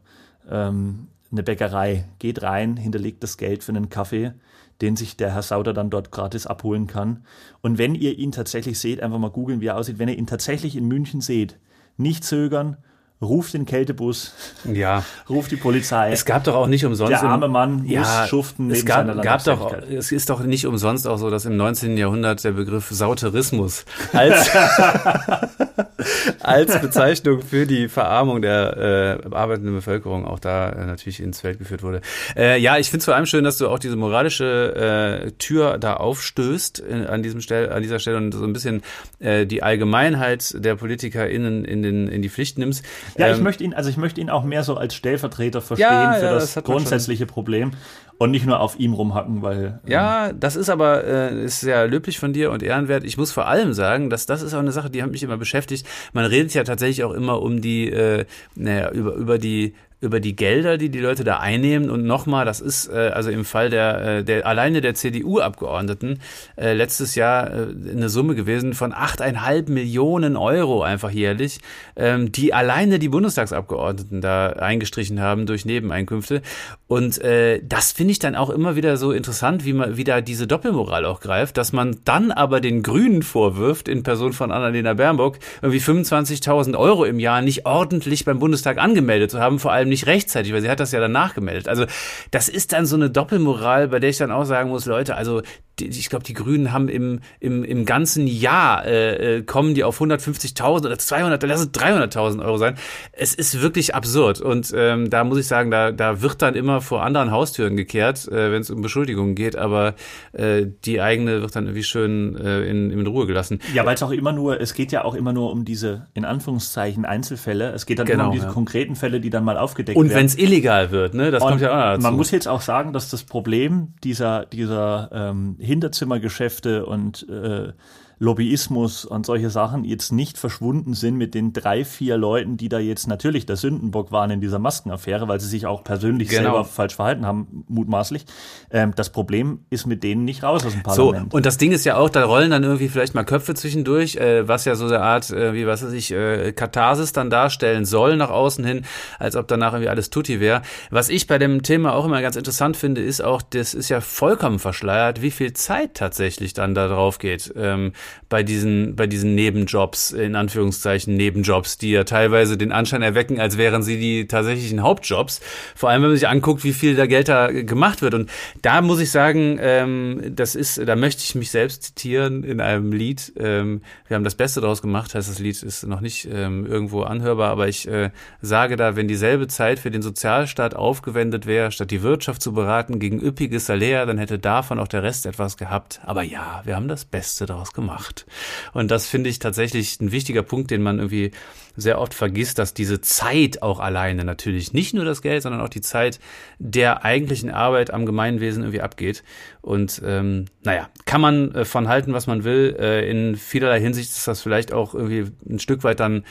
ähm, 0.50 1.08
eine 1.32 1.42
Bäckerei, 1.42 2.06
geht 2.20 2.44
rein, 2.44 2.78
hinterlegt 2.78 3.24
das 3.24 3.38
Geld 3.38 3.64
für 3.64 3.72
einen 3.72 3.90
Kaffee 3.90 4.34
den 4.82 4.96
sich 4.96 5.18
der 5.18 5.34
Herr 5.34 5.42
Sauter 5.42 5.74
dann 5.74 5.90
dort 5.90 6.12
gratis 6.12 6.48
abholen 6.48 6.88
kann. 6.88 7.24
Und 7.62 7.78
wenn 7.78 7.96
ihr 7.96 8.18
ihn 8.18 8.32
tatsächlich 8.32 8.80
seht, 8.80 9.02
einfach 9.02 9.20
mal 9.20 9.30
googeln, 9.30 9.62
wie 9.62 9.68
er 9.68 9.78
aussieht, 9.78 10.00
wenn 10.00 10.10
ihr 10.10 10.18
ihn 10.18 10.28
tatsächlich 10.28 10.76
in 10.76 10.88
München 10.88 11.22
seht, 11.22 11.58
nicht 11.98 12.24
zögern, 12.24 12.78
ruft 13.22 13.54
den 13.54 13.66
Kältebus, 13.66 14.34
ja. 14.72 15.04
ruft 15.30 15.52
die 15.52 15.56
Polizei. 15.56 16.12
Es 16.12 16.26
gab 16.26 16.44
doch 16.44 16.56
auch 16.56 16.68
nicht 16.68 16.86
umsonst. 16.86 17.12
Der 17.12 17.24
arme 17.24 17.48
Mann 17.48 17.84
muss 17.84 17.92
ja, 17.92 18.28
schuften. 18.28 18.70
Es 18.72 18.86
gab, 18.86 19.22
gab 19.22 19.44
doch, 19.44 19.74
es 19.90 20.12
ist 20.12 20.30
doch 20.30 20.42
nicht 20.42 20.68
umsonst 20.68 21.08
auch 21.08 21.18
so, 21.18 21.30
dass 21.30 21.46
im 21.46 21.56
19. 21.56 21.98
Jahrhundert 21.98 22.44
der 22.44 22.52
Begriff 22.52 22.90
Sauterismus 22.90 23.86
als, 24.14 24.50
als 26.42 26.82
Bezeichnung 26.82 27.42
für 27.42 27.66
die 27.66 27.88
Verarmung 27.88 28.42
der 28.42 29.22
äh, 29.24 29.36
arbeitenden 29.36 29.76
Bevölkerung 29.76 30.26
auch 30.26 30.40
da 30.40 30.70
äh, 30.70 30.86
natürlich 30.86 31.22
ins 31.22 31.42
Feld 31.42 31.58
geführt 31.58 31.84
wurde. 31.84 32.02
Äh, 32.36 32.60
ja, 32.60 32.78
ich 32.78 32.90
finde 32.90 33.00
es 33.00 33.06
vor 33.06 33.16
allem 33.16 33.26
schön, 33.26 33.44
dass 33.44 33.58
du 33.58 33.70
auch 33.70 33.80
diese 33.80 33.96
moralische 33.96 35.26
äh, 35.26 35.32
Tür 35.32 35.78
da 35.78 35.96
aufstößt 35.96 36.80
in, 36.80 37.06
an 37.06 37.24
diesem 37.24 37.40
Stell, 37.42 37.72
an 37.72 37.82
dieser 37.82 38.00
Stelle 38.00 38.18
und 38.18 38.34
so 38.34 38.44
ein 38.44 38.54
bisschen 38.54 38.84
äh, 39.20 39.46
die 39.46 39.64
Allgemeinheit 39.64 40.54
der 40.64 40.76
PolitikerInnen 40.76 41.64
in, 41.64 41.82
den, 41.82 42.08
in 42.08 42.22
die 42.22 42.30
Pflicht 42.30 42.58
nimmst. 42.58 42.84
Ja, 43.18 43.28
ähm, 43.28 43.36
ich 43.36 43.42
möchte 43.42 43.64
ihn, 43.64 43.74
also 43.74 43.90
ich 43.90 43.98
möchte 43.98 44.22
ihn 44.22 44.30
auch 44.30 44.44
mehr 44.44 44.64
so 44.64 44.76
als 44.78 44.96
Stellvertreter 44.96 45.62
verstehen 45.62 45.90
ja, 45.90 46.14
für 46.14 46.26
ja, 46.26 46.34
das, 46.34 46.54
das 46.54 46.64
grundsätzliche 46.64 47.26
Problem 47.26 47.72
und 48.18 48.32
nicht 48.32 48.46
nur 48.46 48.60
auf 48.60 48.80
ihm 48.80 48.94
rumhacken, 48.94 49.42
weil. 49.42 49.80
Ähm 49.86 49.92
ja, 49.92 50.34
das 50.34 50.56
ist 50.56 50.70
aber 50.70 51.04
äh, 51.04 51.46
ist 51.46 51.60
sehr 51.60 51.88
löblich 51.88 52.20
von 52.20 52.34
dir 52.34 52.52
und 52.52 52.64
ehrenwert. 52.64 53.04
Ich 53.04 53.18
muss 53.18 53.32
vor 53.32 53.48
allem 53.48 53.74
sagen, 53.74 54.10
dass 54.10 54.26
das 54.26 54.42
ist 54.42 54.54
auch 54.54 54.60
eine 54.60 54.72
Sache, 54.72 54.90
die 54.90 55.04
hat 55.04 55.12
mich 55.12 55.24
immer 55.24 55.38
beschäftigt. 55.38 55.86
Man 56.14 56.26
redet 56.26 56.54
ja 56.54 56.64
tatsächlich 56.64 57.04
auch 57.04 57.14
immer 57.14 57.42
um 57.42 57.62
die, 57.62 57.90
äh, 57.90 58.26
naja, 58.56 58.92
über, 58.92 59.14
über 59.14 59.38
die 59.38 59.76
über 60.06 60.20
die 60.20 60.36
Gelder, 60.36 60.78
die 60.78 60.90
die 60.90 61.00
Leute 61.00 61.24
da 61.24 61.40
einnehmen. 61.40 61.90
Und 61.90 62.06
nochmal, 62.06 62.46
das 62.46 62.62
ist 62.62 62.88
äh, 62.88 63.12
also 63.14 63.30
im 63.30 63.44
Fall 63.44 63.70
der, 63.70 64.20
äh, 64.20 64.24
der 64.24 64.46
alleine 64.46 64.82
der 64.82 64.94
CDU-Abgeordneten 64.94 66.20
äh, 66.56 66.74
letztes 66.74 67.16
Jahr 67.16 67.52
äh, 67.52 67.68
eine 67.92 68.10
Summe 68.10 68.36
gewesen 68.36 68.74
von 68.74 68.94
achteinhalb 68.94 69.70
Millionen 69.70 70.38
Euro 70.38 70.84
einfach 70.84 71.12
jährlich, 71.12 71.60
ähm, 71.96 72.32
die 72.32 72.54
alleine 72.54 73.00
die 73.00 73.10
Bundestagsabgeordneten 73.10 74.22
da 74.22 74.48
eingestrichen 74.48 75.20
haben 75.20 75.46
durch 75.46 75.66
Nebeneinkünfte. 75.66 76.42
Und 76.88 77.20
äh, 77.22 77.62
das 77.64 77.92
finde 77.92 78.12
ich 78.12 78.20
dann 78.20 78.36
auch 78.36 78.50
immer 78.50 78.76
wieder 78.76 78.98
so 78.98 79.12
interessant, 79.12 79.66
wie 79.66 79.74
man 79.74 79.98
wie 79.98 80.04
da 80.04 80.22
diese 80.22 80.46
Doppelmoral 80.46 81.06
auch 81.06 81.20
greift, 81.20 81.58
dass 81.58 81.74
man 81.74 81.98
dann 82.06 82.32
aber 82.32 82.62
den 82.62 82.84
Grünen 82.84 83.24
vorwirft, 83.24 83.88
in 83.88 84.04
Person 84.04 84.34
von 84.34 84.52
Annalena 84.52 84.94
Baerbock, 84.94 85.40
irgendwie 85.62 85.80
25.000 85.80 86.78
Euro 86.78 87.06
im 87.06 87.20
Jahr 87.20 87.42
nicht 87.42 87.66
ordentlich 87.66 88.26
beim 88.26 88.40
Bundestag 88.40 88.78
angemeldet 88.78 89.32
zu 89.32 89.40
haben, 89.40 89.60
vor 89.60 89.72
allem 89.72 89.90
nicht 89.90 89.95
rechtzeitig, 90.04 90.54
weil 90.54 90.62
sie 90.62 90.70
hat 90.70 90.80
das 90.80 90.92
ja 90.92 91.00
danach 91.00 91.34
gemeldet. 91.34 91.68
Also 91.68 91.86
das 92.32 92.50
ist 92.50 92.74
dann 92.74 92.86
so 92.86 92.96
eine 92.96 93.10
Doppelmoral, 93.10 93.88
bei 93.88 94.00
der 94.00 94.10
ich 94.10 94.18
dann 94.18 94.32
auch 94.32 94.46
sagen 94.46 94.70
muss, 94.70 94.86
Leute, 94.86 95.16
also 95.16 95.42
die, 95.80 95.88
ich 95.88 96.10
glaube, 96.10 96.24
die 96.24 96.34
Grünen 96.34 96.72
haben 96.72 96.88
im, 96.88 97.20
im, 97.40 97.64
im 97.64 97.86
ganzen 97.86 98.28
Jahr 98.28 98.86
äh, 98.86 99.38
äh 99.38 99.42
kommen 99.44 99.76
die 99.76 99.84
auf 99.84 100.02
150.000 100.02 100.86
oder 100.86 100.98
200, 100.98 101.42
lass 101.44 101.62
es 101.62 101.72
300.000 101.74 102.44
Euro 102.44 102.58
sein. 102.58 102.76
Es 103.12 103.34
ist 103.34 103.62
wirklich 103.62 103.94
absurd 103.96 104.42
und 104.42 104.74
ähm, 104.76 105.10
da 105.10 105.24
muss 105.24 105.38
ich 105.38 105.48
sagen, 105.48 105.72
da, 105.72 105.92
da 105.92 106.22
wird 106.22 106.42
dann 106.42 106.56
immer 106.56 106.82
vor 106.82 107.04
anderen 107.04 107.32
Haustüren 107.32 107.76
gekehrt, 107.76 108.28
äh, 108.28 108.52
wenn 108.52 108.62
es 108.62 108.70
um 108.70 108.82
Beschuldigungen 108.82 109.36
geht, 109.36 109.56
aber 109.56 109.96
äh, 110.34 110.66
die 110.86 111.02
eigene 111.02 111.42
wird 111.42 111.56
dann 111.56 111.66
irgendwie 111.66 111.84
schön 111.84 112.36
äh, 112.38 112.64
in, 112.64 112.92
in 112.92 113.06
Ruhe 113.06 113.28
gelassen. 113.28 113.60
Ja, 113.74 113.86
weil 113.86 113.96
es 113.96 114.04
auch 114.04 114.12
immer 114.12 114.32
nur, 114.32 114.60
es 114.60 114.74
geht 114.74 114.92
ja 114.92 115.04
auch 115.04 115.16
immer 115.16 115.34
nur 115.34 115.52
um 115.52 115.66
diese, 115.66 116.08
in 116.14 116.26
Anführungszeichen, 116.26 117.06
Einzelfälle. 117.06 117.72
Es 117.72 117.86
geht 117.86 118.00
dann 118.00 118.06
genau, 118.06 118.24
immer 118.24 118.30
um 118.30 118.34
diese 118.34 118.48
ja. 118.48 118.54
konkreten 118.54 118.96
Fälle, 118.96 119.20
die 119.20 119.30
dann 119.30 119.44
mal 119.44 119.58
aufgedeckt 119.76 119.98
und 119.98 120.10
werden. 120.10 120.14
Und 120.14 120.20
wenn 120.20 120.26
es 120.26 120.38
illegal 120.38 120.92
wird, 120.92 121.14
ne, 121.14 121.32
das 121.32 121.44
und 121.44 121.50
kommt 121.50 121.62
ja 121.62 121.70
auch 121.70 121.96
dazu. 121.96 122.02
Man 122.02 122.16
muss 122.16 122.32
jetzt 122.32 122.48
auch 122.48 122.62
sagen, 122.62 122.94
dass 122.94 123.10
das 123.10 123.24
Problem 123.24 123.94
dieser, 124.04 124.46
dieser 124.46 125.10
ähm, 125.12 125.58
Hinterzimmergeschäfte 125.60 126.86
und 126.86 127.28
äh, 127.30 127.74
Lobbyismus 128.20 129.06
und 129.06 129.26
solche 129.26 129.50
Sachen 129.50 129.84
jetzt 129.84 130.12
nicht 130.12 130.38
verschwunden 130.38 130.94
sind 130.94 131.16
mit 131.16 131.34
den 131.34 131.54
drei, 131.54 131.84
vier 131.84 132.18
Leuten, 132.18 132.58
die 132.58 132.70
da 132.70 132.80
jetzt 132.80 133.08
natürlich 133.08 133.46
der 133.46 133.58
Sündenbock 133.58 134.12
waren 134.12 134.32
in 134.32 134.42
dieser 134.42 134.60
Maskenaffäre, 134.60 135.28
weil 135.28 135.40
sie 135.40 135.48
sich 135.48 135.66
auch 135.66 135.84
persönlich 135.84 136.30
genau. 136.30 136.44
selber 136.44 136.66
falsch 136.66 136.96
verhalten 136.96 137.26
haben, 137.26 137.66
mutmaßlich. 137.68 138.26
Ähm, 138.72 138.94
das 138.96 139.12
Problem 139.12 139.66
ist 139.70 139.86
mit 139.86 140.04
denen 140.04 140.26
nicht 140.26 140.44
raus 140.44 140.66
aus 140.66 140.74
dem 140.74 140.84
Parlament. 140.84 141.32
So, 141.32 141.38
und 141.38 141.46
das 141.46 141.58
Ding 141.58 141.72
ist 141.72 141.86
ja 141.86 141.98
auch, 141.98 142.10
da 142.10 142.24
rollen 142.24 142.52
dann 142.52 142.64
irgendwie 142.64 142.88
vielleicht 142.88 143.16
mal 143.16 143.24
Köpfe 143.24 143.54
zwischendurch, 143.54 144.16
äh, 144.16 144.48
was 144.48 144.66
ja 144.66 144.76
so 144.76 144.86
eine 144.86 145.02
Art, 145.02 145.30
äh, 145.32 145.54
wie 145.54 145.68
was 145.68 145.84
weiß 145.84 145.94
ich, 145.94 146.12
äh, 146.12 146.54
Katharsis 146.54 147.12
dann 147.12 147.30
darstellen 147.30 147.86
soll 147.86 148.16
nach 148.16 148.30
außen 148.30 148.64
hin, 148.64 148.86
als 149.20 149.36
ob 149.36 149.48
danach 149.48 149.74
irgendwie 149.74 149.90
alles 149.90 150.10
tutti 150.10 150.40
wäre. 150.40 150.62
Was 150.90 151.10
ich 151.10 151.28
bei 151.28 151.38
dem 151.38 151.64
Thema 151.64 151.94
auch 151.94 152.06
immer 152.06 152.22
ganz 152.22 152.36
interessant 152.36 152.78
finde, 152.78 153.02
ist 153.02 153.22
auch, 153.22 153.42
das 153.42 153.74
ist 153.74 153.90
ja 153.90 154.02
vollkommen 154.02 154.60
verschleiert, 154.60 155.22
wie 155.22 155.32
viel 155.32 155.54
Zeit 155.54 155.96
tatsächlich 155.96 156.54
dann 156.54 156.76
da 156.76 156.88
drauf 156.88 157.20
geht. 157.20 157.54
Ähm, 157.56 157.92
bei 158.30 158.44
diesen, 158.44 158.96
bei 158.96 159.08
diesen 159.08 159.36
Nebenjobs, 159.36 160.12
in 160.12 160.36
Anführungszeichen 160.36 161.16
Nebenjobs, 161.16 161.78
die 161.78 161.92
ja 161.92 162.04
teilweise 162.04 162.58
den 162.58 162.72
Anschein 162.72 163.02
erwecken, 163.02 163.40
als 163.40 163.58
wären 163.58 163.84
sie 163.84 164.00
die 164.00 164.28
tatsächlichen 164.28 164.82
Hauptjobs. 164.82 165.42
Vor 165.76 165.90
allem, 165.90 166.02
wenn 166.02 166.10
man 166.10 166.18
sich 166.18 166.28
anguckt, 166.28 166.64
wie 166.64 166.74
viel 166.74 166.96
da 166.96 167.06
Geld 167.06 167.28
da 167.30 167.52
gemacht 167.52 168.02
wird. 168.02 168.14
Und 168.14 168.30
da 168.62 168.82
muss 168.82 169.00
ich 169.00 169.12
sagen, 169.12 169.58
ähm, 169.62 170.22
das 170.36 170.56
ist, 170.56 170.86
da 170.86 170.96
möchte 170.96 171.24
ich 171.24 171.36
mich 171.36 171.52
selbst 171.52 171.84
zitieren 171.84 172.44
in 172.44 172.62
einem 172.62 172.92
Lied. 172.92 173.34
Ähm, 173.38 173.82
wir 174.08 174.16
haben 174.16 174.24
das 174.24 174.36
Beste 174.36 174.62
daraus 174.62 174.82
gemacht, 174.82 175.16
heißt 175.16 175.30
das 175.30 175.40
Lied 175.40 175.62
ist 175.64 175.84
noch 175.88 176.02
nicht 176.02 176.28
ähm, 176.32 176.66
irgendwo 176.66 177.04
anhörbar, 177.04 177.52
aber 177.52 177.68
ich 177.68 177.88
äh, 177.88 178.12
sage 178.42 178.76
da, 178.76 178.96
wenn 178.96 179.08
dieselbe 179.08 179.48
Zeit 179.48 179.80
für 179.80 179.92
den 179.92 180.02
Sozialstaat 180.02 180.76
aufgewendet 180.76 181.46
wäre, 181.46 181.72
statt 181.72 181.92
die 181.92 182.02
Wirtschaft 182.02 182.42
zu 182.42 182.54
beraten 182.54 183.00
gegen 183.00 183.22
üppiges 183.22 183.66
Salär, 183.66 184.06
dann 184.06 184.18
hätte 184.18 184.40
davon 184.40 184.80
auch 184.80 184.88
der 184.88 185.04
Rest 185.04 185.26
etwas 185.26 185.58
gehabt. 185.58 186.00
Aber 186.04 186.24
ja, 186.24 186.62
wir 186.66 186.76
haben 186.76 186.88
das 186.88 187.06
Beste 187.06 187.46
daraus 187.46 187.74
gemacht. 187.74 187.95
Macht. 187.96 188.26
Und 188.74 188.92
das 188.92 189.08
finde 189.08 189.30
ich 189.30 189.40
tatsächlich 189.40 190.02
ein 190.02 190.12
wichtiger 190.12 190.44
Punkt, 190.44 190.70
den 190.70 190.84
man 190.84 191.00
irgendwie 191.00 191.32
sehr 191.78 192.00
oft 192.00 192.14
vergisst, 192.14 192.60
dass 192.60 192.74
diese 192.74 193.00
Zeit 193.02 193.62
auch 193.62 193.80
alleine 193.80 194.26
natürlich 194.26 194.74
nicht 194.74 194.94
nur 194.94 195.06
das 195.06 195.22
Geld, 195.22 195.44
sondern 195.44 195.62
auch 195.62 195.70
die 195.70 195.82
Zeit 195.82 196.20
der 196.60 197.04
eigentlichen 197.06 197.52
Arbeit 197.52 197.92
am 197.92 198.06
Gemeinwesen 198.06 198.64
irgendwie 198.64 198.82
abgeht. 198.82 199.24
Und 199.62 200.02
ähm, 200.06 200.46
naja, 200.64 200.90
kann 201.06 201.22
man 201.22 201.56
äh, 201.56 201.66
von 201.66 201.88
halten, 201.88 202.14
was 202.14 202.28
man 202.28 202.44
will. 202.44 202.76
Äh, 202.80 203.10
in 203.10 203.36
vielerlei 203.36 203.80
Hinsicht 203.80 204.10
ist 204.10 204.28
das 204.28 204.42
vielleicht 204.42 204.74
auch 204.74 204.94
irgendwie 204.94 205.32
ein 205.50 205.60
Stück 205.60 205.84
weit 205.84 206.00
dann 206.00 206.24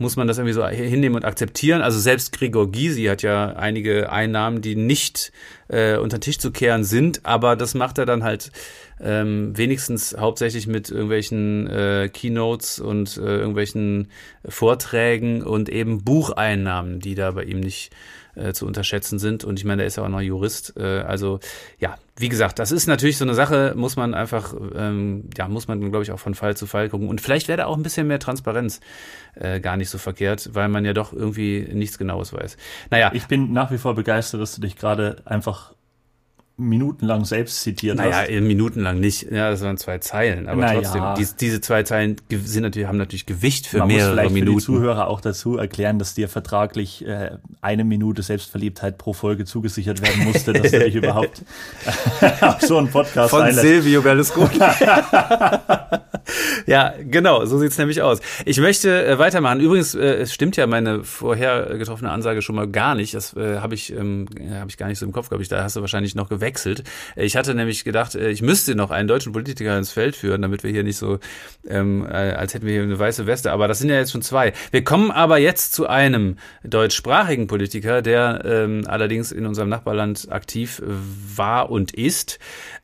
muss 0.00 0.16
man 0.16 0.26
das 0.26 0.38
irgendwie 0.38 0.54
so 0.54 0.66
hinnehmen 0.66 1.16
und 1.16 1.24
akzeptieren. 1.24 1.82
Also 1.82 1.98
selbst 1.98 2.32
Gregor 2.32 2.72
Gysi 2.72 3.04
hat 3.04 3.22
ja 3.22 3.54
einige 3.54 4.10
Einnahmen, 4.10 4.62
die 4.62 4.74
nicht 4.74 5.30
äh, 5.68 5.98
unter 5.98 6.16
den 6.16 6.22
Tisch 6.22 6.38
zu 6.38 6.50
kehren 6.50 6.84
sind, 6.84 7.20
aber 7.24 7.54
das 7.54 7.74
macht 7.74 7.98
er 7.98 8.06
dann 8.06 8.24
halt 8.24 8.50
ähm, 8.98 9.56
wenigstens 9.56 10.16
hauptsächlich 10.18 10.66
mit 10.66 10.90
irgendwelchen 10.90 11.66
äh, 11.68 12.10
Keynotes 12.12 12.80
und 12.80 13.18
äh, 13.18 13.20
irgendwelchen 13.20 14.10
Vorträgen 14.48 15.42
und 15.42 15.68
eben 15.68 16.02
Bucheinnahmen, 16.02 17.00
die 17.00 17.14
da 17.14 17.32
bei 17.32 17.44
ihm 17.44 17.60
nicht 17.60 17.92
äh, 18.34 18.52
zu 18.52 18.66
unterschätzen 18.66 19.18
sind. 19.18 19.44
Und 19.44 19.58
ich 19.58 19.64
meine, 19.64 19.82
er 19.82 19.86
ist 19.86 19.96
ja 19.96 20.04
auch 20.04 20.08
noch 20.08 20.20
Jurist. 20.20 20.74
Äh, 20.76 21.00
also 21.00 21.40
ja, 21.78 21.96
wie 22.16 22.28
gesagt, 22.28 22.58
das 22.58 22.72
ist 22.72 22.86
natürlich 22.86 23.18
so 23.18 23.24
eine 23.24 23.34
Sache, 23.34 23.74
muss 23.76 23.96
man 23.96 24.14
einfach, 24.14 24.54
ähm, 24.74 25.30
ja, 25.36 25.48
muss 25.48 25.68
man, 25.68 25.80
glaube 25.80 26.02
ich, 26.02 26.12
auch 26.12 26.18
von 26.18 26.34
Fall 26.34 26.56
zu 26.56 26.66
Fall 26.66 26.88
gucken. 26.88 27.08
Und 27.08 27.20
vielleicht 27.20 27.48
wäre 27.48 27.58
da 27.58 27.66
auch 27.66 27.76
ein 27.76 27.82
bisschen 27.82 28.06
mehr 28.06 28.18
Transparenz 28.18 28.80
äh, 29.34 29.60
gar 29.60 29.76
nicht 29.76 29.90
so 29.90 29.98
verkehrt, 29.98 30.50
weil 30.52 30.68
man 30.68 30.84
ja 30.84 30.92
doch 30.92 31.12
irgendwie 31.12 31.68
nichts 31.72 31.98
Genaues 31.98 32.32
weiß. 32.32 32.56
Naja. 32.90 33.10
Ich 33.14 33.26
bin 33.26 33.52
nach 33.52 33.70
wie 33.70 33.78
vor 33.78 33.94
begeistert, 33.94 34.40
dass 34.40 34.54
du 34.54 34.60
dich 34.60 34.76
gerade 34.76 35.16
einfach 35.24 35.72
minutenlang 36.60 37.24
selbst 37.24 37.62
zitiert 37.62 37.96
naja, 37.96 38.18
hast. 38.18 38.28
Naja, 38.28 38.40
minutenlang 38.40 39.00
nicht. 39.00 39.30
Ja, 39.30 39.50
das 39.50 39.62
waren 39.62 39.76
zwei 39.76 39.98
Zeilen. 39.98 40.48
Aber 40.48 40.60
naja. 40.60 40.80
trotzdem, 40.80 41.02
die, 41.18 41.26
diese 41.40 41.60
zwei 41.60 41.82
Zeilen 41.82 42.16
sind 42.30 42.62
natürlich, 42.62 42.86
haben 42.86 42.98
natürlich 42.98 43.26
Gewicht 43.26 43.66
für 43.66 43.78
Man 43.78 43.88
mehrere 43.88 44.10
muss 44.10 44.14
vielleicht 44.14 44.34
Minuten. 44.34 44.60
Für 44.60 44.72
die 44.72 44.78
Zuhörer 44.78 45.08
auch 45.08 45.20
dazu 45.20 45.56
erklären, 45.56 45.98
dass 45.98 46.14
dir 46.14 46.28
vertraglich 46.28 47.04
äh, 47.06 47.32
eine 47.60 47.84
Minute 47.84 48.22
Selbstverliebtheit 48.22 48.98
pro 48.98 49.12
Folge 49.12 49.44
zugesichert 49.44 50.02
werden 50.02 50.24
musste, 50.24 50.52
dass 50.52 50.70
du 50.70 50.78
dich 50.78 50.94
überhaupt 50.94 51.42
auf 52.40 52.60
so 52.60 52.78
einen 52.78 52.88
Podcast 52.88 53.30
Von 53.30 53.42
einlässt. 53.42 53.62
Silvio 53.62 54.02
Berlusconi. 54.02 54.58
ja, 56.66 56.94
genau, 57.02 57.44
so 57.46 57.58
sieht's 57.58 57.78
nämlich 57.78 58.02
aus. 58.02 58.20
Ich 58.44 58.60
möchte 58.60 59.06
äh, 59.06 59.18
weitermachen. 59.18 59.60
Übrigens, 59.60 59.94
äh, 59.94 60.16
es 60.16 60.34
stimmt 60.34 60.56
ja 60.56 60.66
meine 60.66 61.04
vorher 61.04 61.76
getroffene 61.78 62.10
Ansage 62.10 62.42
schon 62.42 62.56
mal 62.56 62.68
gar 62.68 62.94
nicht. 62.94 63.14
Das 63.14 63.34
äh, 63.36 63.58
habe 63.58 63.74
ich, 63.74 63.92
ähm, 63.92 64.26
hab 64.52 64.68
ich 64.68 64.76
gar 64.76 64.88
nicht 64.88 64.98
so 64.98 65.06
im 65.06 65.12
Kopf, 65.12 65.28
glaube 65.28 65.42
ich. 65.42 65.48
Da 65.48 65.62
hast 65.62 65.76
du 65.76 65.80
wahrscheinlich 65.80 66.14
noch 66.14 66.28
gewechselt 66.28 66.49
gewechselt. 66.50 66.84
Ich 67.16 67.36
hatte 67.36 67.54
nämlich 67.54 67.84
gedacht, 67.84 68.14
äh, 68.14 68.30
ich 68.30 68.42
müsste 68.42 68.74
noch 68.74 68.90
einen 68.90 69.08
deutschen 69.08 69.32
Politiker 69.32 69.76
ins 69.78 69.92
Feld 69.92 70.16
führen, 70.16 70.42
damit 70.42 70.62
wir 70.62 70.70
hier 70.70 70.82
nicht 70.82 70.96
so, 70.96 71.18
ähm, 71.66 72.04
äh, 72.04 72.12
als 72.12 72.54
hätten 72.54 72.66
wir 72.66 72.72
hier 72.72 72.82
eine 72.82 72.98
weiße 72.98 73.26
Weste. 73.26 73.52
Aber 73.52 73.68
das 73.68 73.78
sind 73.78 73.88
ja 73.88 73.96
jetzt 73.96 74.12
schon 74.12 74.22
zwei. 74.22 74.52
Wir 74.70 74.84
kommen 74.84 75.10
aber 75.10 75.38
jetzt 75.38 75.72
zu 75.72 75.86
einem 75.86 76.36
deutschsprachigen 76.64 77.46
Politiker, 77.46 78.02
der 78.02 78.42
ähm, 78.44 78.82
allerdings 78.86 79.32
in 79.32 79.46
unserem 79.46 79.68
Nachbarland 79.68 80.28
aktiv 80.30 80.82
war 80.84 81.70
und 81.70 81.92
ist. 81.92 82.38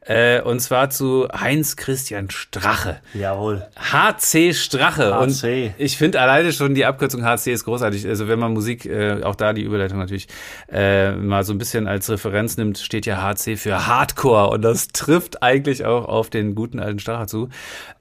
Äh, 0.07 0.40
und 0.40 0.61
zwar 0.61 0.90
zu 0.90 1.29
Heinz 1.29 1.75
Christian 1.75 2.31
Strache. 2.31 3.01
Jawohl. 3.12 3.66
HC 3.77 4.55
Strache. 4.55 5.14
HC. 5.14 5.66
Und 5.66 5.75
ich 5.79 5.97
finde 5.97 6.21
alleine 6.21 6.53
schon 6.53 6.75
die 6.75 6.85
Abkürzung 6.85 7.25
HC 7.25 7.53
ist 7.53 7.64
großartig. 7.64 8.07
Also 8.07 8.29
wenn 8.29 8.38
man 8.38 8.53
Musik, 8.53 8.87
äh, 8.87 9.23
auch 9.25 9.35
da 9.35 9.53
die 9.53 9.62
Überleitung 9.62 9.99
natürlich, 9.99 10.29
äh, 10.71 11.12
mal 11.12 11.42
so 11.42 11.53
ein 11.53 11.59
bisschen 11.59 11.88
als 11.88 12.09
Referenz 12.09 12.57
nimmt, 12.57 12.79
steht 12.79 13.05
ja 13.05 13.21
HC 13.21 13.57
für 13.57 13.87
Hardcore. 13.87 14.51
Und 14.51 14.62
das 14.62 14.88
trifft 14.88 15.42
eigentlich 15.42 15.85
auch 15.85 16.05
auf 16.05 16.31
den 16.31 16.55
guten 16.55 16.79
alten 16.79 17.01
Strache 17.01 17.27
zu. 17.27 17.49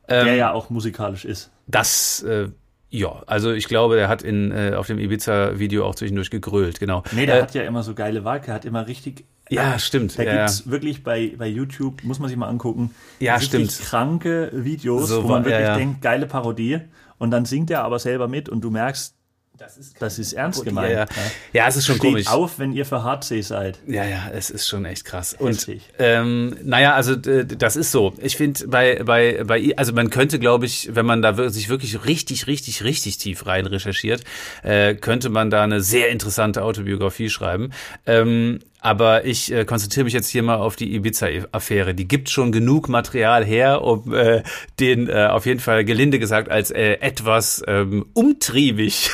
Ähm, 0.08 0.26
Der 0.26 0.36
ja 0.36 0.52
auch 0.52 0.70
musikalisch 0.70 1.26
ist. 1.26 1.50
Das 1.68 2.22
äh, 2.22 2.50
ja, 2.92 3.24
also 3.26 3.52
ich 3.52 3.68
glaube, 3.68 3.96
der 3.96 4.08
hat 4.08 4.22
in, 4.22 4.52
äh, 4.52 4.74
auf 4.76 4.88
dem 4.88 5.00
Ibiza-Video 5.00 5.86
auch 5.86 5.96
zwischendurch 5.96 6.30
gegrölt, 6.30 6.80
genau. 6.80 7.04
Nee, 7.12 7.26
der 7.26 7.40
äh, 7.40 7.42
hat 7.42 7.54
ja 7.54 7.64
immer 7.64 7.84
so 7.84 7.94
geile 7.94 8.24
Wahl, 8.24 8.42
er 8.46 8.54
hat 8.54 8.64
immer 8.64 8.88
richtig 8.88 9.26
ja, 9.50 9.80
stimmt. 9.80 10.18
Da 10.18 10.24
ja, 10.24 10.38
gibt's 10.38 10.70
wirklich 10.70 11.04
bei, 11.04 11.34
bei 11.38 11.48
YouTube, 11.48 12.04
muss 12.04 12.20
man 12.20 12.30
sich 12.30 12.38
mal 12.38 12.48
angucken, 12.48 12.92
ja, 13.20 13.40
stimmt. 13.40 13.78
kranke 13.80 14.50
Videos, 14.54 15.10
so, 15.10 15.24
wo 15.24 15.28
man 15.28 15.46
wirklich 15.46 15.62
ja, 15.62 15.78
denkt, 15.78 16.02
geile 16.02 16.26
Parodie. 16.26 16.80
Und 17.18 17.32
dann 17.32 17.46
singt 17.46 17.72
er 17.72 17.84
aber 17.84 18.00
selber 18.00 18.28
mit 18.28 18.50
und 18.50 18.62
du 18.62 18.72
merkst, 18.72 19.16
das 19.58 19.78
ist, 19.78 20.02
das 20.02 20.20
ist 20.20 20.34
ernst 20.34 20.66
gemeint. 20.66 20.92
Ja, 20.92 21.00
ja. 21.00 21.08
ja, 21.54 21.68
es 21.68 21.78
ist 21.78 21.86
schon 21.86 21.96
Steht 21.96 22.12
komisch. 22.12 22.28
auf, 22.28 22.60
wenn 22.60 22.74
ihr 22.74 22.86
für 22.86 23.04
Hardsee 23.04 23.42
seid. 23.42 23.80
Ja, 23.88 24.04
ja, 24.04 24.30
es 24.34 24.50
ist 24.50 24.68
schon 24.68 24.84
echt 24.84 25.06
krass. 25.06 25.34
Und 25.34 25.66
ähm, 25.98 26.58
naja, 26.64 26.94
also 26.94 27.16
das 27.16 27.78
ist 27.78 27.92
so. 27.92 28.14
Ich 28.18 28.36
finde 28.36 28.68
bei 28.68 29.02
bei 29.04 29.44
bei 29.46 29.74
also 29.78 29.94
man 29.94 30.10
könnte, 30.10 30.40
glaube 30.40 30.66
ich, 30.66 30.94
wenn 30.94 31.06
man 31.06 31.22
da 31.22 31.50
sich 31.50 31.70
wirklich 31.70 32.06
richtig, 32.06 32.48
richtig, 32.48 32.84
richtig 32.84 33.18
tief 33.18 33.46
rein 33.46 33.66
recherchiert, 33.66 34.24
äh, 34.64 34.94
könnte 34.96 35.30
man 35.30 35.50
da 35.50 35.64
eine 35.64 35.80
sehr 35.80 36.10
interessante 36.10 36.62
Autobiografie 36.64 37.30
schreiben. 37.30 37.72
Ähm, 38.06 38.60
aber 38.86 39.26
ich 39.26 39.52
äh, 39.52 39.66
konzentriere 39.66 40.04
mich 40.04 40.14
jetzt 40.14 40.30
hier 40.30 40.44
mal 40.44 40.58
auf 40.58 40.76
die 40.76 40.94
Ibiza-Affäre. 40.94 41.96
Die 41.96 42.08
gibt 42.08 42.30
schon 42.30 42.52
genug 42.52 42.88
Material 42.88 43.44
her, 43.44 43.82
um 43.82 44.14
äh, 44.14 44.44
den 44.80 45.10
äh, 45.10 45.26
auf 45.26 45.48
jeden 45.48 45.60
Fall 45.60 45.84
gelinde 45.84 46.20
gesagt 46.20 46.52
als 46.52 46.70
äh, 46.70 47.00
etwas 47.02 47.64
ähm, 47.66 48.06
umtriebig 48.14 49.10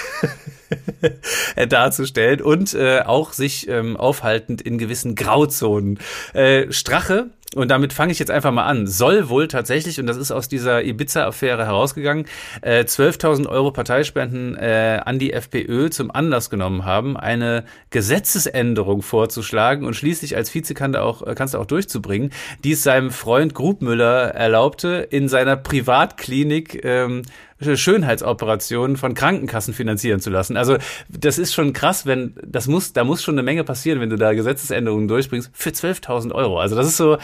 darzustellen 1.70 2.42
und 2.42 2.74
äh, 2.74 3.00
auch 3.06 3.32
sich 3.32 3.70
ähm, 3.70 3.96
aufhaltend 3.96 4.62
in 4.62 4.78
gewissen 4.78 5.16
Grauzonen. 5.16 6.00
Äh, 6.34 6.70
Strache 6.74 7.30
und 7.56 7.70
damit 7.70 7.92
fange 7.92 8.14
ich 8.14 8.20
jetzt 8.20 8.32
einfach 8.32 8.52
mal 8.52 8.66
an, 8.66 8.88
soll 8.88 9.28
wohl 9.28 9.50
tatsächlich, 9.50 10.00
und 10.00 10.08
das 10.08 10.16
ist 10.16 10.32
aus 10.32 10.48
dieser 10.48 10.84
Ibiza-Affäre 10.84 11.66
herausgegangen, 11.66 12.26
äh, 12.62 12.86
12.000 12.86 13.48
Euro 13.48 13.72
Parteispenden 13.72 14.56
äh, 14.56 15.02
an 15.04 15.20
die 15.20 15.34
FPÖ 15.34 15.90
zum 15.90 16.12
Anlass 16.12 16.50
genommen 16.50 16.86
haben, 16.86 17.18
eine 17.18 17.66
Gesetzesänderung 17.90 19.02
vorzuschlagen 19.02 19.86
und 19.86 19.96
schließlich 19.96 20.38
als 20.38 20.54
Vizekanzler 20.54 21.04
auch, 21.04 21.28
äh, 21.28 21.36
Kanzler 21.36 21.60
auch 21.60 21.66
durchzubringen, 21.66 22.32
die 22.64 22.72
es 22.72 22.84
seinem 22.84 23.12
Freund 23.12 23.54
Grubmüller 23.54 24.30
erlaubte, 24.30 25.08
in 25.10 25.28
seiner 25.28 25.58
Privatklinik 25.58 26.86
ähm, 26.86 27.24
Schönheitsoperationen 27.62 28.98
von 28.98 29.14
Krankenkassen 29.14 29.74
finanzieren 29.74 30.20
zu 30.20 30.30
lassen. 30.30 30.58
Also 30.58 30.78
das 31.10 31.38
ist 31.38 31.54
schon 31.54 31.74
krass, 31.74 32.06
wenn 32.06 32.36
das 32.46 32.68
muss, 32.68 32.94
da 32.94 33.04
muss 33.04 33.24
schon 33.24 33.36
eine 33.36 33.44
Menge 33.44 33.64
passieren, 33.64 34.00
wenn 34.00 34.10
du 34.10 34.18
da 34.18 34.34
Gesetzesänderungen 34.34 35.08
durchbringst 35.08 35.52
für 35.54 35.70
12.000 35.70 36.32
Euro. 36.34 36.60
Also 36.60 36.76
das 36.76 36.88
ist 36.88 36.98
so, 36.98 37.18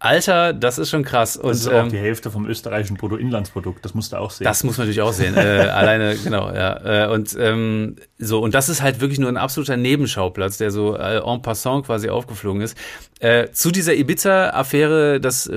Alter, 0.00 0.52
das 0.52 0.78
ist 0.78 0.90
schon 0.90 1.02
krass. 1.02 1.36
Und, 1.36 1.50
das 1.50 1.60
ist 1.60 1.68
auch 1.68 1.72
ähm, 1.72 1.88
die 1.90 1.98
Hälfte 1.98 2.30
vom 2.30 2.46
österreichischen 2.46 2.96
Bruttoinlandsprodukt. 2.96 3.84
Das 3.84 3.94
musst 3.94 4.12
du 4.12 4.16
auch 4.16 4.30
sehen. 4.30 4.44
Das 4.44 4.62
muss 4.62 4.78
man 4.78 4.86
natürlich 4.86 5.02
auch 5.02 5.12
sehen. 5.12 5.36
äh, 5.36 5.40
alleine, 5.72 6.16
genau, 6.16 6.52
ja. 6.52 7.06
Äh, 7.06 7.12
und 7.12 7.36
ähm, 7.38 7.96
so, 8.16 8.40
und 8.40 8.54
das 8.54 8.68
ist 8.68 8.80
halt 8.80 9.00
wirklich 9.00 9.18
nur 9.18 9.28
ein 9.28 9.36
absoluter 9.36 9.76
Nebenschauplatz, 9.76 10.56
der 10.56 10.70
so 10.70 10.96
äh, 10.96 11.18
en 11.18 11.42
passant 11.42 11.86
quasi 11.86 12.10
aufgeflogen 12.10 12.62
ist. 12.62 12.76
Äh, 13.18 13.50
zu 13.50 13.72
dieser 13.72 13.94
Ibiza-Affäre, 13.94 15.20
das 15.20 15.50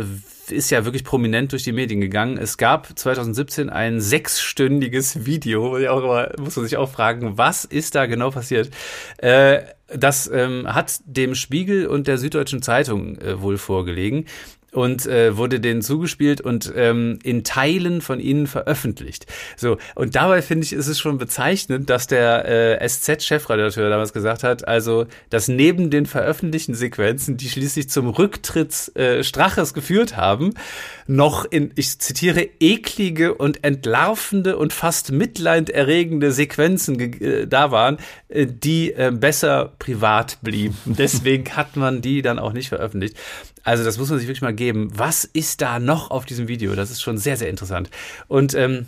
ist 0.51 0.69
ja 0.69 0.85
wirklich 0.85 1.03
prominent 1.03 1.51
durch 1.51 1.63
die 1.63 1.71
Medien 1.71 2.01
gegangen. 2.01 2.37
Es 2.37 2.57
gab 2.57 2.97
2017 2.97 3.69
ein 3.69 4.01
sechsstündiges 4.01 5.25
Video, 5.25 5.77
muss 6.39 6.55
man 6.55 6.65
sich 6.65 6.77
auch 6.77 6.89
fragen, 6.89 7.37
was 7.37 7.65
ist 7.65 7.95
da 7.95 8.05
genau 8.05 8.31
passiert? 8.31 8.69
Äh, 9.17 9.61
das 9.93 10.29
ähm, 10.31 10.73
hat 10.73 11.01
dem 11.05 11.35
Spiegel 11.35 11.87
und 11.87 12.07
der 12.07 12.17
Süddeutschen 12.17 12.61
Zeitung 12.61 13.17
äh, 13.17 13.41
wohl 13.41 13.57
vorgelegen 13.57 14.25
und 14.71 15.05
äh, 15.05 15.36
wurde 15.38 15.60
denen 15.60 15.81
zugespielt 15.81 16.41
und 16.41 16.71
ähm, 16.75 17.19
in 17.23 17.43
Teilen 17.43 18.01
von 18.01 18.19
ihnen 18.19 18.47
veröffentlicht. 18.47 19.25
So 19.57 19.77
und 19.95 20.15
dabei 20.15 20.41
finde 20.41 20.65
ich, 20.65 20.73
ist 20.73 20.88
es 20.88 20.99
schon 20.99 21.17
bezeichnend, 21.17 21.89
dass 21.89 22.07
der 22.07 22.79
äh, 22.81 22.88
SZ-Chefredakteur 22.88 23.89
damals 23.89 24.13
gesagt 24.13 24.43
hat, 24.43 24.67
also 24.67 25.05
dass 25.29 25.47
neben 25.47 25.89
den 25.89 26.05
veröffentlichten 26.05 26.75
Sequenzen, 26.75 27.38
die 27.38 27.49
schließlich 27.49 27.89
zum 27.89 28.10
Rücktritt 28.10 28.95
äh, 28.95 29.23
Straches 29.23 29.73
geführt 29.73 30.15
haben, 30.17 30.53
noch 31.07 31.45
in, 31.45 31.71
ich 31.75 31.99
zitiere, 31.99 32.47
eklige 32.60 33.34
und 33.34 33.63
entlarvende 33.63 34.57
und 34.57 34.73
fast 34.73 35.12
mitleiderregende 35.12 36.31
Sequenzen 36.31 36.99
äh, 36.99 37.47
da 37.47 37.71
waren, 37.71 37.97
äh, 38.29 38.47
die 38.47 38.93
äh, 38.93 39.12
besser 39.13 39.73
privat 39.79 40.38
blieben. 40.41 40.77
Deswegen 40.86 41.55
hat 41.55 41.75
man 41.75 42.01
die 42.01 42.21
dann 42.21 42.39
auch 42.39 42.53
nicht 42.53 42.69
veröffentlicht. 42.69 43.17
Also 43.63 43.84
das 43.84 43.97
muss 43.97 44.10
man 44.10 44.19
sich 44.19 44.28
wirklich 44.28 44.41
mal 44.41 44.54
geben. 44.54 44.89
Was 44.93 45.24
ist 45.24 45.62
da 45.62 45.80
noch 45.80 46.12
auf 46.12 46.26
diesem 46.26 46.47
Video? 46.47 46.76
Das 46.76 46.91
ist 46.91 47.02
schon 47.02 47.17
sehr, 47.17 47.38
sehr 47.38 47.50
interessant. 47.50 47.89
Und 48.28 48.54
ähm, 48.54 48.88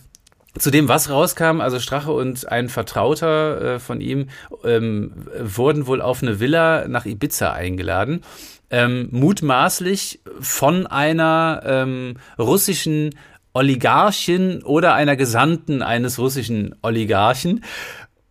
zu 0.58 0.70
dem, 0.70 0.88
was 0.88 1.10
rauskam, 1.10 1.62
also 1.62 1.80
Strache 1.80 2.12
und 2.12 2.52
ein 2.52 2.70
Vertrauter 2.70 3.76
äh, 3.76 3.80
von 3.80 4.02
ihm 4.02 4.30
ähm, 4.64 5.12
wurden 5.40 5.88
wohl 5.88 6.02
auf 6.02 6.22
eine 6.22 6.40
Villa 6.40 6.88
nach 6.88 7.06
Ibiza 7.06 7.54
eingeladen. 7.54 8.22
Ähm, 8.70 9.08
mutmaßlich 9.12 10.22
von 10.40 10.88
einer 10.88 11.62
ähm, 11.66 12.16
russischen 12.38 13.12
Oligarchin 13.54 14.64
oder 14.64 14.96
einer 14.96 15.16
Gesandten 15.16 15.82
eines 15.84 16.18
russischen 16.18 16.76
Oligarchen. 16.82 17.64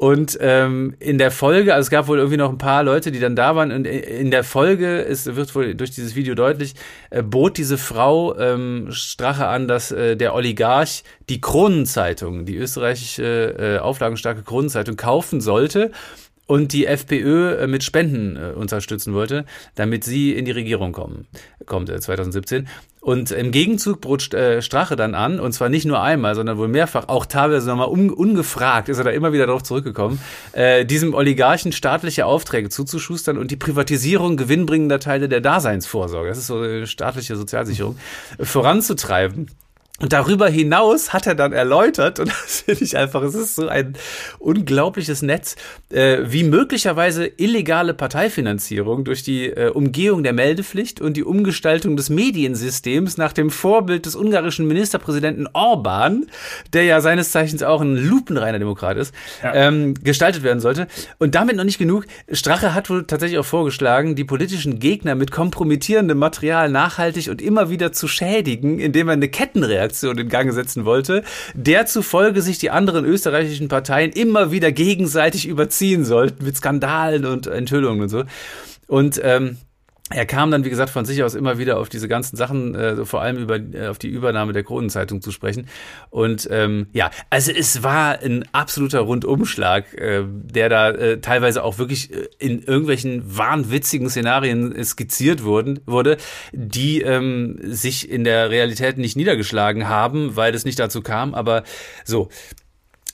Und 0.03 0.37
ähm, 0.41 0.97
in 0.99 1.17
der 1.17 1.31
Folge, 1.31 1.75
also 1.75 1.87
es 1.87 1.91
gab 1.91 2.09
wohl 2.09 2.19
irgendwie 2.19 2.37
noch 2.37 2.51
ein 2.51 2.59
paar 2.59 2.83
Leute, 2.83 3.13
die 3.13 3.21
dann 3.21 3.37
da 3.37 3.55
waren. 3.55 3.71
Und 3.71 3.87
in 3.87 4.33
der 4.33 4.43
Folge 4.43 4.97
ist, 4.97 5.37
wird 5.37 5.55
wohl 5.55 5.77
durch 5.77 5.93
dieses 5.93 6.17
Video 6.17 6.35
deutlich, 6.35 6.75
äh, 7.11 7.23
bot 7.23 7.57
diese 7.57 7.79
Frau 7.79 8.37
ähm, 8.37 8.89
Strache 8.91 9.47
an, 9.47 9.69
dass 9.69 9.93
äh, 9.93 10.17
der 10.17 10.35
Oligarch 10.35 11.05
die 11.29 11.41
Kronenzeitung, 11.41 12.47
die 12.47 12.57
österreichische 12.57 13.55
äh, 13.57 13.79
auflagenstarke 13.79 14.43
Kronenzeitung, 14.43 14.97
kaufen 14.97 15.41
sollte 15.41 15.93
und 16.47 16.73
die 16.73 16.87
FPÖ 16.87 17.55
äh, 17.55 17.67
mit 17.67 17.85
Spenden 17.85 18.37
äh, 18.37 18.53
unterstützen 18.53 19.15
wollte, 19.15 19.45
damit 19.75 20.05
sie 20.05 20.33
in 20.33 20.45
die 20.45 20.51
Regierung 20.51 20.93
kommen, 20.93 21.27
kommt 21.67 21.89
2017. 21.89 22.65
Äh, 22.65 22.67
und 23.01 23.33
im 23.33 23.51
Gegenzug 23.51 24.01
bot 24.01 24.23
Strache 24.23 24.95
dann 24.95 25.17
an, 25.17 25.41
und 25.41 25.53
zwar 25.53 25.69
nicht 25.69 25.87
nur 25.87 26.01
einmal, 26.01 26.37
sondern 26.37 26.57
wohl 26.57 26.69
mehrfach, 26.69 27.09
auch 27.09 27.27
teilweise 27.27 27.69
nochmal 27.69 27.89
un, 27.89 28.11
ungefragt, 28.11 28.89
ist 28.89 28.99
er 28.99 29.05
da 29.05 29.11
immer 29.11 29.33
wieder 29.33 29.47
darauf 29.47 29.65
zurückgekommen, 29.65 30.21
äh, 30.53 30.85
diesem 30.85 31.13
Oligarchen 31.13 31.73
staatliche 31.73 32.27
Aufträge 32.27 32.69
zuzuschustern 32.69 33.39
und 33.39 33.51
die 33.51 33.57
Privatisierung 33.57 34.37
gewinnbringender 34.37 35.01
Teile 35.01 35.29
der 35.29 35.41
Daseinsvorsorge, 35.41 36.29
das 36.29 36.39
ist 36.39 36.47
so 36.47 36.59
eine 36.59 36.87
staatliche 36.87 37.35
Sozialsicherung, 37.35 37.97
voranzutreiben. 38.41 39.49
Und 40.03 40.13
darüber 40.13 40.49
hinaus 40.49 41.13
hat 41.13 41.29
er 41.29 41.37
dann 41.37 41.53
erläutert, 41.53 42.19
und 42.19 42.29
das 42.43 42.63
finde 42.63 42.85
ich 42.85 42.97
einfach, 42.97 43.23
es 43.23 43.37
ist 43.37 43.55
so 43.55 43.69
ein 43.69 43.95
unglaubliches 44.41 45.23
Netz, 45.23 45.55
äh, 45.91 46.19
wie 46.25 46.43
möglicherweise 46.43 47.27
illegale 47.37 47.95
Parteifinanzierung 47.95 49.05
durch 49.05 49.23
die 49.23 49.47
äh, 49.47 49.71
Umgehung 49.71 50.25
der 50.25 50.33
Meldepflicht 50.33 51.01
und 51.01 51.17
die 51.17 51.23
Umgestaltung 51.23 51.97
des 51.97 52.11
Mediensystems 52.11 53.17
nach 53.17 53.33
dem 53.33 53.51
Vorbild 53.51 54.05
des 54.05 54.17
ungarischen 54.17 54.67
Ministerpräsidenten 54.67 55.49
Orban, 55.53 56.27
der 56.73 56.83
ja 56.83 57.01
seines 57.01 57.31
Zeichens 57.31 57.63
auch 57.63 57.81
ein 57.81 57.97
lupenreiner 57.97 58.59
Demokrat 58.59 58.97
ist, 58.97 59.15
ja. 59.41 59.55
ähm, 59.55 59.95
gestaltet 59.95 60.43
werden 60.43 60.59
sollte. 60.59 60.89
Und 61.21 61.37
damit 61.37 61.55
noch 61.55 61.65
nicht 61.65 61.79
genug. 61.79 62.07
Strache 62.33 62.75
hat 62.75 62.91
wohl 62.91 63.07
tatsächlich 63.07 63.39
auch 63.39 63.45
vorgeschlagen, 63.45 64.17
die 64.17 64.25
politischen 64.25 64.81
Gegner 64.81 65.15
mit 65.15 65.31
kompromittierendem 65.31 66.19
Material 66.19 66.69
nachhaltig 66.69 67.29
und 67.29 67.41
immer 67.41 67.71
wieder 67.71 67.93
zu 67.93 68.09
schädigen, 68.09 68.81
indem 68.81 69.09
er 69.09 69.13
eine 69.13 69.29
Kettenreaktion 69.29 69.92
Reaktion 69.93 70.19
in 70.19 70.29
Gang 70.29 70.53
setzen 70.53 70.85
wollte, 70.85 71.23
der 71.55 71.87
zufolge 71.87 72.43
sich 72.43 72.59
die 72.59 72.71
anderen 72.71 73.05
österreichischen 73.05 73.69
Parteien 73.69 74.11
immer 74.11 74.51
wieder 74.51 74.73
gegenseitig 74.73 75.47
überziehen 75.47 76.05
sollten 76.05 76.45
mit 76.45 76.57
Skandalen 76.57 77.27
und 77.27 77.47
Enthüllungen 77.47 78.03
und 78.03 78.09
so. 78.09 78.25
Und 78.87 79.21
ähm, 79.23 79.59
er 80.13 80.27
kam 80.27 80.51
dann, 80.51 80.65
wie 80.65 80.71
gesagt, 80.71 80.91
von 80.91 81.05
sich 81.05 81.23
aus 81.23 81.35
immer 81.35 81.59
wieder 81.59 81.79
auf 81.79 81.89
diese 81.89 82.09
ganzen 82.09 82.37
Sachen, 82.37 82.75
äh, 82.75 83.05
vor 83.05 83.23
allem 83.23 83.37
über 83.37 83.57
äh, 83.57 83.89
auf 83.89 83.99
die 83.99 84.09
Übernahme 84.09 84.53
der 84.53 84.65
Kronenzeitung 84.65 85.21
zu 85.21 85.33
sprechen. 85.33 85.67
Und 86.11 86.49
ähm, 86.51 86.87
ja, 86.93 87.11
also 87.31 87.53
es 87.53 87.83
war 87.83 88.21
ein 88.21 88.45
absoluter 88.53 89.01
Rundumschlag, 89.01 89.95
äh, 89.95 90.25
der 90.27 90.69
da 90.69 90.91
äh, 90.91 91.21
teilweise 91.21 91.65
auch 91.65 91.79
wirklich 91.79 92.13
äh, 92.13 92.29
in 92.39 92.63
irgendwelchen 92.63 93.37
wahnwitzigen 93.37 94.09
Szenarien 94.11 94.83
skizziert 94.85 95.45
wurden, 95.45 95.81
wurde, 95.87 96.17
die 96.53 97.03
ähm, 97.03 97.59
sich 97.63 98.11
in 98.11 98.25
der 98.25 98.51
Realität 98.51 98.99
nicht 98.99 99.17
niedergeschlagen 99.17 99.89
haben, 99.89 100.37
weil 100.37 100.55
es 100.55 100.65
nicht 100.65 100.79
dazu 100.79 101.03
kam. 101.03 101.35
Aber 101.35 101.63
so, 102.05 102.29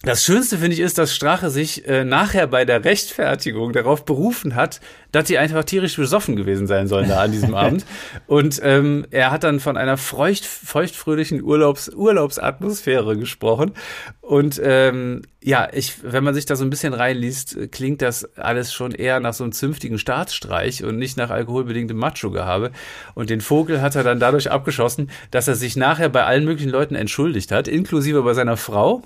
das 0.02 0.22
Schönste 0.22 0.58
finde 0.58 0.74
ich 0.74 0.80
ist, 0.80 0.96
dass 0.96 1.12
Strache 1.12 1.50
sich 1.50 1.88
äh, 1.88 2.04
nachher 2.04 2.46
bei 2.46 2.64
der 2.64 2.84
Rechtfertigung 2.84 3.72
darauf 3.72 4.04
berufen 4.04 4.54
hat, 4.54 4.80
dass 5.10 5.26
sie 5.26 5.38
einfach 5.38 5.64
tierisch 5.64 5.96
besoffen 5.96 6.36
gewesen 6.36 6.68
sein 6.68 6.86
sollen 6.86 7.08
da 7.08 7.20
an 7.20 7.32
diesem 7.32 7.52
Abend. 7.56 7.84
Und 8.28 8.60
ähm, 8.62 9.06
er 9.10 9.32
hat 9.32 9.42
dann 9.42 9.58
von 9.58 9.76
einer 9.76 9.96
feucht, 9.96 10.44
feuchtfröhlichen 10.44 11.42
Urlaubs, 11.42 11.88
Urlaubsatmosphäre 11.88 13.16
gesprochen. 13.16 13.72
Und 14.20 14.60
ähm, 14.62 15.22
ja, 15.42 15.66
ich, 15.72 15.94
wenn 16.04 16.22
man 16.22 16.34
sich 16.34 16.46
da 16.46 16.54
so 16.54 16.64
ein 16.64 16.70
bisschen 16.70 16.94
reinliest, 16.94 17.72
klingt 17.72 18.00
das 18.00 18.36
alles 18.36 18.72
schon 18.72 18.92
eher 18.92 19.18
nach 19.18 19.34
so 19.34 19.42
einem 19.42 19.52
zünftigen 19.52 19.98
Staatsstreich 19.98 20.84
und 20.84 20.96
nicht 20.96 21.16
nach 21.16 21.30
alkoholbedingtem 21.30 21.96
Macho-Gehabe. 21.96 22.70
Und 23.16 23.30
den 23.30 23.40
Vogel 23.40 23.80
hat 23.82 23.96
er 23.96 24.04
dann 24.04 24.20
dadurch 24.20 24.48
abgeschossen, 24.48 25.10
dass 25.32 25.48
er 25.48 25.56
sich 25.56 25.74
nachher 25.74 26.08
bei 26.08 26.22
allen 26.22 26.44
möglichen 26.44 26.70
Leuten 26.70 26.94
entschuldigt 26.94 27.50
hat, 27.50 27.66
inklusive 27.66 28.22
bei 28.22 28.34
seiner 28.34 28.56
Frau 28.56 29.02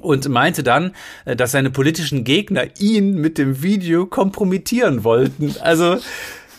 und 0.00 0.28
meinte 0.28 0.62
dann, 0.62 0.92
äh, 1.24 1.36
dass 1.36 1.52
seine 1.52 1.70
politischen 1.70 2.24
Gegner 2.24 2.64
ihn 2.78 3.14
mit 3.14 3.38
dem 3.38 3.62
Video 3.62 4.06
kompromittieren 4.06 5.04
wollten. 5.04 5.54
Also 5.60 5.98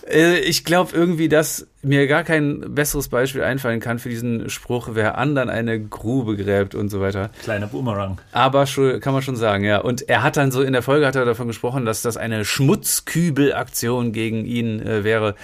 äh, 0.07 0.39
ich 0.39 0.63
glaube 0.65 0.95
irgendwie, 0.95 1.29
dass 1.29 1.67
mir 1.81 2.07
gar 2.07 2.23
kein 2.23 2.73
besseres 2.73 3.09
Beispiel 3.09 3.43
einfallen 3.43 3.79
kann 3.79 3.99
für 3.99 4.09
diesen 4.09 4.49
Spruch, 4.49 4.89
wer 4.93 5.17
anderen 5.17 5.49
eine 5.49 5.79
Grube 5.79 6.35
gräbt 6.35 6.75
und 6.75 6.89
so 6.89 7.01
weiter. 7.01 7.29
Kleiner 7.43 7.67
Boomerang. 7.67 8.19
Aber 8.31 8.65
schon, 8.65 8.99
kann 8.99 9.13
man 9.13 9.21
schon 9.21 9.35
sagen, 9.35 9.63
ja. 9.63 9.79
Und 9.79 10.07
er 10.09 10.23
hat 10.23 10.37
dann 10.37 10.51
so 10.51 10.61
in 10.61 10.73
der 10.73 10.81
Folge 10.81 11.05
hat 11.05 11.15
er 11.15 11.25
davon 11.25 11.47
gesprochen, 11.47 11.85
dass 11.85 12.01
das 12.01 12.17
eine 12.17 12.45
Schmutzkübelaktion 12.45 14.13
gegen 14.13 14.45
ihn 14.45 14.81
äh, 14.81 15.03
wäre 15.03 15.35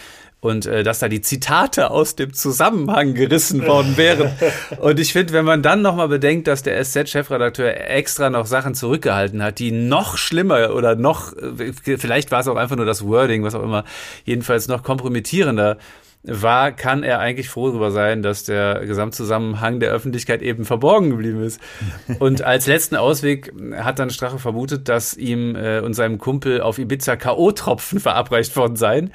und 0.41 0.65
äh, 0.65 0.83
dass 0.83 0.99
da 0.99 1.07
die 1.07 1.21
Zitate 1.21 1.91
aus 1.91 2.15
dem 2.15 2.33
Zusammenhang 2.33 3.13
gerissen 3.13 3.65
worden 3.65 3.95
wären. 3.95 4.31
und 4.79 4.99
ich 4.99 5.13
finde, 5.13 5.33
wenn 5.33 5.45
man 5.45 5.61
dann 5.61 5.83
nochmal 5.83 6.07
bedenkt, 6.07 6.47
dass 6.47 6.63
der 6.63 6.83
SZ-Chefredakteur 6.83 7.89
extra 7.89 8.29
noch 8.29 8.47
Sachen 8.47 8.73
zurückgehalten 8.73 9.43
hat, 9.43 9.59
die 9.59 9.71
noch 9.71 10.17
schlimmer 10.17 10.73
oder 10.73 10.95
noch, 10.95 11.33
äh, 11.33 11.73
vielleicht 11.97 12.31
war 12.31 12.39
es 12.39 12.47
auch 12.47 12.55
einfach 12.55 12.75
nur 12.75 12.87
das 12.87 13.05
Wording, 13.05 13.43
was 13.43 13.53
auch 13.53 13.63
immer, 13.63 13.85
jedenfalls 14.25 14.67
noch 14.67 14.81
kompromittierender 14.81 15.77
war, 16.23 16.71
kann 16.71 17.03
er 17.03 17.19
eigentlich 17.19 17.49
froh 17.49 17.69
darüber 17.69 17.91
sein, 17.91 18.21
dass 18.21 18.43
der 18.43 18.85
Gesamtzusammenhang 18.85 19.79
der 19.79 19.91
Öffentlichkeit 19.91 20.41
eben 20.43 20.65
verborgen 20.65 21.09
geblieben 21.09 21.43
ist. 21.43 21.59
Und 22.19 22.43
als 22.43 22.67
letzten 22.67 22.95
Ausweg 22.95 23.51
hat 23.75 23.97
dann 23.97 24.11
Strache 24.11 24.37
vermutet, 24.37 24.87
dass 24.87 25.15
ihm 25.15 25.55
äh, 25.55 25.79
und 25.79 25.93
seinem 25.93 26.19
Kumpel 26.19 26.61
auf 26.61 26.77
Ibiza 26.77 27.15
K.O.-Tropfen 27.15 27.99
verabreicht 27.99 28.55
worden 28.55 28.75
seien 28.75 29.11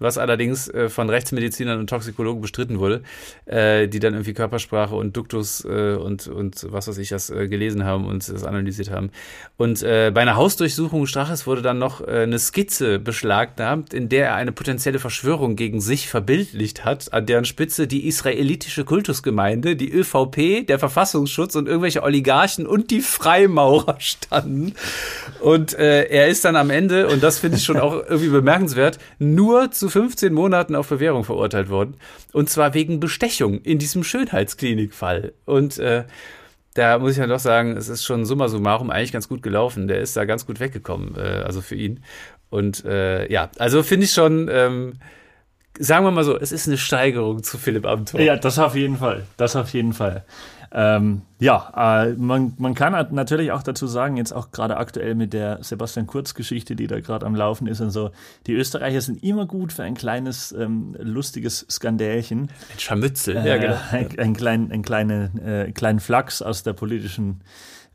was 0.00 0.18
allerdings 0.18 0.68
äh, 0.68 0.88
von 0.88 1.08
Rechtsmedizinern 1.08 1.78
und 1.78 1.88
Toxikologen 1.88 2.40
bestritten 2.40 2.80
wurde, 2.80 3.02
äh, 3.44 3.86
die 3.86 4.00
dann 4.00 4.14
irgendwie 4.14 4.32
Körpersprache 4.32 4.94
und 4.94 5.16
Duktus 5.16 5.64
äh, 5.64 5.94
und, 5.94 6.26
und 6.26 6.66
was 6.70 6.88
weiß 6.88 6.98
ich 6.98 7.10
das 7.10 7.30
äh, 7.30 7.46
gelesen 7.48 7.84
haben 7.84 8.06
und 8.06 8.28
das 8.28 8.44
analysiert 8.44 8.90
haben. 8.90 9.10
Und 9.56 9.82
äh, 9.82 10.10
bei 10.12 10.22
einer 10.22 10.36
Hausdurchsuchung 10.36 11.06
Straches 11.06 11.46
wurde 11.46 11.62
dann 11.62 11.78
noch 11.78 12.00
äh, 12.00 12.22
eine 12.22 12.38
Skizze 12.38 12.98
beschlagnahmt, 12.98 13.92
in 13.92 14.08
der 14.08 14.28
er 14.28 14.34
eine 14.34 14.52
potenzielle 14.52 14.98
Verschwörung 14.98 15.54
gegen 15.54 15.80
sich 15.80 16.08
verbildlicht 16.08 16.84
hat, 16.84 17.12
an 17.12 17.26
deren 17.26 17.44
Spitze 17.44 17.86
die 17.86 18.08
israelitische 18.08 18.84
Kultusgemeinde, 18.84 19.76
die 19.76 19.92
ÖVP, 19.92 20.66
der 20.66 20.78
Verfassungsschutz 20.78 21.54
und 21.56 21.68
irgendwelche 21.68 22.02
Oligarchen 22.02 22.66
und 22.66 22.90
die 22.90 23.00
Freimaurer 23.00 23.96
standen. 23.98 24.74
Und 25.40 25.74
er 25.74 26.28
ist 26.28 26.44
dann 26.44 26.56
am 26.56 26.70
Ende, 26.70 27.08
und 27.08 27.22
das 27.22 27.38
finde 27.38 27.58
ich 27.58 27.64
schon 27.64 27.78
auch 27.78 27.92
irgendwie 27.92 28.28
bemerkenswert, 28.28 28.98
nur 29.18 29.70
zu 29.70 29.89
15 29.90 30.32
Monaten 30.32 30.74
auf 30.74 30.88
Bewährung 30.88 31.24
verurteilt 31.24 31.68
worden. 31.68 31.96
Und 32.32 32.48
zwar 32.48 32.74
wegen 32.74 33.00
Bestechung 33.00 33.60
in 33.60 33.78
diesem 33.78 34.04
Schönheitsklinikfall. 34.04 35.32
Und 35.44 35.78
äh, 35.78 36.04
da 36.74 36.98
muss 36.98 37.12
ich 37.12 37.18
ja 37.18 37.26
doch 37.26 37.40
sagen, 37.40 37.76
es 37.76 37.88
ist 37.88 38.04
schon 38.04 38.24
summa 38.24 38.48
summarum 38.48 38.90
eigentlich 38.90 39.12
ganz 39.12 39.28
gut 39.28 39.42
gelaufen. 39.42 39.88
Der 39.88 40.00
ist 40.00 40.16
da 40.16 40.24
ganz 40.24 40.46
gut 40.46 40.60
weggekommen, 40.60 41.16
äh, 41.16 41.42
also 41.44 41.60
für 41.60 41.74
ihn. 41.74 42.02
Und 42.48 42.84
äh, 42.84 43.30
ja, 43.30 43.50
also 43.58 43.82
finde 43.82 44.04
ich 44.04 44.12
schon, 44.12 44.48
ähm, 44.50 44.94
sagen 45.78 46.04
wir 46.04 46.10
mal 46.10 46.24
so, 46.24 46.38
es 46.38 46.52
ist 46.52 46.68
eine 46.68 46.78
Steigerung 46.78 47.42
zu 47.42 47.58
Philipp 47.58 47.86
Amthor. 47.86 48.20
Ja, 48.20 48.36
das 48.36 48.58
auf 48.58 48.74
jeden 48.74 48.96
Fall. 48.96 49.26
Das 49.36 49.56
auf 49.56 49.72
jeden 49.72 49.92
Fall. 49.92 50.24
Ähm, 50.72 51.22
ja, 51.40 52.04
äh, 52.04 52.12
man, 52.14 52.54
man 52.58 52.74
kann 52.74 52.92
natürlich 53.12 53.50
auch 53.50 53.62
dazu 53.62 53.86
sagen, 53.86 54.16
jetzt 54.16 54.32
auch 54.32 54.52
gerade 54.52 54.76
aktuell 54.76 55.14
mit 55.14 55.32
der 55.32 55.58
Sebastian 55.62 56.06
Kurz-Geschichte, 56.06 56.76
die 56.76 56.86
da 56.86 57.00
gerade 57.00 57.26
am 57.26 57.34
Laufen 57.34 57.66
ist 57.66 57.80
und 57.80 57.90
so, 57.90 58.10
die 58.46 58.52
Österreicher 58.52 59.00
sind 59.00 59.22
immer 59.24 59.46
gut 59.46 59.72
für 59.72 59.82
ein 59.82 59.94
kleines, 59.94 60.52
ähm, 60.52 60.96
lustiges 61.00 61.66
Skandälchen. 61.68 62.50
Ein 62.72 62.78
Scharmützel, 62.78 63.36
äh, 63.36 63.48
ja, 63.48 63.56
genau. 63.56 63.76
Ein, 63.90 64.18
ein, 64.18 64.34
klein, 64.34 64.70
ein 64.70 64.82
kleine, 64.82 65.66
äh, 65.68 65.72
kleinen 65.72 65.98
Flachs 65.98 66.40
aus 66.40 66.62
der 66.62 66.74
politischen 66.74 67.40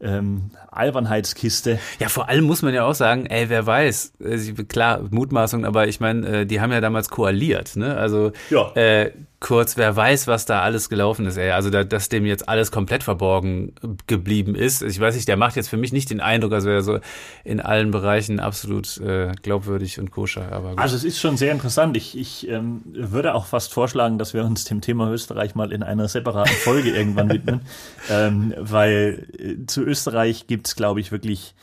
ähm, 0.02 0.52
Albernheitskiste. 0.72 1.80
Ja, 2.00 2.10
vor 2.10 2.28
allem 2.28 2.44
muss 2.44 2.62
man 2.62 2.74
ja 2.74 2.84
auch 2.84 2.96
sagen, 2.96 3.26
ey, 3.28 3.50
wer 3.50 3.66
weiß, 3.66 4.14
äh, 4.20 4.64
klar, 4.64 5.02
Mutmaßung, 5.10 5.66
aber 5.66 5.88
ich 5.88 6.00
meine, 6.00 6.42
äh, 6.42 6.46
die 6.46 6.60
haben 6.60 6.72
ja 6.72 6.82
damals 6.82 7.10
koaliert, 7.10 7.76
ne? 7.76 7.96
Also 7.96 8.32
ja. 8.50 8.72
äh, 8.74 9.12
kurz, 9.40 9.78
wer 9.78 9.96
weiß, 9.96 10.28
was 10.28 10.46
da 10.46 10.62
alles 10.62 10.90
gelaufen 10.90 11.26
ist, 11.26 11.38
ey. 11.38 11.52
Also, 11.52 11.70
da, 11.70 11.84
dass 11.84 12.10
dem 12.10 12.26
jetzt 12.26 12.48
alles 12.50 12.72
komplett 12.72 13.04
verborgen 13.04 13.74
geblieben 14.08 14.56
ist. 14.56 14.82
Ich 14.82 15.00
weiß 15.00 15.16
nicht, 15.16 15.28
der 15.28 15.38
macht 15.38 15.56
jetzt 15.56 15.70
für 15.70 15.78
mich 15.78 15.94
nicht 15.94 16.10
den 16.10 16.22
Eindruck, 16.22 16.54
als 16.54 16.66
wäre 16.66 16.78
er 16.78 16.84
so 16.84 17.00
in 17.44 17.60
allen 17.60 17.92
Bereichen 17.92 18.40
absolut 18.40 18.98
äh, 18.98 19.32
glaubwürdig 19.42 20.00
und 20.00 20.12
koscher. 20.12 20.52
Aber 20.52 20.72
gut. 20.72 20.80
Also, 20.80 20.96
es 20.96 21.04
ist 21.04 21.20
schon 21.20 21.38
sehr 21.38 21.52
interessant. 21.52 21.98
Ich, 21.98 22.18
ich 22.18 22.48
ähm, 22.48 22.82
würde 22.86 23.34
auch 23.34 23.46
fast 23.46 23.74
vorschlagen, 23.74 24.18
dass 24.18 24.34
wir 24.34 24.44
uns 24.44 24.66
dem 24.66 24.82
Thema 24.82 25.12
Österreich 25.12 25.56
mal 25.56 25.72
in 25.72 25.84
einer 25.84 26.08
separaten 26.08 26.56
Folge 26.56 26.92
irgendwann 26.92 27.30
widmen, 27.30 27.62
ähm, 28.10 28.54
weil 28.58 29.28
äh, 29.38 29.66
zu 29.66 29.82
Österreich 29.84 30.48
gibt's, 30.48 30.76
glaube 30.76 31.00
ich, 31.00 31.12
wirklich 31.12 31.56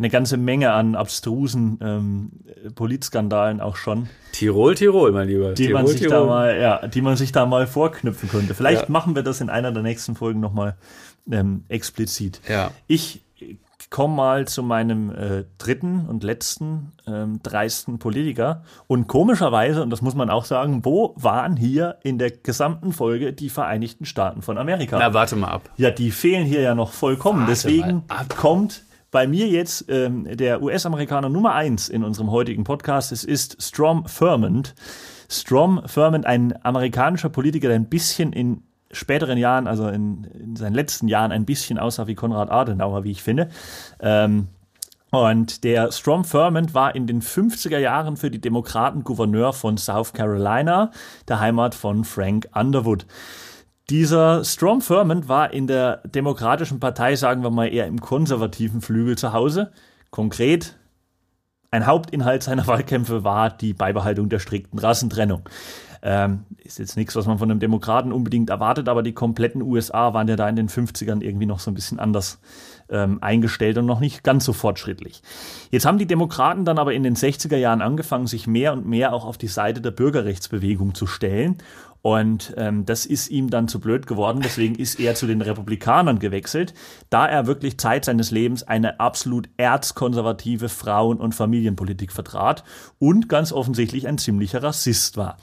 eine 0.00 0.08
ganze 0.08 0.38
Menge 0.38 0.72
an 0.72 0.94
abstrusen 0.94 1.78
ähm, 1.82 2.30
Politskandalen 2.74 3.60
auch 3.60 3.76
schon. 3.76 4.08
Tirol, 4.32 4.74
Tirol, 4.74 5.12
mein 5.12 5.28
Lieber. 5.28 5.52
Die 5.52 5.66
Tirol, 5.66 5.82
man 5.82 5.86
sich 5.86 6.00
Tirol. 6.00 6.18
da 6.18 6.24
mal, 6.24 6.58
ja, 6.58 6.86
die 6.88 7.02
man 7.02 7.16
sich 7.16 7.32
da 7.32 7.44
mal 7.44 7.66
vorknüpfen 7.66 8.30
könnte. 8.30 8.54
Vielleicht 8.54 8.84
ja. 8.84 8.88
machen 8.88 9.14
wir 9.14 9.22
das 9.22 9.42
in 9.42 9.50
einer 9.50 9.72
der 9.72 9.82
nächsten 9.82 10.16
Folgen 10.16 10.40
nochmal 10.40 10.76
ähm, 11.30 11.64
explizit. 11.68 12.40
Ja. 12.48 12.70
Ich 12.86 13.20
komme 13.90 14.14
mal 14.14 14.48
zu 14.48 14.62
meinem 14.62 15.10
äh, 15.10 15.44
dritten 15.58 16.06
und 16.06 16.24
letzten 16.24 16.92
ähm, 17.06 17.40
dreisten 17.42 17.98
Politiker. 17.98 18.62
Und 18.86 19.06
komischerweise, 19.06 19.82
und 19.82 19.90
das 19.90 20.00
muss 20.00 20.14
man 20.14 20.30
auch 20.30 20.46
sagen, 20.46 20.82
wo 20.84 21.12
waren 21.16 21.56
hier 21.56 21.96
in 22.02 22.16
der 22.16 22.30
gesamten 22.30 22.94
Folge 22.94 23.34
die 23.34 23.50
Vereinigten 23.50 24.06
Staaten 24.06 24.40
von 24.40 24.56
Amerika? 24.56 24.98
Na, 24.98 25.12
warte 25.12 25.36
mal 25.36 25.48
ab. 25.48 25.68
Ja, 25.76 25.90
die 25.90 26.10
fehlen 26.10 26.46
hier 26.46 26.62
ja 26.62 26.74
noch 26.74 26.92
vollkommen. 26.92 27.40
Warte 27.40 27.52
Deswegen 27.52 28.04
kommt 28.38 28.84
bei 29.10 29.26
mir 29.26 29.48
jetzt 29.48 29.86
ähm, 29.88 30.24
der 30.36 30.62
US-Amerikaner 30.62 31.28
Nummer 31.28 31.54
eins 31.54 31.88
in 31.88 32.04
unserem 32.04 32.30
heutigen 32.30 32.64
Podcast. 32.64 33.12
Es 33.12 33.24
ist 33.24 33.62
Strom 33.62 34.06
Thurmond. 34.06 34.74
Strom 35.28 35.82
Thurmond, 35.92 36.26
ein 36.26 36.54
amerikanischer 36.64 37.28
Politiker, 37.28 37.68
der 37.68 37.76
ein 37.76 37.88
bisschen 37.88 38.32
in 38.32 38.62
späteren 38.92 39.38
Jahren, 39.38 39.66
also 39.66 39.88
in, 39.88 40.24
in 40.24 40.56
seinen 40.56 40.74
letzten 40.74 41.08
Jahren, 41.08 41.32
ein 41.32 41.44
bisschen 41.44 41.78
aussah 41.78 42.06
wie 42.06 42.14
Konrad 42.14 42.50
Adenauer, 42.50 43.04
wie 43.04 43.12
ich 43.12 43.22
finde. 43.22 43.48
Ähm, 44.00 44.48
und 45.10 45.64
der 45.64 45.90
Strom 45.90 46.22
Thurmond 46.22 46.72
war 46.72 46.94
in 46.94 47.06
den 47.08 47.20
50er 47.20 47.78
Jahren 47.78 48.16
für 48.16 48.30
die 48.30 48.40
Demokraten 48.40 49.02
Gouverneur 49.02 49.52
von 49.52 49.76
South 49.76 50.12
Carolina, 50.12 50.92
der 51.26 51.40
Heimat 51.40 51.74
von 51.74 52.04
Frank 52.04 52.48
Underwood. 52.54 53.06
Dieser 53.90 54.44
Strom 54.44 54.78
Thurmond 54.78 55.28
war 55.28 55.52
in 55.52 55.66
der 55.66 55.96
Demokratischen 56.06 56.78
Partei, 56.78 57.16
sagen 57.16 57.42
wir 57.42 57.50
mal, 57.50 57.66
eher 57.66 57.88
im 57.88 58.00
konservativen 58.00 58.82
Flügel 58.82 59.18
zu 59.18 59.32
Hause. 59.32 59.72
Konkret, 60.10 60.76
ein 61.72 61.86
Hauptinhalt 61.86 62.44
seiner 62.44 62.68
Wahlkämpfe 62.68 63.24
war 63.24 63.50
die 63.50 63.74
Beibehaltung 63.74 64.28
der 64.28 64.38
strikten 64.38 64.78
Rassentrennung. 64.78 65.42
Ähm, 66.02 66.44
ist 66.62 66.78
jetzt 66.78 66.96
nichts, 66.96 67.16
was 67.16 67.26
man 67.26 67.38
von 67.38 67.50
einem 67.50 67.58
Demokraten 67.58 68.12
unbedingt 68.12 68.48
erwartet, 68.48 68.88
aber 68.88 69.02
die 69.02 69.12
kompletten 69.12 69.60
USA 69.60 70.14
waren 70.14 70.28
ja 70.28 70.36
da 70.36 70.48
in 70.48 70.56
den 70.56 70.68
50ern 70.68 71.20
irgendwie 71.20 71.46
noch 71.46 71.58
so 71.58 71.70
ein 71.70 71.74
bisschen 71.74 71.98
anders 71.98 72.38
ähm, 72.88 73.18
eingestellt 73.20 73.76
und 73.76 73.86
noch 73.86 74.00
nicht 74.00 74.24
ganz 74.24 74.44
so 74.44 74.52
fortschrittlich. 74.52 75.20
Jetzt 75.70 75.84
haben 75.84 75.98
die 75.98 76.06
Demokraten 76.06 76.64
dann 76.64 76.78
aber 76.78 76.94
in 76.94 77.02
den 77.02 77.16
60er 77.16 77.56
Jahren 77.56 77.82
angefangen, 77.82 78.28
sich 78.28 78.46
mehr 78.46 78.72
und 78.72 78.86
mehr 78.86 79.12
auch 79.12 79.24
auf 79.26 79.36
die 79.36 79.48
Seite 79.48 79.80
der 79.80 79.90
Bürgerrechtsbewegung 79.90 80.94
zu 80.94 81.06
stellen. 81.06 81.58
Und 82.02 82.54
ähm, 82.56 82.86
das 82.86 83.04
ist 83.04 83.30
ihm 83.30 83.50
dann 83.50 83.68
zu 83.68 83.78
blöd 83.78 84.06
geworden, 84.06 84.40
deswegen 84.42 84.74
ist 84.74 84.98
er 84.98 85.14
zu 85.14 85.26
den 85.26 85.42
Republikanern 85.42 86.18
gewechselt, 86.18 86.72
da 87.10 87.26
er 87.26 87.46
wirklich 87.46 87.78
Zeit 87.78 88.06
seines 88.06 88.30
Lebens 88.30 88.62
eine 88.62 89.00
absolut 89.00 89.50
erzkonservative 89.58 90.70
Frauen- 90.70 91.20
und 91.20 91.34
Familienpolitik 91.34 92.12
vertrat 92.12 92.64
und 92.98 93.28
ganz 93.28 93.52
offensichtlich 93.52 94.08
ein 94.08 94.16
ziemlicher 94.16 94.62
Rassist 94.62 95.18
war. 95.18 95.36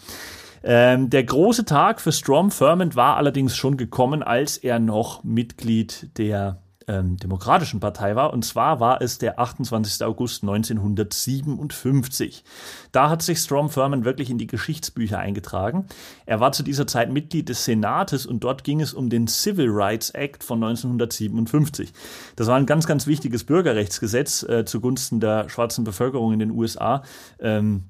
Ähm, 0.63 1.11
der 1.11 1.23
große 1.23 1.65
Tag 1.65 2.01
für 2.01 2.11
Strom 2.11 2.49
Thurmond 2.49 2.95
war 2.95 3.17
allerdings 3.17 3.55
schon 3.55 3.77
gekommen, 3.77 4.23
als 4.23 4.57
er 4.57 4.79
noch 4.79 5.23
Mitglied 5.23 6.09
der 6.17 6.61
ähm, 6.87 7.17
Demokratischen 7.17 7.79
Partei 7.79 8.15
war. 8.15 8.33
Und 8.33 8.43
zwar 8.43 8.79
war 8.79 9.01
es 9.01 9.17
der 9.17 9.39
28. 9.39 10.05
August 10.05 10.43
1957. 10.43 12.43
Da 12.91 13.09
hat 13.09 13.21
sich 13.21 13.39
Strom 13.39 13.69
Thurmond 13.69 14.05
wirklich 14.05 14.29
in 14.29 14.37
die 14.37 14.47
Geschichtsbücher 14.47 15.19
eingetragen. 15.19 15.85
Er 16.25 16.39
war 16.39 16.51
zu 16.51 16.63
dieser 16.63 16.87
Zeit 16.87 17.11
Mitglied 17.11 17.49
des 17.49 17.65
Senates 17.65 18.25
und 18.25 18.43
dort 18.43 18.63
ging 18.63 18.81
es 18.81 18.93
um 18.93 19.09
den 19.09 19.27
Civil 19.27 19.69
Rights 19.69 20.11
Act 20.11 20.43
von 20.43 20.63
1957. 20.63 21.91
Das 22.35 22.47
war 22.47 22.55
ein 22.55 22.65
ganz, 22.65 22.87
ganz 22.87 23.07
wichtiges 23.07 23.43
Bürgerrechtsgesetz 23.43 24.43
äh, 24.43 24.65
zugunsten 24.65 25.19
der 25.19 25.49
schwarzen 25.49 25.83
Bevölkerung 25.83 26.33
in 26.33 26.39
den 26.39 26.51
USA. 26.51 27.03
Ähm, 27.39 27.83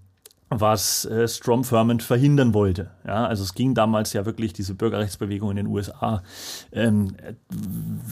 was 0.50 1.06
äh, 1.06 1.28
Strom 1.28 1.64
Thurmond 1.64 2.04
verhindern 2.04 2.54
wollte. 2.54 2.92
Ja, 3.06 3.26
also 3.26 3.44
es 3.44 3.54
ging 3.54 3.74
damals 3.74 4.14
ja 4.14 4.26
wirklich 4.26 4.54
diese 4.54 4.76
Bürgerrechtsbewegung 4.76 5.52
in 5.52 5.58
den 5.58 5.68
USA. 5.68 6.24
Ähm, 6.72 7.16
äh, 7.22 7.34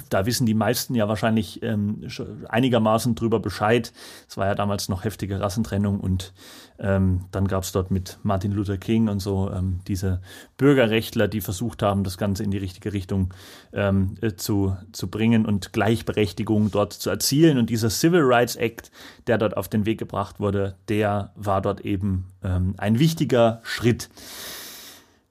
da 0.10 0.26
wissen 0.26 0.46
die 0.46 0.54
meisten 0.54 0.96
ja 0.96 1.08
wahrscheinlich 1.08 1.64
ähm, 1.64 2.08
einigermaßen 2.50 3.16
drüber 3.16 3.40
Bescheid. 3.40 3.94
Es 4.28 4.38
war 4.38 4.48
ja 4.48 4.56
damals 4.56 4.90
noch 4.90 5.06
heftige 5.06 5.40
Rassentrennung 5.40 6.00
und 6.00 6.34
ähm, 6.80 7.22
dann 7.32 7.48
gab 7.48 7.64
es 7.64 7.72
dort 7.72 7.92
mit 7.92 8.20
Martin 8.24 8.52
Luther 8.52 8.78
King 8.78 9.08
und 9.08 9.20
so 9.20 9.50
ähm, 9.52 9.80
diese 9.88 10.22
Bürgerrechtler, 10.58 11.28
die 11.28 11.42
versucht 11.42 11.82
haben, 11.82 12.04
das 12.04 12.18
Ganze 12.18 12.44
in 12.44 12.52
die 12.52 12.58
richtige 12.58 12.94
Richtung 12.94 13.34
ähm, 13.74 14.18
äh, 14.22 14.34
zu, 14.36 14.76
zu 14.92 15.10
bringen 15.10 15.46
und 15.46 15.74
Gleichberechtigung 15.74 16.72
dort 16.72 16.94
zu 16.94 17.10
erzielen. 17.10 17.58
Und 17.58 17.70
dieser 17.70 17.90
Civil 17.90 18.22
Rights 18.24 18.56
Act, 18.56 18.92
der 19.28 19.38
dort 19.38 19.56
auf 19.56 19.70
den 19.70 19.86
Weg 19.86 20.00
gebracht 20.00 20.40
wurde, 20.40 20.76
der 20.90 21.32
war 21.36 21.62
dort 21.62 21.82
eben 21.82 22.26
ähm, 22.44 22.76
ein 22.78 23.00
wichtiger 23.00 23.62
Schritt. 23.64 24.10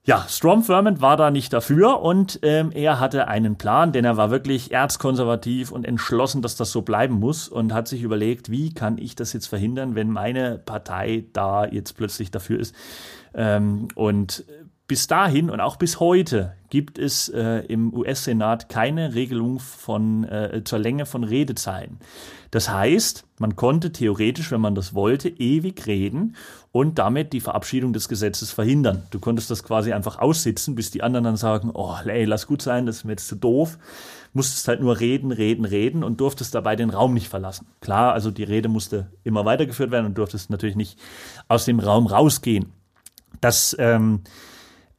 Ja, 0.07 0.27
Strom 0.29 0.63
Thurmond 0.63 1.01
war 1.01 1.17
da 1.17 1.31
nicht 1.31 1.55
dafür 1.55 2.03
und 2.03 2.39
ähm, 2.43 2.73
er 2.73 3.01
hatte 3.01 3.27
einen 3.27 3.57
Plan, 3.57 3.91
denn 3.91 4.05
er 4.05 4.19
war 4.19 4.31
wirklich 4.31 4.71
erzkonservativ 4.71 5.73
und 5.73 5.87
entschlossen, 5.87 6.43
dass 6.43 6.57
das 6.57 6.73
so 6.73 6.83
bleiben 6.83 7.15
muss 7.15 7.49
und 7.49 7.73
hat 7.73 7.89
sich 7.89 8.03
überlegt, 8.03 8.51
wie 8.51 8.75
kann 8.75 8.99
ich 8.99 9.17
das 9.17 9.33
jetzt 9.33 9.47
verhindern, 9.47 9.95
wenn 9.95 10.11
meine 10.11 10.59
Partei 10.59 11.25
da 11.33 11.65
jetzt 11.65 11.97
plötzlich 11.97 12.31
dafür 12.31 12.61
ist. 12.61 12.75
Ähm, 13.33 13.89
und 13.95 14.45
bis 14.87 15.07
dahin 15.07 15.49
und 15.49 15.61
auch 15.61 15.77
bis 15.77 15.99
heute 16.01 16.53
gibt 16.69 16.99
es 16.99 17.31
äh, 17.31 17.61
im 17.61 17.95
US-Senat 17.95 18.69
keine 18.69 19.15
Regelung 19.15 19.59
von, 19.59 20.25
äh, 20.25 20.61
zur 20.65 20.81
Länge 20.81 21.07
von 21.07 21.25
Redezeiten. 21.25 21.99
Das 22.51 22.69
heißt, 22.69 23.25
man 23.39 23.57
konnte 23.57 23.93
theoretisch, 23.93 24.51
wenn 24.51 24.61
man 24.61 24.75
das 24.75 24.95
wollte, 24.95 25.31
ewig 25.31 25.87
reden 25.87 26.37
und 26.75 26.99
damit 26.99 27.33
die 27.33 27.39
Verabschiedung 27.39 27.93
des 27.93 28.09
Gesetzes 28.09 28.51
verhindern. 28.51 29.05
Du 29.11 29.21
konntest 29.21 29.49
das 29.49 29.63
quasi 29.63 29.93
einfach 29.93 30.19
aussitzen, 30.19 30.75
bis 30.75 30.91
die 30.91 31.05
anderen 31.05 31.23
dann 31.23 31.37
sagen, 31.37 31.71
oh, 31.73 31.95
ey, 32.05 32.25
lass 32.25 32.49
gut 32.49 32.63
sein, 32.63 32.85
das 32.85 32.97
ist 32.97 33.05
mir 33.05 33.13
jetzt 33.13 33.29
zu 33.29 33.37
doof. 33.37 33.79
Musstest 34.33 34.67
halt 34.67 34.81
nur 34.81 34.99
reden, 34.99 35.31
reden, 35.31 35.65
reden 35.67 36.03
und 36.03 36.21
durftest 36.21 36.53
dabei 36.53 36.75
den 36.75 36.91
Raum 36.91 37.15
nicht 37.15 37.29
verlassen. 37.29 37.69
Klar, 37.81 38.13
also 38.13 38.33
die 38.33 38.43
Rede 38.43 38.69
musste 38.69 39.07
immer 39.23 39.45
weitergeführt 39.45 39.93
werden 39.93 40.07
und 40.07 40.19
durftest 40.19 40.51
natürlich 40.51 40.75
nicht 40.75 40.99
aus 41.47 41.65
dem 41.65 41.79
Raum 41.79 42.09
rausgehen. 42.09 42.73
Das 43.41 43.77
ähm, 43.79 44.23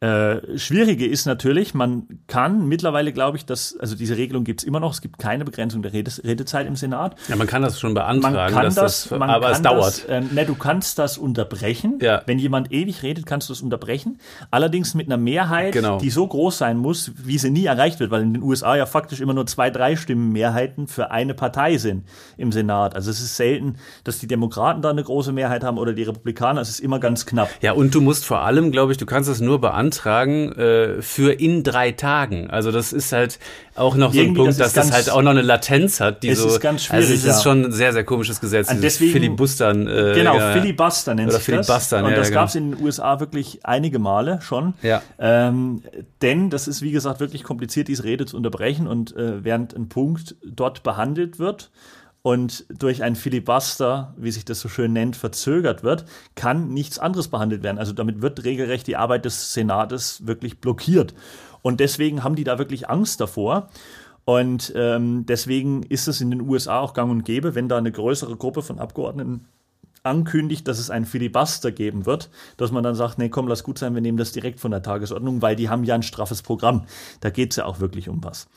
äh, 0.06 0.58
Schwierige 0.60 1.08
ist 1.08 1.26
natürlich, 1.26 1.74
man 1.74 2.04
kann 2.28 2.68
mittlerweile, 2.68 3.12
glaube 3.12 3.38
ich, 3.38 3.46
dass, 3.46 3.76
also 3.80 3.96
diese 3.96 4.18
Regelung 4.18 4.44
gibt 4.44 4.62
es 4.62 4.68
immer 4.68 4.80
noch, 4.80 4.92
es 4.92 5.02
gibt 5.02 5.18
keine 5.18 5.46
Begrenzung 5.46 5.82
der 5.82 5.94
Redes, 5.94 6.24
Redezeit 6.24 6.68
im 6.68 6.76
Senat. 6.76 7.16
Ja, 7.28 7.36
man 7.36 7.48
kann 7.48 7.64
das 7.64 7.80
schon 7.80 7.96
beantragen, 7.96 8.36
man 8.36 8.52
kann 8.52 8.66
das, 8.66 8.76
das, 8.76 9.10
man 9.10 9.32
aber 9.32 9.48
kann 9.48 9.56
es 9.56 9.62
dauert. 9.64 9.86
Das, 9.86 10.06
ähm, 10.08 10.30
ne, 10.32 10.46
du 10.46 10.54
kannst 10.54 11.00
das 11.00 11.18
unterbrechen. 11.18 11.98
Ja. 12.02 12.22
Wenn 12.28 12.38
jemand 12.38 12.72
ewig 12.72 13.02
redet, 13.02 13.26
kannst 13.26 13.50
du 13.50 13.54
es 13.54 13.62
unterbrechen. 13.62 14.20
Allerdings 14.52 14.94
mit 14.94 15.08
einer 15.08 15.18
Mehrheit, 15.18 15.74
Genau. 15.74 15.98
die 15.98 16.12
so 16.12 16.28
groß 16.28 16.56
sein 16.60 16.78
muss, 16.78 17.12
wie 17.24 17.40
sie 17.40 17.50
nie 17.50 17.66
erreicht 17.66 18.00
wird, 18.00 18.12
weil 18.12 18.22
in 18.22 18.34
den 18.36 18.44
USA 18.44 18.76
ja 18.76 18.86
faktisch 18.86 19.22
immer 19.22 19.34
nur 19.34 19.48
zwei, 19.48 19.72
drei 19.72 19.96
Stimmen 19.96 20.32
Mehrheiten 20.32 20.88
für 20.88 21.10
eine 21.10 21.34
Partei 21.34 21.78
sind 21.78 22.04
im 22.38 22.52
Senat. 22.52 22.96
Also 22.96 23.10
es 23.10 23.22
ist 23.22 23.38
selten, 23.38 23.78
dass 24.04 24.20
die 24.20 24.28
Demokraten 24.28 24.84
da 24.84 24.92
eine 24.92 25.04
große 25.04 25.32
Mehrheit 25.32 25.64
haben 25.64 25.80
oder 25.80 25.94
die 25.94 26.04
Republikaner. 26.04 26.62
Es 26.62 26.70
ist 26.70 26.80
immer 26.80 27.00
ganz 27.00 27.26
knapp. 27.26 27.50
Ja, 27.62 27.72
und 27.72 27.96
du 27.96 28.02
musst 28.02 28.24
vor 28.26 28.42
allem, 28.42 28.72
glaube 28.72 28.92
ich, 28.92 29.00
du 29.00 29.08
kannst 29.08 29.30
es 29.30 29.42
nur 29.42 29.60
beantragen 29.60 29.95
äh, 30.04 31.02
für 31.02 31.32
in 31.34 31.64
drei 31.64 31.92
Tagen. 31.92 32.50
Also 32.50 32.72
das 32.72 32.92
ist 32.94 33.12
halt 33.12 33.40
auch 33.76 33.96
noch 33.96 34.14
so 34.14 34.20
ein 34.20 34.26
Irgendwie, 34.26 34.38
Punkt, 34.42 34.60
das 34.60 34.74
dass 34.74 34.88
das 34.88 34.92
halt 34.96 35.10
auch 35.10 35.22
noch 35.22 35.32
eine 35.32 35.42
Latenz 35.42 36.00
hat. 36.00 36.24
Die 36.24 36.30
Es 36.30 36.40
so, 36.40 36.48
ist 36.48 36.60
ganz 36.60 36.90
Also 36.90 37.06
schwierig, 37.08 37.24
es 37.26 37.36
ist 37.38 37.44
schon 37.44 37.66
ein 37.66 37.72
sehr, 37.72 37.94
sehr 37.94 38.04
komisches 38.04 38.40
Gesetz. 38.40 38.70
Und 38.72 38.82
deswegen- 38.82 39.12
Filibustern. 39.12 39.88
Äh, 39.88 40.14
Genau, 40.16 40.38
ja, 40.38 40.54
Filibuster 40.54 41.14
nennt 41.16 41.30
Oder 41.30 41.38
sich 41.40 41.46
das. 41.56 41.66
Filibustern, 41.68 42.06
Und 42.06 42.12
ja, 42.12 42.18
das 42.18 42.30
ja, 42.30 42.34
gab 42.36 42.48
es 42.50 42.56
in 42.56 42.72
den 42.72 42.84
USA 42.84 43.20
wirklich 43.20 43.60
einige 43.64 44.00
Male 44.00 44.40
schon. 44.42 44.74
Ja. 44.82 45.02
Ähm, 45.20 45.82
denn 46.22 46.50
das 46.50 46.68
ist, 46.68 46.82
wie 46.82 46.92
gesagt, 46.92 47.20
wirklich 47.20 47.44
kompliziert, 47.44 47.88
diese 47.88 48.04
Rede 48.04 48.26
zu 48.26 48.38
unterbrechen. 48.38 48.88
Und 48.88 49.16
äh, 49.16 49.44
während 49.44 49.76
ein 49.76 49.90
Punkt 49.90 50.36
dort 50.46 50.84
behandelt 50.84 51.40
wird 51.40 51.70
und 52.26 52.66
durch 52.70 53.04
ein 53.04 53.16
Filibuster, 53.16 54.16
wie 54.18 54.32
sich 54.32 54.46
das 54.46 54.60
so 54.60 54.68
schön 54.68 54.94
nennt, 54.94 55.16
verzögert 55.16 55.84
wird, 55.84 56.06
kann 56.34 56.70
nichts 56.70 56.98
anderes 56.98 57.28
behandelt 57.28 57.62
werden. 57.62 57.78
Also 57.78 57.94
damit 57.94 58.24
wird 58.24 58.44
regelrecht 58.44 58.88
die 58.88 58.96
Arbeit 58.96 59.26
des 59.26 59.54
Senates 59.54 60.26
wirklich 60.26 60.60
blockiert. 60.60 61.14
Und 61.62 61.80
deswegen 61.80 62.24
haben 62.24 62.36
die 62.36 62.44
da 62.44 62.58
wirklich 62.58 62.90
Angst 62.90 63.22
davor. 63.22 63.70
Und 64.24 64.74
ähm, 64.76 65.28
deswegen 65.28 65.84
ist 65.84 66.08
es 66.08 66.20
in 66.20 66.32
den 66.32 66.42
USA 66.42 66.80
auch 66.80 66.96
gang 66.96 67.12
und 67.12 67.26
gäbe, 67.26 67.54
wenn 67.54 67.70
da 67.70 67.78
eine 67.78 67.92
größere 67.92 68.38
Gruppe 68.38 68.64
von 68.64 68.80
Abgeordneten 68.80 69.46
ankündigt, 70.02 70.68
dass 70.68 70.80
es 70.80 70.90
einen 70.90 71.06
Filibuster 71.06 71.72
geben 71.72 72.08
wird, 72.08 72.32
dass 72.58 72.72
man 72.72 72.84
dann 72.84 72.96
sagt, 72.96 73.20
nee, 73.20 73.30
komm, 73.30 73.48
lass 73.48 73.64
gut 73.64 73.78
sein, 73.78 73.94
wir 73.94 74.02
nehmen 74.02 74.18
das 74.18 74.32
direkt 74.32 74.60
von 74.60 74.72
der 74.72 74.82
Tagesordnung, 74.82 75.44
weil 75.44 75.56
die 75.56 75.70
haben 75.70 75.84
ja 75.84 75.94
ein 75.94 76.04
straffes 76.04 76.42
Programm. 76.42 76.86
Da 77.20 77.30
geht 77.30 77.52
es 77.52 77.58
ja 77.58 77.66
auch 77.66 77.80
wirklich 77.80 78.10
um 78.10 78.24
was. 78.24 78.48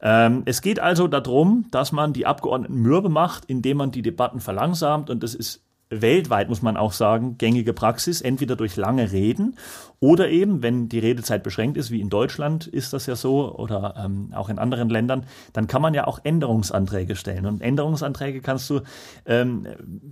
Ähm, 0.00 0.42
es 0.44 0.62
geht 0.62 0.80
also 0.80 1.08
darum, 1.08 1.66
dass 1.70 1.92
man 1.92 2.12
die 2.12 2.26
Abgeordneten 2.26 2.76
mürbe 2.76 3.08
macht, 3.08 3.44
indem 3.46 3.78
man 3.78 3.90
die 3.90 4.02
Debatten 4.02 4.40
verlangsamt. 4.40 5.10
Und 5.10 5.22
das 5.22 5.34
ist 5.34 5.65
weltweit, 5.88 6.48
muss 6.48 6.62
man 6.62 6.76
auch 6.76 6.92
sagen, 6.92 7.38
gängige 7.38 7.72
Praxis, 7.72 8.20
entweder 8.20 8.56
durch 8.56 8.76
lange 8.76 9.12
Reden 9.12 9.56
oder 10.00 10.28
eben, 10.28 10.62
wenn 10.62 10.88
die 10.88 10.98
Redezeit 10.98 11.42
beschränkt 11.42 11.76
ist, 11.76 11.90
wie 11.90 12.00
in 12.00 12.10
Deutschland 12.10 12.66
ist 12.66 12.92
das 12.92 13.06
ja 13.06 13.16
so 13.16 13.54
oder 13.56 13.94
ähm, 14.04 14.32
auch 14.34 14.48
in 14.48 14.58
anderen 14.58 14.90
Ländern, 14.90 15.24
dann 15.52 15.68
kann 15.68 15.80
man 15.80 15.94
ja 15.94 16.06
auch 16.06 16.20
Änderungsanträge 16.22 17.16
stellen. 17.16 17.46
Und 17.46 17.62
Änderungsanträge 17.62 18.40
kannst 18.40 18.68
du, 18.68 18.80
ähm, 19.26 19.66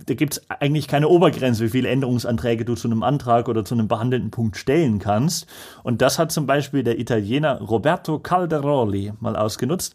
da 0.05 0.13
gibt 0.13 0.33
es 0.33 0.49
eigentlich 0.49 0.87
keine 0.87 1.09
Obergrenze, 1.09 1.65
wie 1.65 1.69
viele 1.69 1.89
Änderungsanträge 1.89 2.65
du 2.65 2.75
zu 2.75 2.87
einem 2.87 3.03
Antrag 3.03 3.47
oder 3.47 3.65
zu 3.65 3.75
einem 3.75 3.87
behandelten 3.87 4.31
Punkt 4.31 4.57
stellen 4.57 4.99
kannst. 4.99 5.45
Und 5.83 6.01
das 6.01 6.17
hat 6.17 6.31
zum 6.31 6.47
Beispiel 6.47 6.83
der 6.83 6.99
Italiener 6.99 7.61
Roberto 7.61 8.19
Calderoli 8.19 9.13
mal 9.19 9.35
ausgenutzt. 9.35 9.93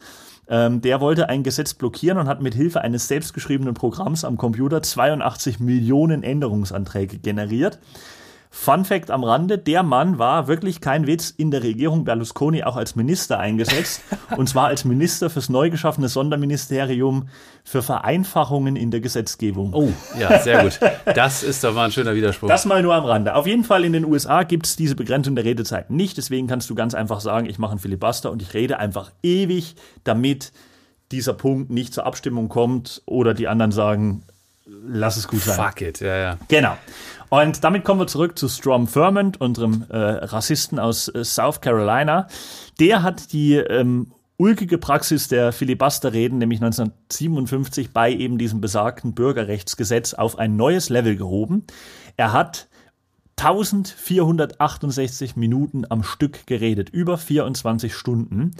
Ähm, 0.50 0.80
der 0.80 1.00
wollte 1.00 1.28
ein 1.28 1.44
Gesetz 1.44 1.74
blockieren 1.74 2.18
und 2.18 2.26
hat 2.26 2.42
mit 2.42 2.54
Hilfe 2.54 2.80
eines 2.80 3.06
selbstgeschriebenen 3.06 3.72
Programms 3.72 4.24
am 4.24 4.36
Computer 4.36 4.82
82 4.82 5.60
Millionen 5.60 6.24
Änderungsanträge 6.24 7.18
generiert. 7.18 7.78
Fun 8.52 8.84
Fact 8.84 9.12
am 9.12 9.22
Rande, 9.22 9.58
der 9.58 9.84
Mann 9.84 10.18
war 10.18 10.48
wirklich 10.48 10.80
kein 10.80 11.06
Witz 11.06 11.30
in 11.30 11.52
der 11.52 11.62
Regierung 11.62 12.04
Berlusconi 12.04 12.64
auch 12.64 12.74
als 12.76 12.96
Minister 12.96 13.38
eingesetzt. 13.38 14.02
und 14.36 14.48
zwar 14.48 14.66
als 14.66 14.84
Minister 14.84 15.30
fürs 15.30 15.48
neu 15.48 15.70
geschaffene 15.70 16.08
Sonderministerium 16.08 17.28
für 17.62 17.80
Vereinfachungen 17.80 18.74
in 18.74 18.90
der 18.90 19.00
Gesetzgebung. 19.00 19.72
Oh, 19.72 19.92
ja, 20.18 20.40
sehr 20.40 20.64
gut. 20.64 20.80
Das 21.14 21.44
ist 21.44 21.62
doch 21.62 21.74
mal 21.74 21.84
ein 21.84 21.92
schöner 21.92 22.16
Widerspruch. 22.16 22.48
Das 22.48 22.64
mal 22.64 22.82
nur 22.82 22.94
am 22.94 23.04
Rande. 23.04 23.36
Auf 23.36 23.46
jeden 23.46 23.62
Fall 23.62 23.84
in 23.84 23.92
den 23.92 24.04
USA 24.04 24.42
gibt 24.42 24.66
es 24.66 24.74
diese 24.74 24.96
Begrenzung 24.96 25.36
der 25.36 25.44
Redezeit 25.44 25.90
nicht. 25.90 26.16
Deswegen 26.16 26.48
kannst 26.48 26.68
du 26.68 26.74
ganz 26.74 26.94
einfach 26.94 27.20
sagen, 27.20 27.46
ich 27.46 27.58
mache 27.60 27.70
einen 27.70 27.80
Filibuster 27.80 28.32
und 28.32 28.42
ich 28.42 28.52
rede 28.52 28.80
einfach 28.80 29.12
ewig, 29.22 29.76
damit 30.02 30.52
dieser 31.12 31.34
Punkt 31.34 31.70
nicht 31.70 31.94
zur 31.94 32.04
Abstimmung 32.04 32.48
kommt 32.48 33.02
oder 33.06 33.32
die 33.32 33.46
anderen 33.46 33.70
sagen, 33.70 34.24
lass 34.66 35.16
es 35.16 35.28
gut 35.28 35.42
sein. 35.42 35.56
Fuck 35.56 35.82
it, 35.82 36.00
ja, 36.00 36.16
ja. 36.16 36.38
Genau. 36.48 36.76
Und 37.30 37.62
damit 37.62 37.84
kommen 37.84 38.00
wir 38.00 38.08
zurück 38.08 38.36
zu 38.36 38.48
Strom 38.48 38.92
Thurmond, 38.92 39.40
unserem 39.40 39.86
äh, 39.88 39.96
Rassisten 39.96 40.80
aus 40.80 41.08
äh, 41.08 41.24
South 41.24 41.60
Carolina. 41.60 42.26
Der 42.80 43.04
hat 43.04 43.32
die 43.32 43.54
ähm, 43.54 44.12
ulkige 44.36 44.78
Praxis 44.78 45.28
der 45.28 45.52
Filibusterreden, 45.52 46.38
nämlich 46.38 46.60
1957 46.60 47.92
bei 47.92 48.10
eben 48.12 48.36
diesem 48.36 48.60
besagten 48.60 49.14
Bürgerrechtsgesetz 49.14 50.12
auf 50.14 50.38
ein 50.38 50.56
neues 50.56 50.88
Level 50.88 51.14
gehoben. 51.14 51.66
Er 52.16 52.32
hat 52.32 52.68
1468 53.40 55.34
Minuten 55.34 55.84
am 55.88 56.02
Stück 56.02 56.46
geredet, 56.46 56.90
über 56.90 57.16
24 57.16 57.94
Stunden. 57.94 58.50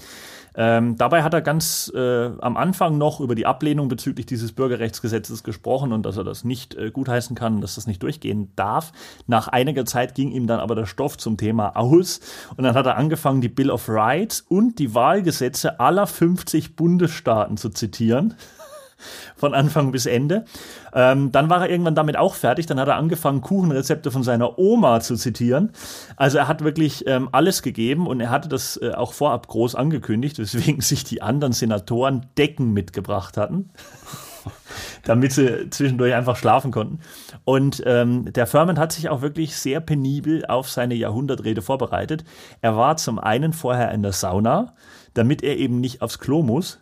Ähm, 0.55 0.97
dabei 0.97 1.23
hat 1.23 1.35
er 1.35 1.43
ganz 1.43 1.93
äh, 1.95 2.31
am 2.41 2.57
Anfang 2.57 2.97
noch 2.97 3.21
über 3.21 3.35
die 3.35 3.45
Ablehnung 3.45 3.89
bezüglich 3.89 4.25
dieses 4.25 4.53
Bürgerrechtsgesetzes 4.53 5.45
gesprochen 5.45 5.93
und 5.93 6.07
dass 6.07 6.17
er 6.17 6.25
das 6.25 6.45
nicht 6.45 6.75
äh, 6.77 6.91
gutheißen 6.91 7.37
kann, 7.37 7.61
dass 7.61 7.75
das 7.75 7.87
nicht 7.87 8.03
durchgehen 8.03 8.51
darf. 8.57 8.93
Nach 9.27 9.49
einiger 9.49 9.85
Zeit 9.85 10.15
ging 10.15 10.33
ihm 10.33 10.47
dann 10.47 10.61
aber 10.61 10.75
der 10.75 10.87
Stoff 10.87 11.19
zum 11.19 11.37
Thema 11.37 11.77
aus 11.77 12.21
und 12.57 12.65
dann 12.65 12.75
hat 12.75 12.87
er 12.87 12.97
angefangen, 12.97 13.43
die 13.43 13.49
Bill 13.49 13.71
of 13.71 13.87
Rights 13.89 14.41
und 14.41 14.79
die 14.79 14.95
Wahlgesetze 14.95 15.79
aller 15.79 16.07
50 16.07 16.75
Bundesstaaten 16.75 17.59
zu 17.59 17.69
zitieren 17.69 18.35
von 19.37 19.55
Anfang 19.55 19.93
bis 19.93 20.07
Ende. 20.07 20.45
Ähm, 20.93 21.33
dann 21.33 21.49
war 21.51 21.63
er 21.63 21.71
irgendwann 21.71 21.95
damit 21.95 22.17
auch 22.17 22.35
fertig. 22.35 22.67
Dann 22.67 22.81
hat 22.81 22.89
er 22.89 22.97
angefangen, 22.97 23.41
Kuchenrezepte 23.41 24.11
von 24.11 24.23
seiner 24.23 24.59
Oma 24.59 25.01
zu 25.01 25.17
zitieren. 25.17 25.73
Also 26.17 26.39
er 26.39 26.49
hat 26.49 26.65
wirklich 26.65 27.07
ähm, 27.07 27.29
alles 27.33 27.63
gegeben 27.63 28.07
und 28.07 28.21
er 28.21 28.31
hatte 28.31 28.49
das 28.49 28.77
äh, 28.83 28.93
auch 28.93 29.13
vorab 29.13 29.47
groß 29.49 29.75
angekündigt, 29.75 30.39
weswegen 30.39 30.81
sich 30.81 31.05
die 31.05 31.23
anderen 31.23 31.53
Senatoren 31.53 32.27
Decken 32.37 32.73
mitgebracht 32.73 33.37
hatten. 33.37 33.71
damit 35.05 35.33
sie 35.33 35.69
zwischendurch 35.71 36.15
einfach 36.15 36.37
schlafen 36.37 36.71
konnten. 36.71 37.01
Und 37.45 37.83
ähm, 37.87 38.33
der 38.33 38.47
Furman 38.47 38.79
hat 38.79 38.93
sich 38.93 39.09
auch 39.09 39.23
wirklich 39.23 39.57
sehr 39.57 39.81
penibel 39.81 40.45
auf 40.47 40.71
seine 40.71 40.95
Jahrhundertrede 40.95 41.63
vorbereitet. 41.63 42.25
Er 42.61 42.77
war 42.77 42.97
zum 42.97 43.19
einen 43.19 43.53
vorher 43.53 43.93
in 43.93 44.03
der 44.03 44.13
Sauna, 44.13 44.75
damit 45.15 45.43
er 45.43 45.57
eben 45.57 45.81
nicht 45.81 46.03
aufs 46.03 46.19
Klo 46.19 46.43
muss. 46.43 46.81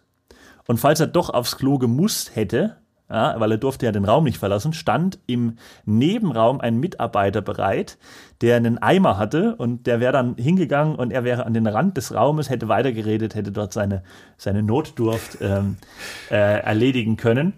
Und 0.68 0.76
falls 0.76 1.00
er 1.00 1.06
doch 1.06 1.30
aufs 1.30 1.56
Klo 1.56 1.78
gemusst 1.78 2.36
hätte, 2.36 2.76
ja, 3.10 3.40
weil 3.40 3.52
er 3.52 3.58
durfte 3.58 3.86
ja 3.86 3.92
den 3.92 4.04
Raum 4.04 4.24
nicht 4.24 4.36
verlassen, 4.36 4.74
stand 4.74 5.18
im 5.26 5.56
Nebenraum 5.86 6.60
ein 6.60 6.76
Mitarbeiter 6.76 7.40
bereit, 7.40 7.96
der 8.42 8.56
einen 8.56 8.76
Eimer 8.76 9.16
hatte 9.16 9.56
und 9.56 9.86
der 9.86 9.98
wäre 9.98 10.12
dann 10.12 10.36
hingegangen 10.36 10.94
und 10.94 11.10
er 11.10 11.24
wäre 11.24 11.46
an 11.46 11.54
den 11.54 11.66
Rand 11.66 11.96
des 11.96 12.14
Raumes, 12.14 12.50
hätte 12.50 12.68
weitergeredet, 12.68 13.34
hätte 13.34 13.50
dort 13.50 13.72
seine, 13.72 14.02
seine 14.36 14.62
Notdurft 14.62 15.38
ähm, 15.40 15.78
äh, 16.30 16.60
erledigen 16.60 17.16
können. 17.16 17.54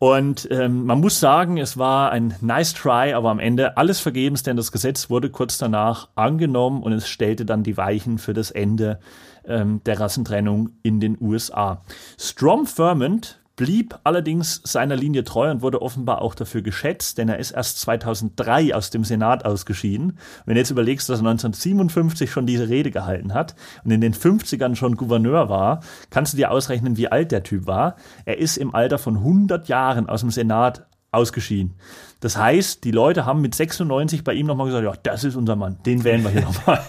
Und 0.00 0.48
ähm, 0.50 0.86
man 0.86 1.00
muss 1.00 1.20
sagen, 1.20 1.56
es 1.56 1.78
war 1.78 2.10
ein 2.10 2.34
nice 2.40 2.74
try, 2.74 3.14
aber 3.14 3.30
am 3.30 3.38
Ende 3.38 3.76
alles 3.76 4.00
vergebens, 4.00 4.42
denn 4.42 4.56
das 4.56 4.72
Gesetz 4.72 5.08
wurde 5.08 5.30
kurz 5.30 5.56
danach 5.56 6.08
angenommen 6.16 6.82
und 6.82 6.92
es 6.92 7.08
stellte 7.08 7.46
dann 7.46 7.62
die 7.62 7.76
Weichen 7.76 8.18
für 8.18 8.34
das 8.34 8.50
Ende 8.50 8.98
ähm, 9.46 9.80
der 9.84 10.00
Rassentrennung 10.00 10.70
in 10.82 11.00
den 11.00 11.16
USA. 11.20 11.82
Strom 12.18 12.66
Thurmond 12.66 13.40
blieb 13.56 13.98
allerdings 14.02 14.60
seiner 14.64 14.96
Linie 14.96 15.24
treu 15.24 15.50
und 15.50 15.62
wurde 15.62 15.80
offenbar 15.80 16.22
auch 16.22 16.34
dafür 16.34 16.62
geschätzt, 16.62 17.18
denn 17.18 17.28
er 17.28 17.38
ist 17.38 17.52
erst 17.52 17.80
2003 17.80 18.74
aus 18.74 18.90
dem 18.90 19.04
Senat 19.04 19.44
ausgeschieden. 19.44 20.18
Wenn 20.44 20.54
du 20.54 20.60
jetzt 20.60 20.70
überlegst, 20.70 21.08
dass 21.08 21.20
er 21.20 21.26
1957 21.28 22.30
schon 22.30 22.46
diese 22.46 22.68
Rede 22.68 22.90
gehalten 22.90 23.32
hat 23.32 23.54
und 23.84 23.92
in 23.92 24.00
den 24.00 24.14
50ern 24.14 24.74
schon 24.74 24.96
Gouverneur 24.96 25.48
war, 25.48 25.80
kannst 26.10 26.32
du 26.32 26.36
dir 26.36 26.50
ausrechnen, 26.50 26.96
wie 26.96 27.08
alt 27.08 27.30
der 27.30 27.44
Typ 27.44 27.66
war. 27.66 27.96
Er 28.24 28.38
ist 28.38 28.56
im 28.56 28.74
Alter 28.74 28.98
von 28.98 29.18
100 29.18 29.68
Jahren 29.68 30.08
aus 30.08 30.20
dem 30.20 30.30
Senat 30.30 30.86
ausgeschieden. 31.14 31.74
Das 32.20 32.36
heißt, 32.38 32.84
die 32.84 32.90
Leute 32.90 33.26
haben 33.26 33.42
mit 33.42 33.54
96 33.54 34.24
bei 34.24 34.32
ihm 34.32 34.46
nochmal 34.46 34.66
gesagt, 34.68 34.84
ja, 34.84 34.94
das 35.02 35.24
ist 35.24 35.36
unser 35.36 35.56
Mann, 35.56 35.76
den 35.84 36.04
wählen 36.04 36.22
wir 36.22 36.30
hier 36.30 36.40
nochmal. 36.44 36.80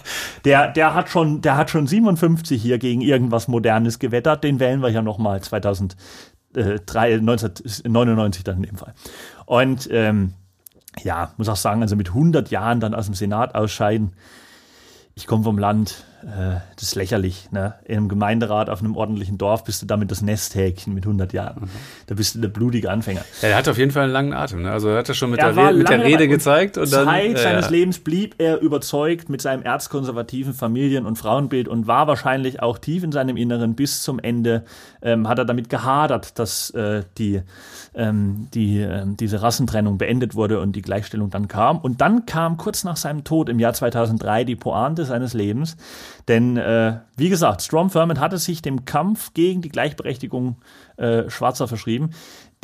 Der, 0.44 0.72
der 0.72 0.94
hat 0.94 1.10
schon, 1.10 1.42
der 1.42 1.56
hat 1.56 1.70
schon 1.70 1.86
57 1.86 2.60
hier 2.60 2.78
gegen 2.78 3.02
irgendwas 3.02 3.46
Modernes 3.46 3.98
gewettert, 3.98 4.44
den 4.44 4.60
wählen 4.60 4.80
wir 4.80 4.88
hier 4.88 5.02
nochmal 5.02 5.42
2003, 5.42 5.96
1999 6.54 8.44
dann 8.44 8.56
in 8.56 8.62
dem 8.62 8.76
Fall. 8.76 8.94
Und 9.44 9.88
ähm, 9.92 10.32
ja, 11.02 11.32
muss 11.36 11.48
auch 11.48 11.56
sagen, 11.56 11.82
also 11.82 11.96
mit 11.96 12.08
100 12.08 12.50
Jahren 12.50 12.80
dann 12.80 12.94
aus 12.94 13.06
dem 13.06 13.14
Senat 13.14 13.54
ausscheiden, 13.54 14.12
ich 15.14 15.26
komme 15.26 15.44
vom 15.44 15.58
Land, 15.58 16.04
äh, 16.22 16.60
das 16.74 16.82
ist 16.82 16.94
lächerlich. 16.94 17.48
Ne? 17.50 17.74
In 17.84 17.98
einem 17.98 18.08
Gemeinderat 18.08 18.70
auf 18.70 18.80
einem 18.80 18.96
ordentlichen 18.96 19.38
Dorf 19.38 19.64
bist 19.64 19.82
du 19.82 19.86
damit 19.86 20.10
das 20.10 20.22
Nesthäkchen 20.22 20.94
mit 20.94 21.04
100 21.04 21.32
Jahren. 21.32 21.64
Mhm. 21.64 21.70
Da 22.06 22.14
bist 22.14 22.34
du 22.34 22.40
der 22.40 22.48
blutige 22.48 22.90
Anfänger. 22.90 23.22
Ja, 23.42 23.48
er 23.48 23.56
hat 23.56 23.68
auf 23.68 23.78
jeden 23.78 23.90
Fall 23.90 24.04
einen 24.04 24.12
langen 24.12 24.32
Atem. 24.32 24.62
Ne? 24.62 24.70
Also 24.70 24.88
er 24.88 24.98
hat 24.98 25.08
das 25.08 25.16
schon 25.16 25.30
mit, 25.30 25.40
der, 25.40 25.56
Re 25.56 25.72
mit 25.74 25.88
der, 25.88 26.02
Rede 26.02 26.26
gezeigt. 26.26 26.78
Und 26.78 26.92
dann, 26.92 27.06
Zeit 27.06 27.38
seines 27.38 27.66
ja. 27.66 27.70
Lebens 27.70 27.98
blieb 27.98 28.34
er 28.38 28.60
überzeugt 28.60 29.28
mit 29.28 29.42
seinem 29.42 29.62
erzkonservativen 29.62 30.54
Familien- 30.54 31.06
und 31.06 31.16
Frauenbild 31.16 31.68
und 31.68 31.86
war 31.86 32.06
wahrscheinlich 32.06 32.62
auch 32.62 32.78
tief 32.78 33.04
in 33.04 33.12
seinem 33.12 33.36
Inneren 33.36 33.74
bis 33.74 34.02
zum 34.02 34.18
Ende, 34.18 34.64
ähm, 35.02 35.28
hat 35.28 35.38
er 35.38 35.44
damit 35.44 35.68
gehadert, 35.68 36.38
dass 36.38 36.70
äh, 36.70 37.02
die, 37.18 37.42
ähm, 37.94 38.48
die, 38.54 38.80
äh, 38.80 39.04
diese 39.06 39.42
Rassentrennung 39.42 39.98
beendet 39.98 40.34
wurde 40.34 40.60
und 40.60 40.74
die 40.74 40.82
Gleichstellung 40.82 41.30
dann 41.30 41.48
kam. 41.48 41.78
Und 41.78 42.00
dann 42.00 42.26
kam 42.26 42.56
kurz 42.56 42.84
nach 42.84 42.96
seinem 42.96 43.24
Tod 43.24 43.48
im 43.48 43.58
Jahr 43.58 43.74
2003 43.74 44.44
die 44.44 44.56
Pointe 44.56 45.04
seines 45.04 45.34
Lebens, 45.34 45.76
denn 46.28 46.56
äh, 46.56 47.00
wie 47.16 47.28
gesagt, 47.28 47.62
Strom 47.62 47.90
Thurmond 47.90 48.20
hatte 48.20 48.38
sich 48.38 48.62
dem 48.62 48.84
Kampf 48.84 49.34
gegen 49.34 49.62
die 49.62 49.68
Gleichberechtigung 49.68 50.56
äh, 50.96 51.28
Schwarzer 51.30 51.68
verschrieben 51.68 52.10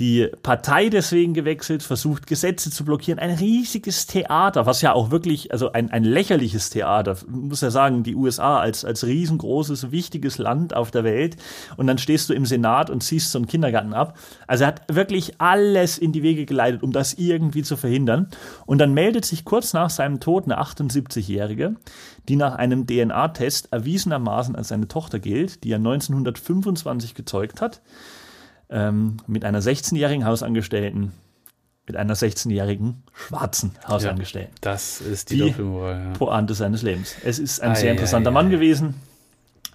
die 0.02 0.28
Partei 0.42 0.88
deswegen 0.88 1.32
gewechselt, 1.32 1.84
versucht 1.84 2.26
Gesetze 2.26 2.72
zu 2.72 2.84
blockieren. 2.84 3.20
Ein 3.20 3.30
riesiges 3.30 4.08
Theater, 4.08 4.66
was 4.66 4.82
ja 4.82 4.94
auch 4.94 5.12
wirklich, 5.12 5.52
also 5.52 5.70
ein, 5.70 5.92
ein 5.92 6.02
lächerliches 6.02 6.70
Theater, 6.70 7.16
muss 7.28 7.60
ja 7.60 7.70
sagen, 7.70 8.02
die 8.02 8.16
USA 8.16 8.58
als, 8.58 8.84
als 8.84 9.06
riesengroßes, 9.06 9.92
wichtiges 9.92 10.38
Land 10.38 10.74
auf 10.74 10.90
der 10.90 11.04
Welt. 11.04 11.36
Und 11.76 11.86
dann 11.86 11.98
stehst 11.98 12.28
du 12.28 12.34
im 12.34 12.46
Senat 12.46 12.90
und 12.90 13.04
ziehst 13.04 13.30
so 13.30 13.38
einen 13.38 13.46
Kindergarten 13.46 13.94
ab. 13.94 14.18
Also 14.48 14.64
er 14.64 14.68
hat 14.68 14.82
wirklich 14.88 15.40
alles 15.40 15.98
in 15.98 16.10
die 16.10 16.24
Wege 16.24 16.46
geleitet, 16.46 16.82
um 16.82 16.90
das 16.90 17.14
irgendwie 17.14 17.62
zu 17.62 17.76
verhindern. 17.76 18.26
Und 18.66 18.78
dann 18.78 18.94
meldet 18.94 19.24
sich 19.24 19.44
kurz 19.44 19.72
nach 19.72 19.88
seinem 19.88 20.18
Tod 20.18 20.46
eine 20.46 20.60
78-Jährige, 20.60 21.76
die 22.28 22.34
nach 22.34 22.56
einem 22.56 22.88
DNA-Test 22.88 23.72
erwiesenermaßen 23.72 24.56
als 24.56 24.66
seine 24.66 24.88
Tochter 24.88 25.20
gilt, 25.20 25.62
die 25.62 25.70
er 25.70 25.76
1925 25.76 27.14
gezeugt 27.14 27.60
hat 27.60 27.82
ähm, 28.72 29.18
mit 29.26 29.44
einer 29.44 29.60
16-jährigen 29.60 30.24
Hausangestellten, 30.24 31.12
mit 31.86 31.96
einer 31.96 32.14
16-jährigen 32.14 33.02
schwarzen 33.12 33.72
Hausangestellten. 33.86 34.54
Ja, 34.54 34.72
das 34.72 35.00
ist 35.00 35.30
die, 35.30 35.36
die 35.36 35.50
Doppelmoral. 35.50 36.04
Ja. 36.04 36.12
Pointe 36.12 36.54
seines 36.54 36.82
Lebens. 36.82 37.14
Es 37.24 37.38
ist 37.38 37.60
ein 37.60 37.72
ah, 37.72 37.74
sehr 37.76 37.92
interessanter 37.92 38.30
ja, 38.30 38.34
Mann 38.34 38.50
gewesen 38.50 38.94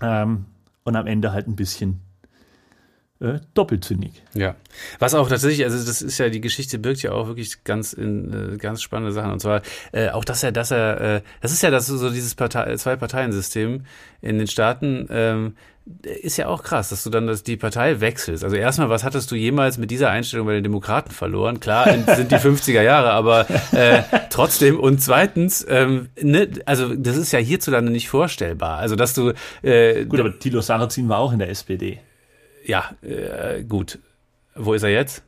ähm, 0.01 0.45
und 0.83 0.95
am 0.95 1.05
Ende 1.05 1.31
halt 1.31 1.47
ein 1.47 1.55
bisschen 1.55 2.01
äh, 3.19 3.39
doppelzündig. 3.53 4.23
Ja. 4.33 4.55
Was 4.99 5.13
auch 5.13 5.27
tatsächlich, 5.27 5.65
also 5.65 5.77
das 5.85 6.01
ist 6.01 6.17
ja, 6.17 6.29
die 6.29 6.41
Geschichte 6.41 6.79
birgt 6.79 7.01
ja 7.01 7.11
auch 7.11 7.27
wirklich 7.27 7.63
ganz 7.63 7.93
in 7.93 8.53
äh, 8.53 8.57
ganz 8.57 8.81
spannende 8.81 9.11
Sachen. 9.11 9.31
Und 9.31 9.39
zwar 9.39 9.61
äh, 9.91 10.09
auch, 10.09 10.23
dass 10.25 10.43
er, 10.43 10.51
dass 10.51 10.71
er, 10.71 11.01
äh, 11.01 11.21
das 11.41 11.51
ist 11.51 11.61
ja 11.61 11.71
das 11.71 11.87
so 11.87 12.09
dieses 12.09 12.35
Partei, 12.35 12.75
Zwei-Parteien-System 12.75 13.85
in 14.21 14.37
den 14.37 14.47
Staaten, 14.47 15.07
ähm, 15.09 15.55
ist 16.03 16.37
ja 16.37 16.47
auch 16.47 16.63
krass, 16.63 16.89
dass 16.89 17.03
du 17.03 17.09
dann 17.09 17.27
das, 17.27 17.43
die 17.43 17.57
Partei 17.57 18.01
wechselst. 18.01 18.43
Also 18.43 18.55
erstmal, 18.55 18.89
was 18.89 19.03
hattest 19.03 19.31
du 19.31 19.35
jemals 19.35 19.77
mit 19.77 19.89
dieser 19.91 20.09
Einstellung 20.09 20.47
bei 20.47 20.53
den 20.53 20.63
Demokraten 20.63 21.11
verloren? 21.11 21.59
Klar, 21.59 21.89
sind 22.15 22.31
die 22.31 22.35
50er 22.35 22.81
Jahre, 22.81 23.11
aber 23.11 23.49
äh, 23.71 24.03
trotzdem. 24.29 24.79
Und 24.79 25.01
zweitens, 25.01 25.65
ähm, 25.69 26.09
ne, 26.21 26.49
also 26.65 26.93
das 26.95 27.17
ist 27.17 27.31
ja 27.31 27.39
hierzulande 27.39 27.91
nicht 27.91 28.09
vorstellbar. 28.09 28.77
Also 28.79 28.95
dass 28.95 29.13
du 29.13 29.33
äh, 29.61 30.05
Gut, 30.05 30.19
aber 30.19 30.37
Thilo 30.37 30.61
Sarrazin 30.61 31.09
war 31.09 31.19
auch 31.19 31.31
in 31.31 31.39
der 31.39 31.49
SPD 31.49 31.99
ja, 32.67 32.91
äh, 33.01 33.63
gut. 33.63 33.99
Wo 34.55 34.73
ist 34.73 34.83
er 34.83 34.89
jetzt? 34.89 35.23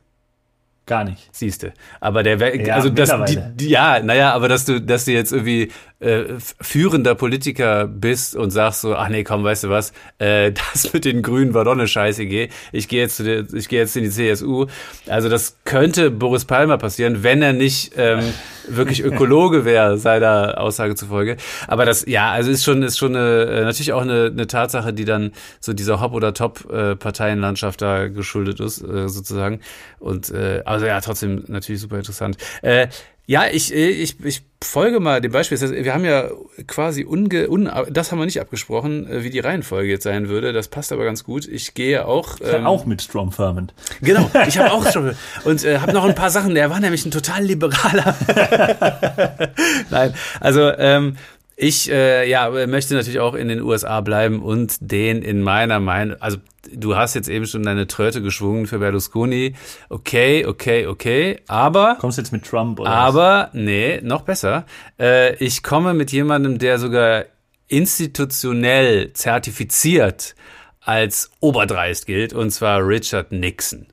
Gar 0.86 1.04
nicht. 1.04 1.28
Siehste. 1.34 1.72
Aber 2.00 2.22
der 2.22 2.38
Ja, 2.56 2.74
also 2.74 2.90
das, 2.90 3.12
die, 3.26 3.38
die, 3.54 3.68
ja, 3.68 4.00
naja, 4.00 4.32
aber 4.32 4.48
dass 4.48 4.64
du, 4.64 4.80
dass 4.80 5.04
du 5.04 5.12
jetzt 5.12 5.32
irgendwie 5.32 5.70
äh, 6.00 6.24
führender 6.60 7.14
Politiker 7.14 7.86
bist 7.86 8.34
und 8.34 8.50
sagst 8.50 8.80
so, 8.80 8.94
ach 8.94 9.08
nee, 9.08 9.22
komm, 9.22 9.44
weißt 9.44 9.64
du 9.64 9.68
was, 9.68 9.92
äh, 10.18 10.52
das 10.72 10.92
mit 10.92 11.04
den 11.04 11.22
Grünen 11.22 11.54
war 11.54 11.64
doch 11.64 11.72
eine 11.72 11.86
scheiße. 11.86 12.22
Ich 12.22 12.88
gehe 12.88 13.02
jetzt 13.02 13.16
zu 13.16 13.24
der, 13.24 13.44
ich 13.52 13.68
gehe 13.68 13.80
jetzt 13.80 13.96
in 13.96 14.04
die 14.04 14.10
CSU. 14.10 14.66
Also 15.06 15.28
das 15.28 15.56
könnte 15.64 16.10
Boris 16.10 16.44
Palmer 16.46 16.78
passieren, 16.78 17.22
wenn 17.22 17.42
er 17.42 17.52
nicht 17.52 17.92
ähm, 17.96 18.20
wirklich 18.68 19.02
Ökologe 19.02 19.64
wäre, 19.64 19.98
seiner 19.98 20.58
Aussage 20.58 20.94
zufolge. 20.94 21.36
Aber 21.66 21.84
das, 21.84 22.06
ja, 22.06 22.30
also 22.30 22.50
ist 22.50 22.64
schon, 22.64 22.82
ist 22.82 22.98
schon 22.98 23.14
eine, 23.14 23.44
äh, 23.44 23.64
natürlich 23.64 23.92
auch 23.92 24.02
eine, 24.02 24.30
eine 24.32 24.46
Tatsache, 24.46 24.92
die 24.92 25.04
dann 25.04 25.32
so 25.60 25.72
dieser 25.72 26.00
Hop- 26.00 26.14
oder 26.14 26.32
Top-Parteienlandschaft 26.32 27.82
da 27.82 28.08
geschuldet 28.08 28.60
ist, 28.60 28.82
äh, 28.82 29.08
sozusagen. 29.08 29.60
Und 29.98 30.30
äh, 30.30 30.62
also 30.64 30.86
ja, 30.86 31.00
trotzdem 31.00 31.44
natürlich 31.48 31.80
super 31.82 31.98
interessant. 31.98 32.36
Äh, 32.62 32.88
ja, 33.26 33.46
ich, 33.46 33.74
äh, 33.74 33.90
ich, 33.90 34.24
ich 34.24 34.42
folge 34.62 35.00
mal 35.00 35.20
dem 35.20 35.32
Beispiel. 35.32 35.60
Wir 35.60 35.94
haben 35.94 36.04
ja 36.04 36.30
quasi 36.66 37.04
unge, 37.04 37.48
un, 37.48 37.70
das 37.88 38.10
haben 38.10 38.18
wir 38.18 38.26
nicht 38.26 38.40
abgesprochen, 38.40 39.06
äh, 39.08 39.22
wie 39.22 39.30
die 39.30 39.38
Reihenfolge 39.38 39.88
jetzt 39.88 40.04
sein 40.04 40.28
würde. 40.28 40.52
Das 40.52 40.68
passt 40.68 40.92
aber 40.92 41.04
ganz 41.04 41.24
gut. 41.24 41.46
Ich 41.46 41.74
gehe 41.74 42.06
auch. 42.06 42.38
Ähm, 42.42 42.66
auch 42.66 42.86
mit 42.86 43.02
Strom 43.02 43.32
Ferment. 43.32 43.72
Genau, 44.00 44.30
ich 44.46 44.58
habe 44.58 44.72
auch 44.72 44.90
schon 44.92 45.14
und 45.44 45.64
äh, 45.64 45.78
habe 45.78 45.92
noch 45.92 46.04
ein 46.04 46.14
paar 46.14 46.30
Sachen. 46.30 46.54
Der 46.54 46.70
war 46.70 46.80
nämlich 46.80 47.04
ein 47.06 47.10
total 47.10 47.44
liberaler. 47.44 48.16
Nein, 49.90 50.14
also 50.40 50.70
ähm, 50.76 51.16
ich 51.56 51.90
äh, 51.90 52.28
ja 52.28 52.50
möchte 52.66 52.94
natürlich 52.94 53.20
auch 53.20 53.34
in 53.34 53.48
den 53.48 53.60
USA 53.60 54.00
bleiben 54.00 54.42
und 54.42 54.76
den 54.80 55.22
in 55.22 55.42
meiner 55.42 55.78
Meinung, 55.78 56.16
also 56.20 56.38
du 56.74 56.96
hast 56.96 57.14
jetzt 57.14 57.28
eben 57.28 57.46
schon 57.46 57.62
deine 57.62 57.86
Tröte 57.86 58.22
geschwungen 58.22 58.66
für 58.66 58.78
Berlusconi. 58.78 59.54
Okay, 59.88 60.46
okay, 60.46 60.86
okay, 60.86 61.40
aber 61.48 61.96
Kommst 62.00 62.18
du 62.18 62.22
jetzt 62.22 62.32
mit 62.32 62.44
Trump 62.44 62.80
oder 62.80 62.90
was? 62.90 62.96
aber 62.96 63.50
nee, 63.52 64.00
noch 64.02 64.22
besser. 64.22 64.64
Äh, 64.98 65.34
ich 65.36 65.62
komme 65.62 65.94
mit 65.94 66.12
jemandem, 66.12 66.58
der 66.58 66.78
sogar 66.78 67.24
institutionell 67.68 69.12
zertifiziert 69.12 70.34
als 70.80 71.30
oberdreist 71.40 72.06
gilt, 72.06 72.32
und 72.32 72.50
zwar 72.50 72.86
Richard 72.86 73.32
Nixon. 73.32 73.86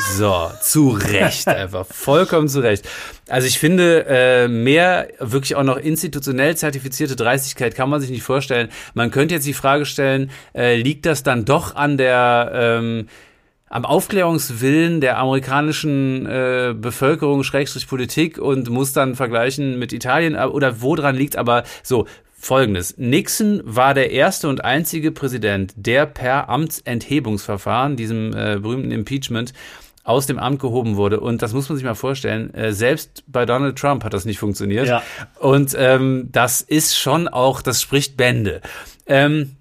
So, 0.00 0.50
zu 0.62 0.90
Recht 0.90 1.46
einfach, 1.48 1.86
vollkommen 1.86 2.48
zu 2.48 2.60
Recht. 2.60 2.88
Also 3.28 3.46
ich 3.46 3.58
finde, 3.58 4.06
äh, 4.08 4.48
mehr 4.48 5.08
wirklich 5.18 5.56
auch 5.56 5.62
noch 5.62 5.76
institutionell 5.76 6.56
zertifizierte 6.56 7.16
Dreistigkeit 7.16 7.74
kann 7.74 7.90
man 7.90 8.00
sich 8.00 8.10
nicht 8.10 8.22
vorstellen. 8.22 8.70
Man 8.94 9.10
könnte 9.10 9.34
jetzt 9.34 9.46
die 9.46 9.54
Frage 9.54 9.84
stellen, 9.86 10.30
äh, 10.54 10.76
liegt 10.76 11.06
das 11.06 11.22
dann 11.22 11.44
doch 11.44 11.74
an 11.76 11.96
der 11.96 12.50
ähm, 12.54 13.08
am 13.68 13.84
Aufklärungswillen 13.84 15.00
der 15.00 15.18
amerikanischen 15.18 16.26
äh, 16.26 16.74
Bevölkerung, 16.76 17.44
Schrägstrich 17.44 17.86
Politik 17.86 18.38
und 18.38 18.68
muss 18.68 18.92
dann 18.92 19.14
vergleichen 19.14 19.78
mit 19.78 19.92
Italien 19.92 20.34
äh, 20.34 20.44
oder 20.44 20.80
woran 20.82 21.14
liegt 21.14 21.36
aber 21.36 21.62
so 21.82 22.06
Folgendes. 22.42 22.96
Nixon 22.96 23.60
war 23.64 23.92
der 23.92 24.12
erste 24.12 24.48
und 24.48 24.64
einzige 24.64 25.12
Präsident, 25.12 25.74
der 25.76 26.06
per 26.06 26.48
Amtsenthebungsverfahren, 26.48 27.96
diesem 27.96 28.32
äh, 28.32 28.58
berühmten 28.58 28.92
Impeachment, 28.92 29.52
aus 30.02 30.26
dem 30.26 30.38
Amt 30.38 30.60
gehoben 30.60 30.96
wurde. 30.96 31.20
Und 31.20 31.42
das 31.42 31.52
muss 31.52 31.68
man 31.68 31.76
sich 31.76 31.84
mal 31.84 31.94
vorstellen. 31.94 32.52
Äh, 32.54 32.72
selbst 32.72 33.24
bei 33.26 33.44
Donald 33.46 33.78
Trump 33.78 34.04
hat 34.04 34.14
das 34.14 34.24
nicht 34.24 34.38
funktioniert. 34.38 34.86
Ja. 34.86 35.02
Und 35.38 35.74
ähm, 35.78 36.28
das 36.32 36.60
ist 36.60 36.98
schon 36.98 37.28
auch, 37.28 37.62
das 37.62 37.82
spricht 37.82 38.16
Bände. 38.16 38.60
Ähm, 39.06 39.42
äh, 39.42 39.59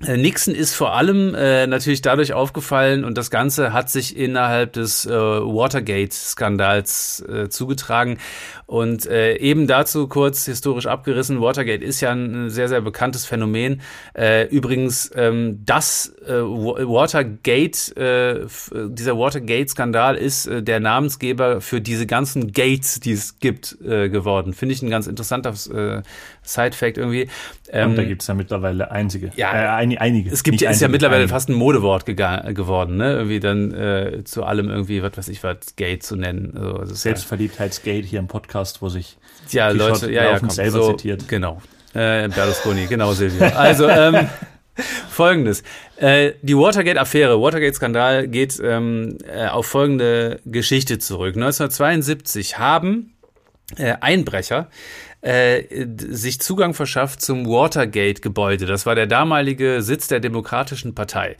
Nixon 0.00 0.54
ist 0.54 0.74
vor 0.74 0.94
allem 0.94 1.34
äh, 1.34 1.66
natürlich 1.66 2.02
dadurch 2.02 2.32
aufgefallen 2.32 3.04
und 3.04 3.18
das 3.18 3.30
Ganze 3.30 3.72
hat 3.72 3.90
sich 3.90 4.16
innerhalb 4.16 4.74
des 4.74 5.06
äh, 5.06 5.10
Watergate-Skandals 5.10 7.24
äh, 7.28 7.48
zugetragen. 7.48 8.18
Und 8.66 9.06
äh, 9.06 9.36
eben 9.38 9.66
dazu 9.66 10.06
kurz 10.06 10.44
historisch 10.44 10.86
abgerissen, 10.86 11.40
Watergate 11.40 11.82
ist 11.82 12.00
ja 12.00 12.12
ein 12.12 12.48
sehr, 12.48 12.68
sehr 12.68 12.80
bekanntes 12.80 13.24
Phänomen. 13.24 13.80
Äh, 14.14 14.46
übrigens, 14.48 15.10
ähm, 15.16 15.62
das 15.64 16.14
äh, 16.24 16.32
Wa- 16.32 16.86
Watergate, 16.86 17.96
äh, 17.96 18.46
dieser 18.90 19.18
Watergate-Skandal 19.18 20.16
ist 20.16 20.46
äh, 20.46 20.62
der 20.62 20.78
Namensgeber 20.78 21.60
für 21.60 21.80
diese 21.80 22.06
ganzen 22.06 22.52
Gates, 22.52 23.00
die 23.00 23.12
es 23.12 23.40
gibt, 23.40 23.78
äh, 23.82 24.10
geworden. 24.10 24.52
Finde 24.52 24.74
ich 24.74 24.82
ein 24.82 24.90
ganz 24.90 25.08
interessanter 25.08 25.54
äh, 25.74 26.02
Side-Fact 26.48 26.98
irgendwie. 26.98 27.28
Ähm, 27.70 27.90
Und 27.90 27.96
da 27.96 28.04
gibt's 28.04 28.26
ja 28.26 28.34
mittlerweile 28.34 28.90
einzige. 28.90 29.30
Ja. 29.36 29.52
äh, 29.52 29.68
ein, 29.68 29.96
einige. 29.98 30.30
es 30.30 30.42
gibt 30.42 30.60
ja, 30.60 30.70
ist 30.70 30.80
ja 30.80 30.86
einige, 30.86 30.92
mittlerweile 30.92 31.20
einige. 31.20 31.32
fast 31.32 31.48
ein 31.48 31.54
Modewort 31.54 32.06
geworden, 32.06 32.96
ne? 32.96 33.12
Irgendwie 33.12 33.40
dann 33.40 33.72
äh, 33.72 34.24
zu 34.24 34.44
allem 34.44 34.68
irgendwie, 34.70 35.02
was 35.02 35.16
weiß 35.16 35.28
ich, 35.28 35.42
was 35.42 35.76
Gay 35.76 35.98
zu 35.98 36.16
nennen. 36.16 36.56
Also, 36.56 36.94
Selbstverliebtheitsgate 36.94 38.06
hier 38.06 38.18
im 38.18 38.28
Podcast, 38.28 38.82
wo 38.82 38.88
sich 38.88 39.16
ja, 39.50 39.70
Leute, 39.70 40.10
ja, 40.10 40.24
ja, 40.24 40.38
komm, 40.38 40.50
selber 40.50 40.82
so, 40.82 40.92
zitiert. 40.92 41.28
Genau. 41.28 41.60
Äh, 41.94 42.28
Berlusconi, 42.28 42.86
genau, 42.86 43.12
Silvia. 43.12 43.48
Also, 43.50 43.88
ähm, 43.88 44.28
folgendes. 45.08 45.62
Äh, 45.96 46.32
die 46.42 46.56
Watergate-Affäre, 46.56 47.40
Watergate-Skandal 47.40 48.28
geht 48.28 48.60
ähm, 48.62 49.18
äh, 49.26 49.48
auf 49.48 49.66
folgende 49.66 50.40
Geschichte 50.44 50.98
zurück. 50.98 51.34
1972 51.34 52.58
haben 52.58 53.14
äh, 53.76 53.94
Einbrecher 54.00 54.68
äh, 55.20 55.86
sich 55.96 56.40
Zugang 56.40 56.74
verschafft 56.74 57.20
zum 57.20 57.46
Watergate-Gebäude. 57.46 58.66
Das 58.66 58.86
war 58.86 58.94
der 58.94 59.06
damalige 59.06 59.82
Sitz 59.82 60.08
der 60.08 60.20
Demokratischen 60.20 60.94
Partei. 60.94 61.36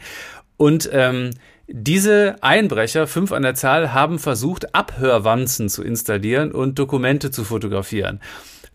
Und 0.56 0.90
ähm, 0.92 1.30
diese 1.68 2.36
Einbrecher, 2.40 3.06
fünf 3.06 3.30
an 3.30 3.42
der 3.42 3.54
Zahl, 3.54 3.92
haben 3.92 4.18
versucht, 4.18 4.74
Abhörwanzen 4.74 5.68
zu 5.68 5.82
installieren 5.82 6.50
und 6.50 6.78
Dokumente 6.78 7.30
zu 7.30 7.44
fotografieren. 7.44 8.20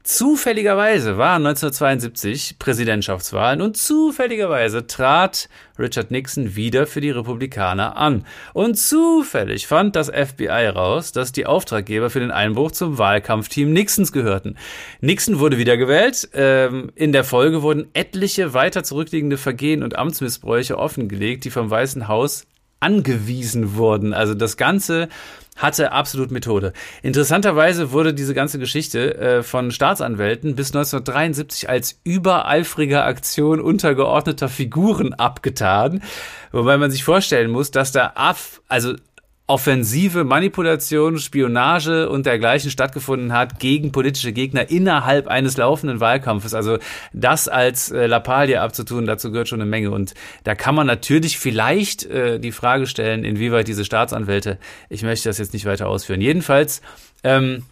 Zufälligerweise 0.03 1.17
waren 1.17 1.45
1972 1.45 2.59
Präsidentschaftswahlen 2.59 3.61
und 3.61 3.77
zufälligerweise 3.77 4.85
trat 4.85 5.47
Richard 5.79 6.11
Nixon 6.11 6.57
wieder 6.57 6.87
für 6.87 6.99
die 6.99 7.11
Republikaner 7.11 7.95
an. 7.95 8.25
Und 8.51 8.75
zufällig 8.77 9.65
fand 9.65 9.95
das 9.95 10.09
FBI 10.09 10.67
raus, 10.75 11.13
dass 11.13 11.31
die 11.31 11.45
Auftraggeber 11.45 12.09
für 12.09 12.19
den 12.19 12.31
Einbruch 12.31 12.71
zum 12.71 12.97
Wahlkampfteam 12.97 13.71
Nixons 13.71 14.11
gehörten. 14.11 14.57
Nixon 14.99 15.39
wurde 15.39 15.57
wiedergewählt. 15.57 16.27
Ähm, 16.33 16.91
in 16.95 17.13
der 17.13 17.23
Folge 17.23 17.61
wurden 17.61 17.87
etliche 17.93 18.53
weiter 18.53 18.83
zurückliegende 18.83 19.37
Vergehen 19.37 19.83
und 19.83 19.97
Amtsmissbräuche 19.97 20.77
offengelegt, 20.77 21.45
die 21.45 21.49
vom 21.49 21.69
Weißen 21.69 22.09
Haus 22.09 22.45
angewiesen 22.81 23.75
wurden. 23.77 24.13
Also 24.13 24.33
das 24.33 24.57
Ganze 24.57 25.07
hatte 25.55 25.91
absolut 25.91 26.31
Methode. 26.31 26.73
Interessanterweise 27.01 27.91
wurde 27.91 28.13
diese 28.13 28.33
ganze 28.33 28.59
Geschichte 28.59 29.15
äh, 29.17 29.43
von 29.43 29.71
Staatsanwälten 29.71 30.55
bis 30.55 30.69
1973 30.69 31.69
als 31.69 31.99
übereifrige 32.03 33.03
Aktion 33.03 33.61
untergeordneter 33.61 34.49
Figuren 34.49 35.13
abgetan, 35.13 36.01
wobei 36.51 36.77
man 36.77 36.91
sich 36.91 37.03
vorstellen 37.03 37.51
muss, 37.51 37.71
dass 37.71 37.91
da 37.91 38.13
ab, 38.15 38.37
also 38.67 38.95
offensive 39.53 40.23
Manipulation, 40.23 41.19
Spionage 41.19 42.09
und 42.09 42.25
dergleichen 42.25 42.71
stattgefunden 42.71 43.33
hat 43.33 43.59
gegen 43.59 43.91
politische 43.91 44.33
Gegner 44.33 44.71
innerhalb 44.71 45.27
eines 45.27 45.57
laufenden 45.57 45.99
Wahlkampfes. 45.99 46.55
Also 46.55 46.79
das 47.13 47.47
als 47.47 47.91
äh, 47.91 48.07
Lappalie 48.07 48.59
abzutun, 48.59 49.05
dazu 49.05 49.31
gehört 49.31 49.47
schon 49.47 49.61
eine 49.61 49.69
Menge. 49.69 49.91
Und 49.91 50.15
da 50.43 50.55
kann 50.55 50.73
man 50.73 50.87
natürlich 50.87 51.37
vielleicht 51.37 52.03
äh, 52.05 52.39
die 52.39 52.51
Frage 52.51 52.87
stellen, 52.87 53.23
inwieweit 53.23 53.67
diese 53.67 53.85
Staatsanwälte, 53.85 54.57
ich 54.89 55.03
möchte 55.03 55.29
das 55.29 55.37
jetzt 55.37 55.53
nicht 55.53 55.65
weiter 55.65 55.87
ausführen. 55.87 56.19
Jedenfalls 56.19 56.81
ähm, 57.23 57.63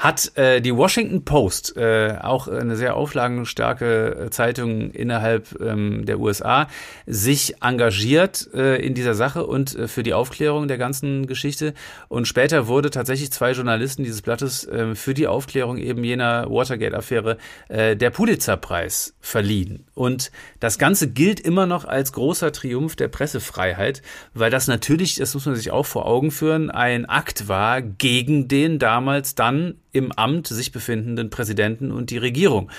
hat 0.00 0.34
äh, 0.38 0.62
die 0.62 0.74
Washington 0.74 1.26
Post, 1.26 1.76
äh, 1.76 2.16
auch 2.22 2.48
eine 2.48 2.74
sehr 2.74 2.96
auflagenstarke 2.96 4.28
äh, 4.28 4.30
Zeitung 4.30 4.92
innerhalb 4.92 5.60
ähm, 5.60 6.06
der 6.06 6.18
USA, 6.18 6.68
sich 7.06 7.56
engagiert 7.62 8.48
äh, 8.54 8.76
in 8.76 8.94
dieser 8.94 9.12
Sache 9.12 9.46
und 9.46 9.76
äh, 9.76 9.88
für 9.88 10.02
die 10.02 10.14
Aufklärung 10.14 10.68
der 10.68 10.78
ganzen 10.78 11.26
Geschichte. 11.26 11.74
Und 12.08 12.26
später 12.26 12.66
wurde 12.66 12.88
tatsächlich 12.88 13.30
zwei 13.30 13.52
Journalisten 13.52 14.02
dieses 14.02 14.22
Blattes 14.22 14.66
äh, 14.66 14.94
für 14.94 15.12
die 15.12 15.26
Aufklärung 15.26 15.76
eben 15.76 16.02
jener 16.02 16.48
Watergate-Affäre 16.48 17.36
äh, 17.68 17.94
der 17.94 18.08
Pulitzer-Preis 18.08 19.14
verliehen. 19.20 19.84
Und 19.92 20.32
das 20.60 20.78
Ganze 20.78 21.10
gilt 21.10 21.40
immer 21.40 21.66
noch 21.66 21.84
als 21.84 22.14
großer 22.14 22.52
Triumph 22.52 22.96
der 22.96 23.08
Pressefreiheit, 23.08 24.00
weil 24.32 24.50
das 24.50 24.66
natürlich, 24.66 25.16
das 25.16 25.34
muss 25.34 25.44
man 25.44 25.56
sich 25.56 25.70
auch 25.70 25.84
vor 25.84 26.06
Augen 26.06 26.30
führen, 26.30 26.70
ein 26.70 27.04
Akt 27.04 27.48
war 27.48 27.82
gegen 27.82 28.48
den 28.48 28.78
damals 28.78 29.34
dann 29.34 29.74
im 29.92 30.12
Amt 30.12 30.46
sich 30.46 30.72
befindenden 30.72 31.30
Präsidenten 31.30 31.90
und 31.90 32.10
die 32.10 32.18
Regierung. 32.18 32.70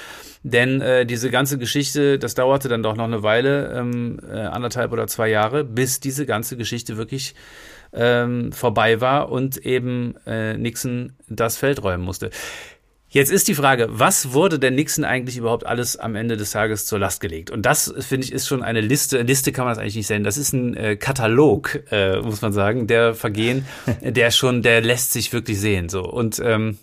Denn 0.44 0.82
äh, 0.82 1.06
diese 1.06 1.30
ganze 1.30 1.58
Geschichte, 1.58 2.18
das 2.18 2.36
dauerte 2.36 2.70
dann 2.70 2.84
doch 2.84 2.96
noch 2.96 3.06
eine 3.06 3.24
Weile, 3.24 3.74
ähm, 3.78 4.20
äh, 4.28 4.38
anderthalb 4.38 4.92
oder 4.92 5.08
zwei 5.08 5.30
Jahre, 5.30 5.64
bis 5.64 6.00
diese 6.00 6.26
ganze 6.26 6.58
Geschichte 6.58 6.98
wirklich 6.98 7.36
ähm, 7.94 8.52
vorbei 8.52 9.02
war 9.02 9.32
und 9.32 9.58
eben 9.58 10.16
äh, 10.26 10.58
Nixon 10.58 11.14
das 11.28 11.58
Feld 11.58 11.84
räumen 11.84 12.04
musste. 12.04 12.30
Jetzt 13.14 13.30
ist 13.30 13.50
die 13.50 13.56
Frage, 13.56 13.88
was 13.90 14.32
wurde 14.32 14.58
denn 14.58 14.76
Nixon 14.76 15.04
eigentlich 15.04 15.36
überhaupt 15.36 15.66
alles 15.66 15.98
am 15.98 16.16
Ende 16.16 16.38
des 16.38 16.52
Tages 16.52 16.86
zur 16.86 16.98
Last 16.98 17.20
gelegt? 17.20 17.52
Und 17.52 17.66
das, 17.66 17.94
finde 18.00 18.26
ich, 18.26 18.32
ist 18.32 18.48
schon 18.48 18.64
eine 18.64 18.80
Liste. 18.80 19.22
Liste 19.24 19.52
kann 19.52 19.66
man 19.66 19.74
das 19.74 19.80
eigentlich 19.80 19.98
nicht 19.98 20.08
sehen. 20.08 20.24
Das 20.24 20.38
ist 20.38 20.54
ein 20.54 20.78
äh, 20.78 20.96
Katalog, 20.96 21.84
äh, 21.92 22.22
muss 22.22 22.42
man 22.42 22.54
sagen, 22.54 22.88
der 22.88 23.14
Vergehen, 23.14 23.66
der 24.02 24.32
schon, 24.32 24.62
der 24.62 24.80
lässt 24.80 25.12
sich 25.12 25.34
wirklich 25.34 25.60
sehen. 25.60 25.90
So 25.90 26.04
und 26.04 26.42
ähm, 26.44 26.78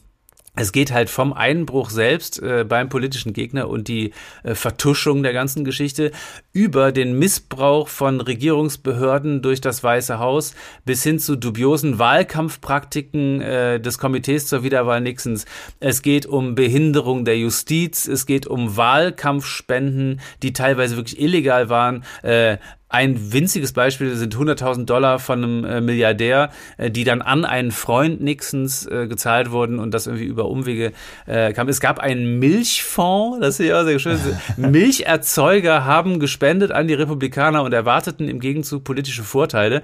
es 0.60 0.72
geht 0.72 0.92
halt 0.92 1.08
vom 1.08 1.32
Einbruch 1.32 1.90
selbst 1.90 2.42
äh, 2.42 2.64
beim 2.68 2.88
politischen 2.88 3.32
Gegner 3.32 3.68
und 3.68 3.88
die 3.88 4.12
äh, 4.42 4.54
Vertuschung 4.54 5.22
der 5.22 5.32
ganzen 5.32 5.64
Geschichte 5.64 6.10
über 6.58 6.90
den 6.90 7.16
Missbrauch 7.16 7.86
von 7.86 8.20
Regierungsbehörden 8.20 9.42
durch 9.42 9.60
das 9.60 9.84
Weiße 9.84 10.18
Haus 10.18 10.56
bis 10.84 11.04
hin 11.04 11.20
zu 11.20 11.36
dubiosen 11.36 12.00
Wahlkampfpraktiken 12.00 13.40
äh, 13.40 13.80
des 13.80 13.98
Komitees 13.98 14.48
zur 14.48 14.64
Wiederwahl 14.64 15.00
Nixons. 15.00 15.46
Es 15.78 16.02
geht 16.02 16.26
um 16.26 16.56
Behinderung 16.56 17.24
der 17.24 17.38
Justiz, 17.38 18.08
es 18.08 18.26
geht 18.26 18.48
um 18.48 18.76
Wahlkampfspenden, 18.76 20.20
die 20.42 20.52
teilweise 20.52 20.96
wirklich 20.96 21.20
illegal 21.20 21.68
waren, 21.68 22.02
äh, 22.24 22.56
ein 22.90 23.32
winziges 23.32 23.74
Beispiel 23.74 24.16
sind 24.16 24.34
100.000 24.34 24.86
Dollar 24.86 25.18
von 25.18 25.44
einem 25.44 25.64
äh, 25.64 25.80
Milliardär, 25.82 26.50
äh, 26.78 26.90
die 26.90 27.04
dann 27.04 27.20
an 27.20 27.44
einen 27.44 27.70
Freund 27.70 28.22
Nixons 28.22 28.86
äh, 28.86 29.06
gezahlt 29.06 29.50
wurden 29.50 29.78
und 29.78 29.92
das 29.92 30.06
irgendwie 30.06 30.24
über 30.26 30.46
Umwege 30.46 30.92
kam. 31.26 31.68
Es 31.68 31.80
gab 31.80 31.98
einen 31.98 32.38
Milchfonds, 32.38 33.40
das 33.40 33.60
ist 33.60 33.66
ja 33.66 33.84
sehr 33.84 33.98
schön. 33.98 34.18
Milcherzeuger 34.56 35.84
haben 35.84 36.20
gespendet 36.20 36.47
an 36.72 36.88
die 36.88 36.94
Republikaner 36.94 37.62
und 37.62 37.72
erwarteten 37.72 38.28
im 38.28 38.40
Gegenzug 38.40 38.84
politische 38.84 39.22
Vorteile. 39.22 39.82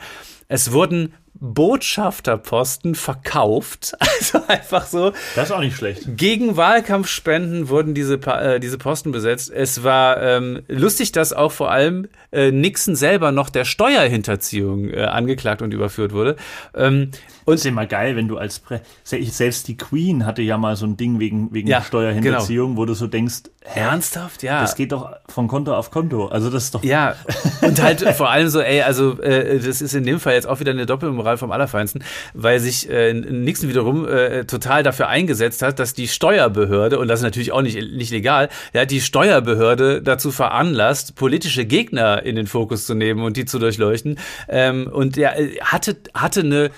Es 0.48 0.72
wurden 0.72 1.14
Botschafterposten 1.34 2.94
verkauft. 2.94 3.94
Also 4.14 4.46
einfach 4.46 4.86
so. 4.86 5.12
Das 5.34 5.46
ist 5.46 5.50
auch 5.50 5.60
nicht 5.60 5.76
schlecht. 5.76 6.16
Gegen 6.16 6.56
Wahlkampfspenden 6.56 7.68
wurden 7.68 7.92
diese, 7.92 8.14
äh, 8.14 8.60
diese 8.60 8.78
Posten 8.78 9.10
besetzt. 9.10 9.50
Es 9.50 9.82
war 9.82 10.22
ähm, 10.22 10.62
lustig, 10.68 11.10
dass 11.10 11.32
auch 11.32 11.50
vor 11.50 11.72
allem 11.72 12.08
äh, 12.30 12.52
Nixon 12.52 12.94
selber 12.94 13.32
noch 13.32 13.50
der 13.50 13.64
Steuerhinterziehung 13.64 14.88
äh, 14.88 15.02
angeklagt 15.02 15.62
und 15.62 15.74
überführt 15.74 16.12
wurde. 16.12 16.36
Ähm, 16.74 17.10
und 17.44 17.54
ist 17.54 17.66
immer 17.66 17.86
geil, 17.86 18.16
wenn 18.16 18.28
du 18.28 18.38
als 18.38 18.58
Pre 18.58 18.80
selbst 19.04 19.68
die 19.68 19.76
Queen 19.76 20.26
hatte 20.26 20.42
ja 20.42 20.56
mal 20.58 20.76
so 20.76 20.86
ein 20.86 20.96
Ding 20.96 21.20
wegen 21.20 21.52
wegen 21.52 21.68
Ja, 21.68 21.82
Steuerhinterziehung, 21.82 22.70
genau. 22.70 22.80
wo 22.80 22.84
du 22.84 22.94
so 22.94 23.06
denkst, 23.06 23.42
hä, 23.64 23.80
ernsthaft, 23.80 24.42
ja. 24.42 24.60
das 24.60 24.76
geht 24.76 24.92
doch 24.92 25.10
von 25.28 25.48
Konto 25.48 25.74
auf 25.74 25.90
Konto. 25.90 26.26
Also 26.26 26.50
das 26.50 26.64
ist 26.64 26.74
doch 26.74 26.84
Ja, 26.84 27.16
und 27.62 27.82
halt 27.82 28.00
vor 28.16 28.30
allem 28.30 28.48
so, 28.48 28.60
ey, 28.60 28.82
also 28.82 29.20
äh, 29.20 29.58
das 29.58 29.80
ist 29.80 29.94
in 29.94 30.04
dem 30.04 30.20
Fall 30.20 30.34
jetzt 30.34 30.46
auch 30.46 30.60
wieder 30.60 30.72
eine 30.72 30.86
Doppelmoral 30.86 31.38
vom 31.38 31.50
Allerfeinsten, 31.50 32.04
weil 32.34 32.60
sich 32.60 32.88
äh, 32.90 33.12
Nixon 33.14 33.68
wiederum 33.68 34.06
äh, 34.06 34.44
total 34.44 34.82
dafür 34.82 35.08
eingesetzt 35.08 35.62
hat, 35.62 35.78
dass 35.78 35.94
die 35.94 36.08
Steuerbehörde, 36.08 36.98
und 36.98 37.08
das 37.08 37.20
ist 37.20 37.24
natürlich 37.24 37.52
auch 37.52 37.62
nicht, 37.62 37.76
nicht 37.76 38.10
legal, 38.10 38.48
ja, 38.72 38.84
die 38.84 39.00
Steuerbehörde 39.00 40.02
dazu 40.02 40.30
veranlasst, 40.30 41.14
politische 41.14 41.64
Gegner 41.64 42.22
in 42.22 42.36
den 42.36 42.46
Fokus 42.46 42.86
zu 42.86 42.94
nehmen 42.94 43.22
und 43.22 43.36
die 43.36 43.44
zu 43.44 43.58
durchleuchten. 43.58 44.18
Ähm, 44.48 44.88
und 44.92 45.16
er 45.16 45.38
äh, 45.38 45.56
hatte, 45.60 45.96
hatte 46.14 46.40
eine 46.40 46.70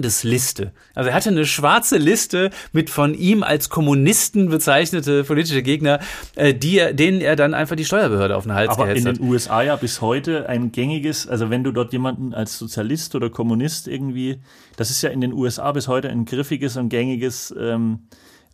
Feindesliste. 0.00 0.72
Also 0.94 1.10
er 1.10 1.14
hatte 1.14 1.28
eine 1.28 1.44
schwarze 1.44 1.98
Liste 1.98 2.50
mit 2.72 2.90
von 2.90 3.14
ihm 3.14 3.42
als 3.42 3.68
Kommunisten 3.68 4.48
bezeichnete 4.48 5.24
politische 5.24 5.62
Gegner, 5.62 6.00
äh, 6.36 6.54
die 6.54 6.78
er, 6.78 6.94
denen 6.94 7.20
er 7.20 7.36
dann 7.36 7.54
einfach 7.54 7.76
die 7.76 7.84
Steuerbehörde 7.84 8.36
auf 8.36 8.44
den 8.44 8.54
Hals 8.54 8.70
aber 8.70 8.84
gehetzt 8.84 9.02
in 9.02 9.08
hat. 9.08 9.18
den 9.18 9.28
USA 9.28 9.62
ja 9.62 9.76
bis 9.76 10.00
heute 10.00 10.48
ein 10.48 10.72
gängiges, 10.72 11.28
also 11.28 11.50
wenn 11.50 11.64
du 11.64 11.72
dort 11.72 11.92
jemanden 11.92 12.32
als 12.32 12.58
Sozialist 12.58 13.14
oder 13.14 13.28
Kommunist 13.30 13.88
irgendwie, 13.88 14.40
das 14.76 14.90
ist 14.90 15.02
ja 15.02 15.10
in 15.10 15.20
den 15.20 15.32
USA 15.32 15.70
bis 15.72 15.86
heute 15.88 16.08
ein 16.08 16.24
griffiges 16.24 16.76
und 16.76 16.88
gängiges 16.88 17.54
ähm, 17.58 18.00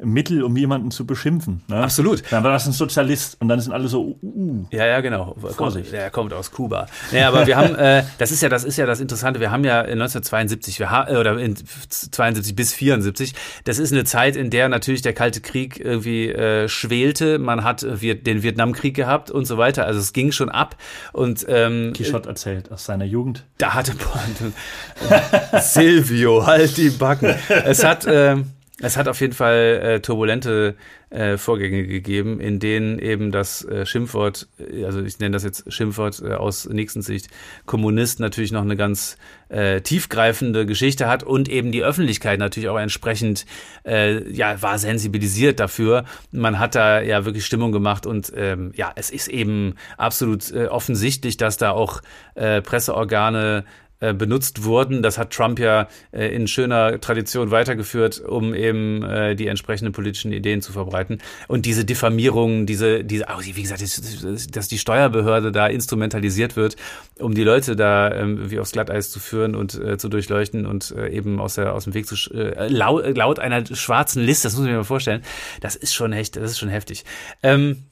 Mittel, 0.02 0.42
um 0.42 0.56
jemanden 0.56 0.90
zu 0.90 1.06
beschimpfen. 1.06 1.62
Ne? 1.68 1.76
Absolut. 1.76 2.22
Dann 2.30 2.44
war 2.44 2.52
das 2.52 2.66
ein 2.66 2.72
Sozialist 2.72 3.40
und 3.40 3.48
dann 3.48 3.60
sind 3.60 3.72
alle 3.72 3.88
so, 3.88 4.02
uh, 4.02 4.16
uh. 4.22 4.66
Ja, 4.70 4.86
ja, 4.86 5.00
genau. 5.00 5.34
Vorsicht. 5.56 5.92
Er 5.92 6.10
kommt 6.10 6.34
aus 6.34 6.50
Kuba. 6.50 6.86
Ja, 7.12 7.28
aber 7.28 7.46
wir 7.46 7.56
haben, 7.56 7.74
äh, 7.76 8.04
das 8.18 8.30
ist 8.30 8.42
ja, 8.42 8.50
das 8.50 8.64
ist 8.64 8.76
ja 8.76 8.84
das 8.84 9.00
Interessante. 9.00 9.40
Wir 9.40 9.50
haben 9.50 9.64
ja 9.64 9.80
in 9.80 9.92
1972, 9.92 10.78
wir 10.80 10.90
haben, 10.90 11.16
oder 11.16 11.38
in 11.38 11.56
72 11.56 12.54
bis 12.54 12.74
74, 12.74 13.34
das 13.64 13.78
ist 13.78 13.92
eine 13.92 14.04
Zeit, 14.04 14.36
in 14.36 14.50
der 14.50 14.68
natürlich 14.68 15.00
der 15.00 15.14
Kalte 15.14 15.40
Krieg 15.40 15.80
irgendwie 15.80 16.28
äh, 16.28 16.68
schwelte. 16.68 17.38
Man 17.38 17.64
hat 17.64 17.82
äh, 17.82 18.14
den 18.14 18.42
Vietnamkrieg 18.42 18.94
gehabt 18.94 19.30
und 19.30 19.46
so 19.46 19.56
weiter. 19.56 19.86
Also 19.86 20.00
es 20.00 20.12
ging 20.12 20.30
schon 20.30 20.50
ab 20.50 20.76
und 21.14 21.46
ähm, 21.48 21.94
Quichotte 21.94 22.28
erzählt 22.28 22.70
aus 22.70 22.84
seiner 22.84 23.06
Jugend. 23.06 23.44
da 23.56 23.72
hatte 23.72 23.92
Silvio, 25.60 26.46
halt 26.46 26.76
die 26.76 26.90
Backen. 26.90 27.34
Es 27.64 27.82
hat, 27.82 28.06
ähm, 28.08 28.50
es 28.82 28.98
hat 28.98 29.08
auf 29.08 29.20
jeden 29.20 29.32
Fall 29.32 29.80
äh, 29.82 30.00
turbulente 30.00 30.76
äh, 31.08 31.38
Vorgänge 31.38 31.86
gegeben, 31.86 32.40
in 32.40 32.58
denen 32.58 32.98
eben 32.98 33.32
das 33.32 33.64
äh, 33.64 33.86
Schimpfwort, 33.86 34.48
äh, 34.58 34.84
also 34.84 35.02
ich 35.02 35.18
nenne 35.18 35.32
das 35.32 35.44
jetzt 35.44 35.72
Schimpfwort 35.72 36.20
äh, 36.20 36.34
aus 36.34 36.68
Nixons 36.68 37.06
Sicht, 37.06 37.28
Kommunist 37.64 38.20
natürlich 38.20 38.52
noch 38.52 38.60
eine 38.60 38.76
ganz 38.76 39.16
äh, 39.48 39.80
tiefgreifende 39.80 40.66
Geschichte 40.66 41.08
hat 41.08 41.22
und 41.22 41.48
eben 41.48 41.72
die 41.72 41.82
Öffentlichkeit 41.82 42.38
natürlich 42.38 42.68
auch 42.68 42.78
entsprechend 42.78 43.46
ja 43.84 44.60
war 44.62 44.78
sensibilisiert 44.78 45.60
dafür. 45.60 46.04
Man 46.32 46.58
hat 46.58 46.74
da 46.74 47.00
ja 47.00 47.24
wirklich 47.24 47.46
Stimmung 47.46 47.70
gemacht 47.70 48.04
und 48.04 48.32
ähm, 48.34 48.72
ja, 48.74 48.90
es 48.96 49.10
ist 49.10 49.28
eben 49.28 49.74
absolut 49.96 50.52
offensichtlich, 50.52 51.36
dass 51.36 51.56
da 51.56 51.70
auch 51.70 52.02
Presseorgane 52.34 53.64
benutzt 54.00 54.64
wurden. 54.64 55.02
Das 55.02 55.18
hat 55.18 55.32
Trump 55.32 55.58
ja 55.58 55.88
äh, 56.12 56.28
in 56.28 56.46
schöner 56.46 57.00
Tradition 57.00 57.50
weitergeführt, 57.50 58.20
um 58.20 58.54
eben 58.54 59.02
äh, 59.02 59.34
die 59.34 59.46
entsprechenden 59.46 59.92
politischen 59.92 60.32
Ideen 60.32 60.60
zu 60.60 60.72
verbreiten. 60.72 61.18
Und 61.48 61.66
diese 61.66 61.84
Diffamierung, 61.84 62.66
diese, 62.66 63.04
diese, 63.04 63.28
auch 63.30 63.42
wie 63.42 63.62
gesagt, 63.62 63.82
dass, 63.82 64.68
die 64.68 64.78
Steuerbehörde 64.78 65.52
da 65.52 65.66
instrumentalisiert 65.66 66.56
wird, 66.56 66.76
um 67.18 67.34
die 67.34 67.44
Leute 67.44 67.76
da 67.76 68.12
ähm, 68.12 68.50
wie 68.50 68.58
aufs 68.58 68.72
Glatteis 68.72 69.10
zu 69.10 69.20
führen 69.20 69.54
und 69.54 69.74
äh, 69.74 69.96
zu 69.96 70.08
durchleuchten 70.08 70.66
und 70.66 70.90
äh, 70.96 71.08
eben 71.08 71.40
aus, 71.40 71.54
der, 71.54 71.74
aus 71.74 71.84
dem 71.84 71.94
Weg 71.94 72.06
zu 72.06 72.16
äh, 72.34 72.68
laut, 72.68 73.16
laut 73.16 73.38
einer 73.38 73.64
schwarzen 73.66 74.22
Liste, 74.22 74.48
das 74.48 74.54
muss 74.54 74.60
man 74.60 74.68
sich 74.68 74.76
mal 74.76 74.84
vorstellen, 74.84 75.22
das 75.60 75.76
ist 75.76 75.94
schon 75.94 76.12
echt, 76.12 76.36
das 76.36 76.50
ist 76.52 76.58
schon 76.58 76.68
heftig. 76.68 77.04
Ähm, 77.42 77.84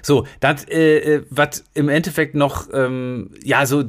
so, 0.00 0.26
das, 0.40 0.64
äh, 0.68 0.98
äh, 0.98 1.26
was 1.30 1.64
im 1.74 1.88
Endeffekt 1.88 2.34
noch, 2.34 2.68
ähm, 2.72 3.30
ja, 3.42 3.66
so 3.66 3.82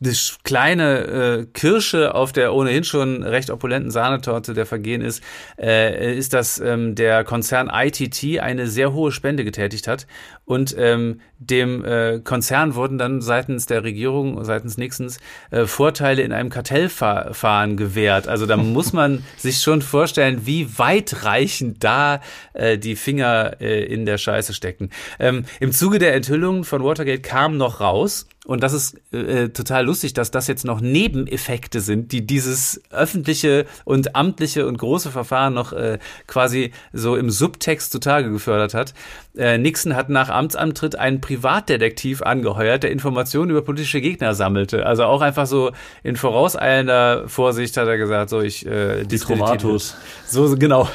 das 0.00 0.38
kleine 0.44 0.98
äh, 0.98 1.46
Kirsche 1.52 2.14
auf 2.14 2.32
der 2.32 2.54
ohnehin 2.54 2.84
schon 2.84 3.22
recht 3.22 3.50
opulenten 3.50 3.90
Sahnetorte 3.90 4.54
der 4.54 4.66
Vergehen 4.66 5.00
ist, 5.00 5.22
äh, 5.58 6.16
ist, 6.16 6.34
dass 6.34 6.60
ähm, 6.60 6.94
der 6.94 7.24
Konzern 7.24 7.70
ITT 7.72 8.40
eine 8.40 8.68
sehr 8.68 8.92
hohe 8.92 9.12
Spende 9.12 9.44
getätigt 9.44 9.88
hat 9.88 10.06
und 10.48 10.74
ähm, 10.78 11.20
dem 11.38 11.84
äh, 11.84 12.20
Konzern 12.20 12.74
wurden 12.74 12.96
dann 12.96 13.20
seitens 13.20 13.66
der 13.66 13.84
Regierung, 13.84 14.42
seitens 14.44 14.78
Nixons, 14.78 15.18
äh, 15.50 15.66
Vorteile 15.66 16.22
in 16.22 16.32
einem 16.32 16.48
Kartellverfahren 16.48 17.76
gewährt. 17.76 18.28
Also 18.28 18.46
da 18.46 18.56
muss 18.56 18.94
man 18.94 19.24
sich 19.36 19.60
schon 19.60 19.82
vorstellen, 19.82 20.46
wie 20.46 20.78
weitreichend 20.78 21.84
da 21.84 22.22
äh, 22.54 22.78
die 22.78 22.96
Finger 22.96 23.60
äh, 23.60 23.84
in 23.84 24.06
der 24.06 24.16
Scheiße 24.16 24.54
stecken. 24.54 24.88
Ähm, 25.18 25.44
Im 25.60 25.72
Zuge 25.72 25.98
der 25.98 26.14
Enthüllungen 26.14 26.64
von 26.64 26.82
Watergate 26.82 27.22
kam 27.22 27.58
noch 27.58 27.80
raus, 27.80 28.26
und 28.48 28.62
das 28.62 28.72
ist 28.72 28.96
äh, 29.12 29.50
total 29.50 29.84
lustig, 29.84 30.14
dass 30.14 30.30
das 30.30 30.46
jetzt 30.46 30.64
noch 30.64 30.80
Nebeneffekte 30.80 31.80
sind, 31.80 32.12
die 32.12 32.26
dieses 32.26 32.80
öffentliche 32.90 33.66
und 33.84 34.16
amtliche 34.16 34.66
und 34.66 34.78
große 34.78 35.10
Verfahren 35.10 35.52
noch 35.52 35.74
äh, 35.74 35.98
quasi 36.26 36.72
so 36.94 37.14
im 37.14 37.28
Subtext 37.28 37.92
zutage 37.92 38.30
gefördert 38.30 38.72
hat. 38.72 38.94
Äh, 39.36 39.58
Nixon 39.58 39.94
hat 39.94 40.08
nach 40.08 40.30
Amtsantritt 40.30 40.96
einen 40.96 41.20
Privatdetektiv 41.20 42.22
angeheuert, 42.22 42.84
der 42.84 42.90
Informationen 42.90 43.50
über 43.50 43.60
politische 43.60 44.00
Gegner 44.00 44.32
sammelte. 44.34 44.86
Also 44.86 45.04
auch 45.04 45.20
einfach 45.20 45.46
so 45.46 45.72
in 46.02 46.16
vorauseilender 46.16 47.28
Vorsicht 47.28 47.76
hat 47.76 47.86
er 47.86 47.98
gesagt, 47.98 48.30
so 48.30 48.40
ich 48.40 48.64
äh, 48.64 49.04
Die 49.04 49.18
Trovatos. 49.18 49.94
so, 50.26 50.56
genau. 50.56 50.88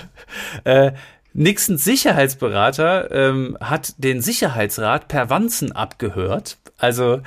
Äh, 0.64 0.94
Nixons 1.34 1.84
Sicherheitsberater 1.84 3.12
ähm, 3.12 3.58
hat 3.62 3.94
den 3.98 4.22
Sicherheitsrat 4.22 5.08
per 5.08 5.30
Wanzen 5.30 5.72
abgehört. 5.72 6.58
Also 6.84 7.22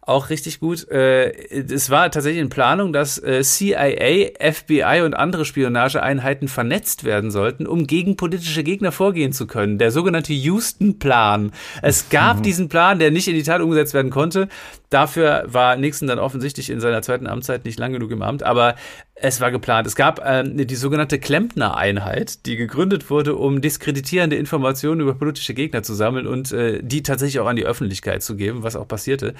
auch 0.00 0.30
richtig 0.30 0.60
gut. 0.60 0.88
Äh, 0.88 1.30
es 1.50 1.90
war 1.90 2.10
tatsächlich 2.10 2.40
in 2.40 2.48
Planung, 2.48 2.92
dass 2.92 3.22
äh, 3.22 3.42
CIA, 3.42 4.30
FBI 4.52 5.02
und 5.04 5.14
andere 5.14 5.44
Spionageeinheiten 5.44 6.48
vernetzt 6.48 7.04
werden 7.04 7.30
sollten, 7.30 7.66
um 7.66 7.86
gegen 7.86 8.16
politische 8.16 8.64
Gegner 8.64 8.90
vorgehen 8.90 9.32
zu 9.32 9.46
können. 9.46 9.78
Der 9.78 9.92
sogenannte 9.92 10.32
Houston-Plan. 10.32 11.52
Es 11.82 12.08
gab 12.08 12.42
diesen 12.44 12.68
Plan, 12.68 12.98
der 12.98 13.12
nicht 13.12 13.28
in 13.28 13.34
die 13.34 13.42
Tat 13.42 13.60
umgesetzt 13.60 13.94
werden 13.94 14.10
konnte. 14.10 14.48
Dafür 14.90 15.44
war 15.46 15.76
Nixon 15.76 16.08
dann 16.08 16.18
offensichtlich 16.18 16.70
in 16.70 16.80
seiner 16.80 17.02
zweiten 17.02 17.26
Amtszeit 17.26 17.64
nicht 17.64 17.78
lang 17.78 17.92
genug 17.92 18.10
im 18.10 18.22
Amt, 18.22 18.42
aber 18.42 18.76
es 19.14 19.40
war 19.40 19.50
geplant. 19.50 19.86
Es 19.86 19.96
gab 19.96 20.20
ähm, 20.24 20.66
die 20.66 20.76
sogenannte 20.76 21.18
Klempner-Einheit, 21.18 22.46
die 22.46 22.56
gegründet 22.56 23.10
wurde, 23.10 23.34
um 23.34 23.60
diskreditierende 23.60 24.36
Informationen 24.36 25.00
über 25.00 25.14
politische 25.14 25.54
Gegner 25.54 25.82
zu 25.82 25.94
sammeln 25.94 26.26
und 26.26 26.52
äh, 26.52 26.80
die 26.82 27.02
tatsächlich 27.02 27.40
auch 27.40 27.46
an 27.46 27.56
die 27.56 27.66
Öffentlichkeit 27.66 28.22
zu 28.22 28.36
geben, 28.36 28.62
was 28.62 28.76
auch 28.76 28.86
passierte. 28.86 29.34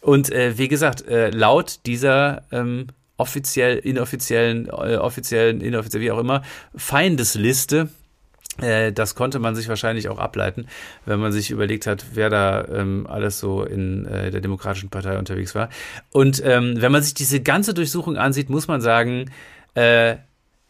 Und 0.00 0.32
äh, 0.32 0.56
wie 0.58 0.68
gesagt, 0.68 1.06
äh, 1.06 1.30
laut 1.30 1.80
dieser 1.86 2.42
ähm, 2.50 2.86
offiziell, 3.16 3.76
inoffiziellen, 3.78 4.66
äh, 4.68 4.96
offiziellen, 4.96 5.60
inoffiziell, 5.60 6.02
wie 6.02 6.10
auch 6.10 6.18
immer, 6.18 6.42
Feindesliste 6.74 7.90
das 8.92 9.14
konnte 9.14 9.38
man 9.38 9.54
sich 9.54 9.68
wahrscheinlich 9.68 10.08
auch 10.08 10.18
ableiten, 10.18 10.66
wenn 11.06 11.20
man 11.20 11.32
sich 11.32 11.50
überlegt 11.50 11.86
hat, 11.86 12.04
wer 12.14 12.30
da 12.30 12.64
ähm, 12.68 13.06
alles 13.08 13.40
so 13.40 13.64
in 13.64 14.06
äh, 14.06 14.30
der 14.30 14.40
Demokratischen 14.40 14.90
Partei 14.90 15.18
unterwegs 15.18 15.54
war. 15.54 15.68
Und 16.10 16.42
ähm, 16.44 16.80
wenn 16.80 16.92
man 16.92 17.02
sich 17.02 17.14
diese 17.14 17.40
ganze 17.40 17.74
Durchsuchung 17.74 18.16
ansieht, 18.16 18.50
muss 18.50 18.68
man 18.68 18.80
sagen, 18.80 19.30
äh, 19.74 20.16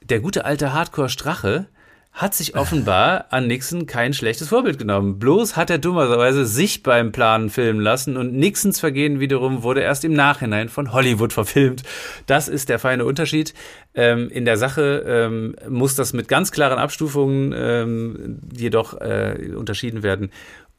der 0.03 0.21
gute 0.21 0.45
alte 0.45 0.73
Hardcore-Strache, 0.73 1.67
hat 2.13 2.35
sich 2.35 2.57
offenbar 2.57 3.27
an 3.31 3.47
Nixon 3.47 3.87
kein 3.87 4.13
schlechtes 4.13 4.49
Vorbild 4.49 4.79
genommen. 4.79 5.19
Bloß 5.19 5.57
hat 5.57 5.71
er 5.71 5.79
dummerweise 5.79 6.45
sich 6.45 6.83
beim 6.83 7.13
Planen 7.13 7.51
filmen 7.51 7.81
lassen 7.81 8.17
und 8.17 8.35
Nixons 8.35 8.81
Vergehen 8.81 9.21
wiederum 9.21 9.63
wurde 9.63 9.81
erst 9.81 10.05
im 10.05 10.13
Nachhinein 10.13 10.69
von 10.69 10.93
Hollywood 10.93 11.33
verfilmt. 11.33 11.83
Das 12.27 12.49
ist 12.49 12.69
der 12.69 12.79
feine 12.79 13.05
Unterschied. 13.05 13.55
Ähm, 13.95 14.29
in 14.29 14.45
der 14.45 14.57
Sache 14.57 15.05
ähm, 15.07 15.55
muss 15.69 15.95
das 15.95 16.13
mit 16.13 16.29
ganz 16.29 16.51
klaren 16.51 16.79
Abstufungen 16.79 17.55
ähm, 17.57 18.41
jedoch 18.53 19.01
äh, 19.01 19.53
unterschieden 19.57 20.03
werden. 20.03 20.31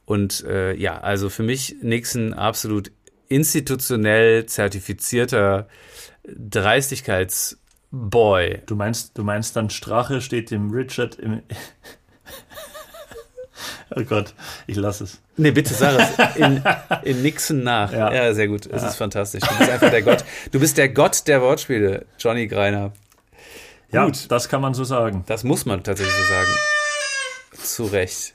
Und 0.06 0.44
äh, 0.44 0.76
ja, 0.76 1.00
also 1.00 1.30
für 1.30 1.44
mich 1.44 1.78
Nixon 1.82 2.34
absolut 2.34 2.92
institutionell 3.30 4.46
zertifizierter 4.46 5.70
Dreistigkeits- 6.28 7.61
Boy. 7.92 8.62
Du 8.66 8.76
meinst, 8.76 9.18
du 9.18 9.24
meinst 9.24 9.56
dann 9.56 9.70
Strache 9.70 10.22
steht 10.22 10.50
dem 10.50 10.72
Richard 10.72 11.16
im. 11.16 11.42
oh 13.96 14.04
Gott, 14.04 14.34
ich 14.66 14.78
lasse 14.78 15.04
es. 15.04 15.22
Nee, 15.36 15.52
bitte 15.52 15.74
sag 15.74 16.00
es. 16.00 16.36
In, 16.38 16.64
in 17.04 17.22
Nixon 17.22 17.64
nach. 17.64 17.92
Ja. 17.92 18.14
ja, 18.14 18.34
sehr 18.34 18.48
gut. 18.48 18.66
Es 18.66 18.82
ja. 18.82 18.88
ist 18.88 18.96
fantastisch. 18.96 19.42
Du 19.42 19.58
bist 19.58 19.70
einfach 19.70 19.90
der 19.90 20.02
Gott. 20.04 20.24
Du 20.52 20.60
bist 20.60 20.78
der 20.78 20.90
Gott 20.90 21.28
der 21.28 21.42
Wortspiele, 21.42 22.06
Johnny 22.18 22.48
Greiner. 22.48 22.94
Ja, 23.92 24.06
gut. 24.06 24.32
das 24.32 24.48
kann 24.48 24.62
man 24.62 24.74
so 24.74 24.86
sagen. 24.86 25.24
Das 25.28 25.44
muss 25.44 25.66
man 25.66 25.84
tatsächlich 25.84 26.16
so 26.16 26.34
sagen. 26.34 26.52
Zu 27.62 27.86
Recht. 27.86 28.34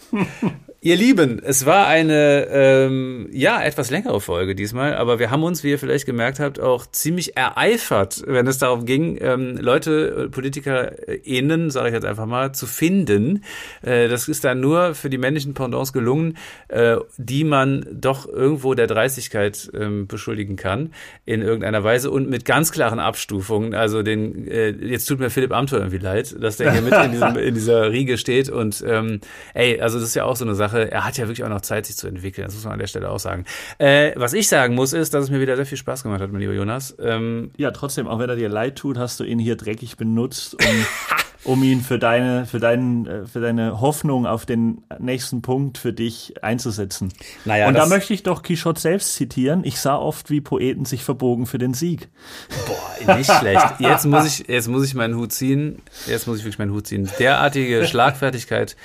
Ihr 0.82 0.96
Lieben, 0.96 1.40
es 1.42 1.64
war 1.64 1.86
eine 1.86 2.46
ähm, 2.50 3.28
ja 3.32 3.62
etwas 3.62 3.90
längere 3.90 4.20
Folge 4.20 4.54
diesmal, 4.54 4.94
aber 4.94 5.18
wir 5.18 5.30
haben 5.30 5.42
uns, 5.42 5.64
wie 5.64 5.70
ihr 5.70 5.78
vielleicht 5.78 6.04
gemerkt 6.04 6.38
habt, 6.38 6.60
auch 6.60 6.86
ziemlich 6.86 7.34
ereifert, 7.34 8.22
wenn 8.26 8.46
es 8.46 8.58
darum 8.58 8.84
ging, 8.84 9.16
ähm, 9.20 9.56
Leute, 9.56 10.28
PolitikerInnen, 10.30 11.70
sage 11.70 11.88
ich 11.88 11.94
jetzt 11.94 12.04
einfach 12.04 12.26
mal, 12.26 12.52
zu 12.52 12.66
finden. 12.66 13.42
Äh, 13.80 14.08
das 14.08 14.28
ist 14.28 14.44
dann 14.44 14.60
nur 14.60 14.94
für 14.94 15.08
die 15.08 15.16
männlichen 15.16 15.54
Pendants 15.54 15.94
gelungen, 15.94 16.36
äh, 16.68 16.96
die 17.16 17.44
man 17.44 17.86
doch 17.90 18.28
irgendwo 18.28 18.74
der 18.74 18.86
Dreistigkeit 18.86 19.70
ähm, 19.74 20.06
beschuldigen 20.06 20.56
kann 20.56 20.92
in 21.24 21.40
irgendeiner 21.40 21.84
Weise 21.84 22.10
und 22.10 22.28
mit 22.28 22.44
ganz 22.44 22.70
klaren 22.70 23.00
Abstufungen. 23.00 23.74
Also 23.74 24.02
den 24.02 24.46
äh, 24.46 24.70
jetzt 24.70 25.06
tut 25.06 25.20
mir 25.20 25.30
Philipp 25.30 25.52
Amthor 25.52 25.78
irgendwie 25.78 25.98
leid, 25.98 26.36
dass 26.38 26.58
der 26.58 26.70
hier 26.72 26.82
mit 26.82 26.92
in, 26.92 27.12
diesem, 27.12 27.36
in 27.36 27.54
dieser 27.54 27.90
Riege 27.90 28.18
steht 28.18 28.50
und 28.50 28.84
ähm, 28.86 29.20
ey, 29.54 29.80
also 29.80 29.98
das 29.98 30.08
ist 30.08 30.14
ja 30.14 30.24
auch 30.24 30.36
so 30.36 30.44
eine 30.44 30.54
Sache 30.54 30.65
Sache. 30.68 30.90
Er 30.90 31.04
hat 31.04 31.16
ja 31.16 31.26
wirklich 31.26 31.44
auch 31.44 31.48
noch 31.48 31.60
Zeit, 31.60 31.86
sich 31.86 31.96
zu 31.96 32.06
entwickeln. 32.06 32.46
Das 32.46 32.54
muss 32.54 32.64
man 32.64 32.74
an 32.74 32.78
der 32.78 32.86
Stelle 32.86 33.10
auch 33.10 33.18
sagen. 33.18 33.44
Äh, 33.78 34.12
was 34.16 34.32
ich 34.32 34.48
sagen 34.48 34.74
muss, 34.74 34.92
ist, 34.92 35.14
dass 35.14 35.24
es 35.24 35.30
mir 35.30 35.40
wieder 35.40 35.56
sehr 35.56 35.66
viel 35.66 35.78
Spaß 35.78 36.02
gemacht 36.02 36.20
hat, 36.20 36.32
mein 36.32 36.40
lieber 36.40 36.52
Jonas. 36.52 36.96
Ähm, 37.00 37.50
ja, 37.56 37.70
trotzdem, 37.70 38.06
auch 38.08 38.18
wenn 38.18 38.28
er 38.28 38.36
dir 38.36 38.48
leid 38.48 38.76
tut, 38.76 38.98
hast 38.98 39.20
du 39.20 39.24
ihn 39.24 39.38
hier 39.38 39.56
dreckig 39.56 39.96
benutzt, 39.96 40.54
um 40.54 40.86
um 41.46 41.62
ihn 41.62 41.80
für 41.80 41.98
deine, 41.98 42.44
für, 42.46 42.58
deinen, 42.58 43.06
äh, 43.06 43.26
für 43.26 43.40
deine 43.40 43.80
Hoffnung 43.80 44.26
auf 44.26 44.46
den 44.46 44.82
nächsten 44.98 45.42
Punkt 45.42 45.78
für 45.78 45.92
dich 45.92 46.34
einzusetzen. 46.42 47.12
Naja, 47.44 47.68
Und 47.68 47.74
da 47.74 47.86
möchte 47.86 48.12
ich 48.12 48.22
doch 48.22 48.42
Quichotte 48.42 48.80
selbst 48.80 49.14
zitieren. 49.14 49.62
Ich 49.64 49.80
sah 49.80 49.96
oft, 49.96 50.30
wie 50.30 50.40
Poeten 50.40 50.84
sich 50.84 51.04
verbogen 51.04 51.46
für 51.46 51.58
den 51.58 51.74
Sieg. 51.74 52.08
Boah, 52.66 53.16
nicht 53.16 53.30
schlecht. 53.30 53.74
Jetzt 53.78 54.06
muss 54.06 54.26
ich, 54.26 54.48
jetzt 54.48 54.68
muss 54.68 54.84
ich 54.84 54.94
meinen 54.94 55.16
Hut 55.16 55.32
ziehen. 55.32 55.82
Jetzt 56.06 56.26
muss 56.26 56.38
ich 56.38 56.44
wirklich 56.44 56.58
meinen 56.58 56.72
Hut 56.72 56.86
ziehen. 56.86 57.08
Derartige 57.18 57.86
Schlagfertigkeit 57.86 58.76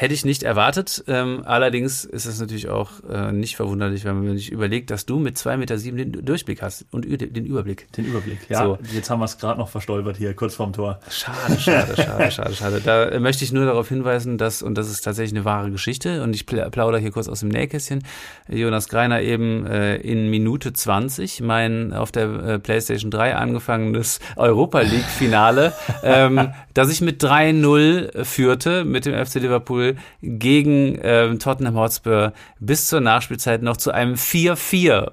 hätte 0.00 0.14
ich 0.14 0.24
nicht 0.24 0.44
erwartet. 0.44 1.04
Ähm, 1.08 1.42
allerdings 1.44 2.04
ist 2.04 2.26
es 2.26 2.38
natürlich 2.38 2.68
auch 2.68 2.90
äh, 3.10 3.32
nicht 3.32 3.56
verwunderlich, 3.56 4.04
wenn 4.04 4.24
man 4.24 4.36
sich 4.36 4.52
überlegt, 4.52 4.90
dass 4.90 5.06
du 5.06 5.18
mit 5.18 5.36
zwei 5.36 5.56
Meter 5.56 5.76
sieben 5.76 5.96
den 5.96 6.24
Durchblick 6.24 6.62
hast 6.62 6.86
und 6.92 7.04
den 7.04 7.44
Überblick. 7.44 7.90
Den 7.92 8.04
Überblick, 8.04 8.38
ja. 8.48 8.64
So. 8.64 8.78
Jetzt 8.92 9.10
haben 9.10 9.18
wir 9.18 9.24
es 9.24 9.38
gerade 9.38 9.58
noch 9.58 9.68
verstolpert 9.68 10.16
hier, 10.16 10.34
kurz 10.34 10.54
vorm 10.54 10.72
Tor. 10.72 11.00
Schade, 11.10 11.58
schade, 11.58 11.96
schade 11.96 12.30
schade, 12.30 12.54
schade. 12.54 12.80
Da 12.80 13.18
möchte 13.18 13.44
ich 13.44 13.52
nur 13.52 13.64
darauf 13.64 13.88
hinweisen, 13.88 14.38
dass, 14.38 14.62
und 14.62 14.76
das 14.76 14.88
ist 14.88 15.02
tatsächlich 15.02 15.36
eine 15.36 15.44
wahre 15.44 15.70
Geschichte, 15.70 16.22
und 16.22 16.34
ich 16.34 16.46
plaudere 16.46 16.98
hier 16.98 17.10
kurz 17.10 17.28
aus 17.28 17.40
dem 17.40 17.48
Nähkästchen, 17.48 18.04
Jonas 18.48 18.88
Greiner 18.88 19.20
eben 19.20 19.66
äh, 19.66 19.96
in 19.96 20.30
Minute 20.30 20.72
20 20.72 21.40
mein 21.40 21.92
auf 21.92 22.12
der 22.12 22.28
äh, 22.28 22.58
PlayStation 22.58 23.10
3 23.10 23.36
angefangenes 23.36 24.20
Europa 24.36 24.80
League-Finale, 24.80 25.72
ähm, 26.02 26.50
das 26.74 26.90
ich 26.90 27.00
mit 27.00 27.22
3-0 27.22 28.24
führte 28.24 28.84
mit 28.84 29.04
dem 29.04 29.14
FC 29.14 29.36
Liverpool 29.36 29.87
gegen 30.22 30.98
ähm, 31.02 31.38
Tottenham 31.38 31.76
Hotspur 31.76 32.32
bis 32.60 32.86
zur 32.86 33.00
Nachspielzeit 33.00 33.62
noch 33.62 33.76
zu 33.76 33.90
einem 33.92 34.14
4-4 34.14 35.12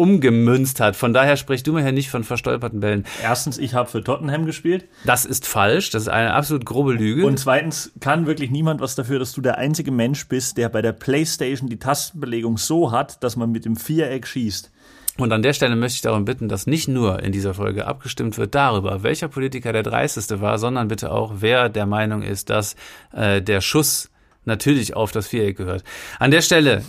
umgemünzt 0.00 0.80
hat. 0.80 0.96
Von 0.96 1.12
daher 1.12 1.36
sprichst 1.36 1.66
du 1.66 1.74
mir 1.74 1.84
ja 1.84 1.92
nicht 1.92 2.08
von 2.08 2.24
verstolperten 2.24 2.80
Bällen. 2.80 3.04
Erstens, 3.22 3.58
ich 3.58 3.74
habe 3.74 3.90
für 3.90 4.02
Tottenham 4.02 4.46
gespielt. 4.46 4.86
Das 5.04 5.26
ist 5.26 5.46
falsch. 5.46 5.90
Das 5.90 6.02
ist 6.02 6.08
eine 6.08 6.32
absolut 6.32 6.64
grobe 6.64 6.94
Lüge. 6.94 7.26
Und 7.26 7.38
zweitens 7.38 7.92
kann 8.00 8.26
wirklich 8.26 8.50
niemand 8.50 8.80
was 8.80 8.94
dafür, 8.94 9.18
dass 9.18 9.32
du 9.32 9.42
der 9.42 9.58
einzige 9.58 9.90
Mensch 9.90 10.26
bist, 10.26 10.56
der 10.56 10.70
bei 10.70 10.80
der 10.80 10.92
PlayStation 10.92 11.68
die 11.68 11.78
Tastenbelegung 11.78 12.56
so 12.56 12.92
hat, 12.92 13.22
dass 13.22 13.36
man 13.36 13.52
mit 13.52 13.66
dem 13.66 13.76
Viereck 13.76 14.26
schießt. 14.26 14.70
Und 15.18 15.32
an 15.32 15.42
der 15.42 15.52
Stelle 15.52 15.76
möchte 15.76 15.96
ich 15.96 16.02
darum 16.02 16.24
bitten, 16.24 16.48
dass 16.48 16.66
nicht 16.66 16.88
nur 16.88 17.22
in 17.22 17.32
dieser 17.32 17.52
Folge 17.52 17.86
abgestimmt 17.86 18.38
wird 18.38 18.54
darüber, 18.54 19.02
welcher 19.02 19.28
Politiker 19.28 19.72
der 19.72 19.82
dreisteste 19.82 20.40
war, 20.40 20.58
sondern 20.58 20.88
bitte 20.88 21.12
auch, 21.12 21.34
wer 21.40 21.68
der 21.68 21.84
Meinung 21.84 22.22
ist, 22.22 22.48
dass 22.48 22.74
äh, 23.12 23.42
der 23.42 23.60
Schuss 23.60 24.09
natürlich 24.44 24.96
auf 24.96 25.12
das 25.12 25.28
Viereck 25.28 25.56
gehört. 25.56 25.84
An 26.18 26.30
der 26.30 26.40
Stelle, 26.40 26.82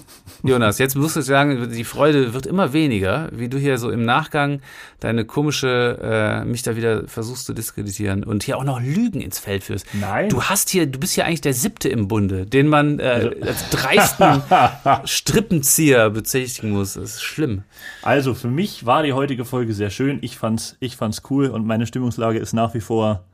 Jonas, 0.44 0.80
jetzt 0.80 0.96
musst 0.96 1.16
du 1.16 1.22
sagen, 1.22 1.70
die 1.72 1.84
Freude 1.84 2.34
wird 2.34 2.46
immer 2.46 2.74
weniger, 2.74 3.30
wie 3.32 3.50
du 3.50 3.58
hier 3.58 3.78
so 3.78 3.92
im 3.92 4.06
Nachgang 4.06 4.62
deine 5.00 5.26
komische, 5.26 6.00
äh, 6.02 6.46
mich 6.46 6.64
da 6.64 6.76
wieder 6.76 7.08
versuchst 7.08 7.46
zu 7.46 7.54
diskreditieren 7.54 8.24
und 8.24 8.44
hier 8.44 8.58
auch 8.58 8.64
noch 8.64 8.80
Lügen 8.80 9.22
ins 9.22 9.40
Feld 9.40 9.64
führst. 9.64 9.86
Nein. 9.94 10.30
Du 10.30 10.44
hast 10.44 10.70
hier, 10.70 10.86
du 10.86 11.00
bist 11.00 11.14
hier 11.14 11.26
eigentlich 11.26 11.42
der 11.42 11.54
siebte 11.54 11.90
im 11.90 12.08
Bunde, 12.08 12.46
den 12.46 12.68
man 12.68 13.00
äh, 13.00 13.04
also. 13.04 13.30
als 13.42 13.70
dreisten 13.70 14.42
Strippenzieher 15.06 16.10
bezichtigen 16.10 16.72
muss. 16.72 16.94
Das 16.94 17.16
ist 17.16 17.22
schlimm. 17.22 17.64
Also 18.02 18.34
für 18.34 18.48
mich 18.48 18.86
war 18.86 19.04
die 19.04 19.14
heutige 19.14 19.46
Folge 19.46 19.74
sehr 19.74 19.90
schön. 19.90 20.20
Ich 20.22 20.38
fand's, 20.38 20.78
ich 20.80 20.96
fand's 20.96 21.22
cool 21.30 21.48
und 21.48 21.66
meine 21.66 21.86
Stimmungslage 21.86 22.40
ist 22.40 22.54
nach 22.54 22.74
wie 22.74 22.82
vor 22.82 23.26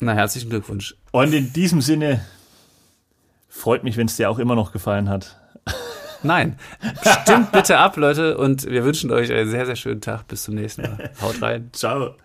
na, 0.00 0.12
herzlichen 0.12 0.50
Glückwunsch. 0.50 0.96
Und 1.12 1.32
in 1.32 1.52
diesem 1.52 1.80
Sinne 1.80 2.24
freut 3.48 3.84
mich, 3.84 3.96
wenn 3.96 4.06
es 4.06 4.16
dir 4.16 4.30
auch 4.30 4.38
immer 4.38 4.54
noch 4.54 4.72
gefallen 4.72 5.08
hat. 5.08 5.36
Nein. 6.22 6.58
Stimmt 7.22 7.52
bitte 7.52 7.78
ab, 7.78 7.96
Leute, 7.96 8.36
und 8.38 8.66
wir 8.66 8.84
wünschen 8.84 9.10
euch 9.10 9.32
einen 9.32 9.50
sehr, 9.50 9.66
sehr 9.66 9.76
schönen 9.76 10.00
Tag. 10.00 10.26
Bis 10.28 10.44
zum 10.44 10.54
nächsten 10.54 10.82
Mal. 10.82 11.10
Haut 11.20 11.40
rein. 11.42 11.70
Ciao. 11.72 12.16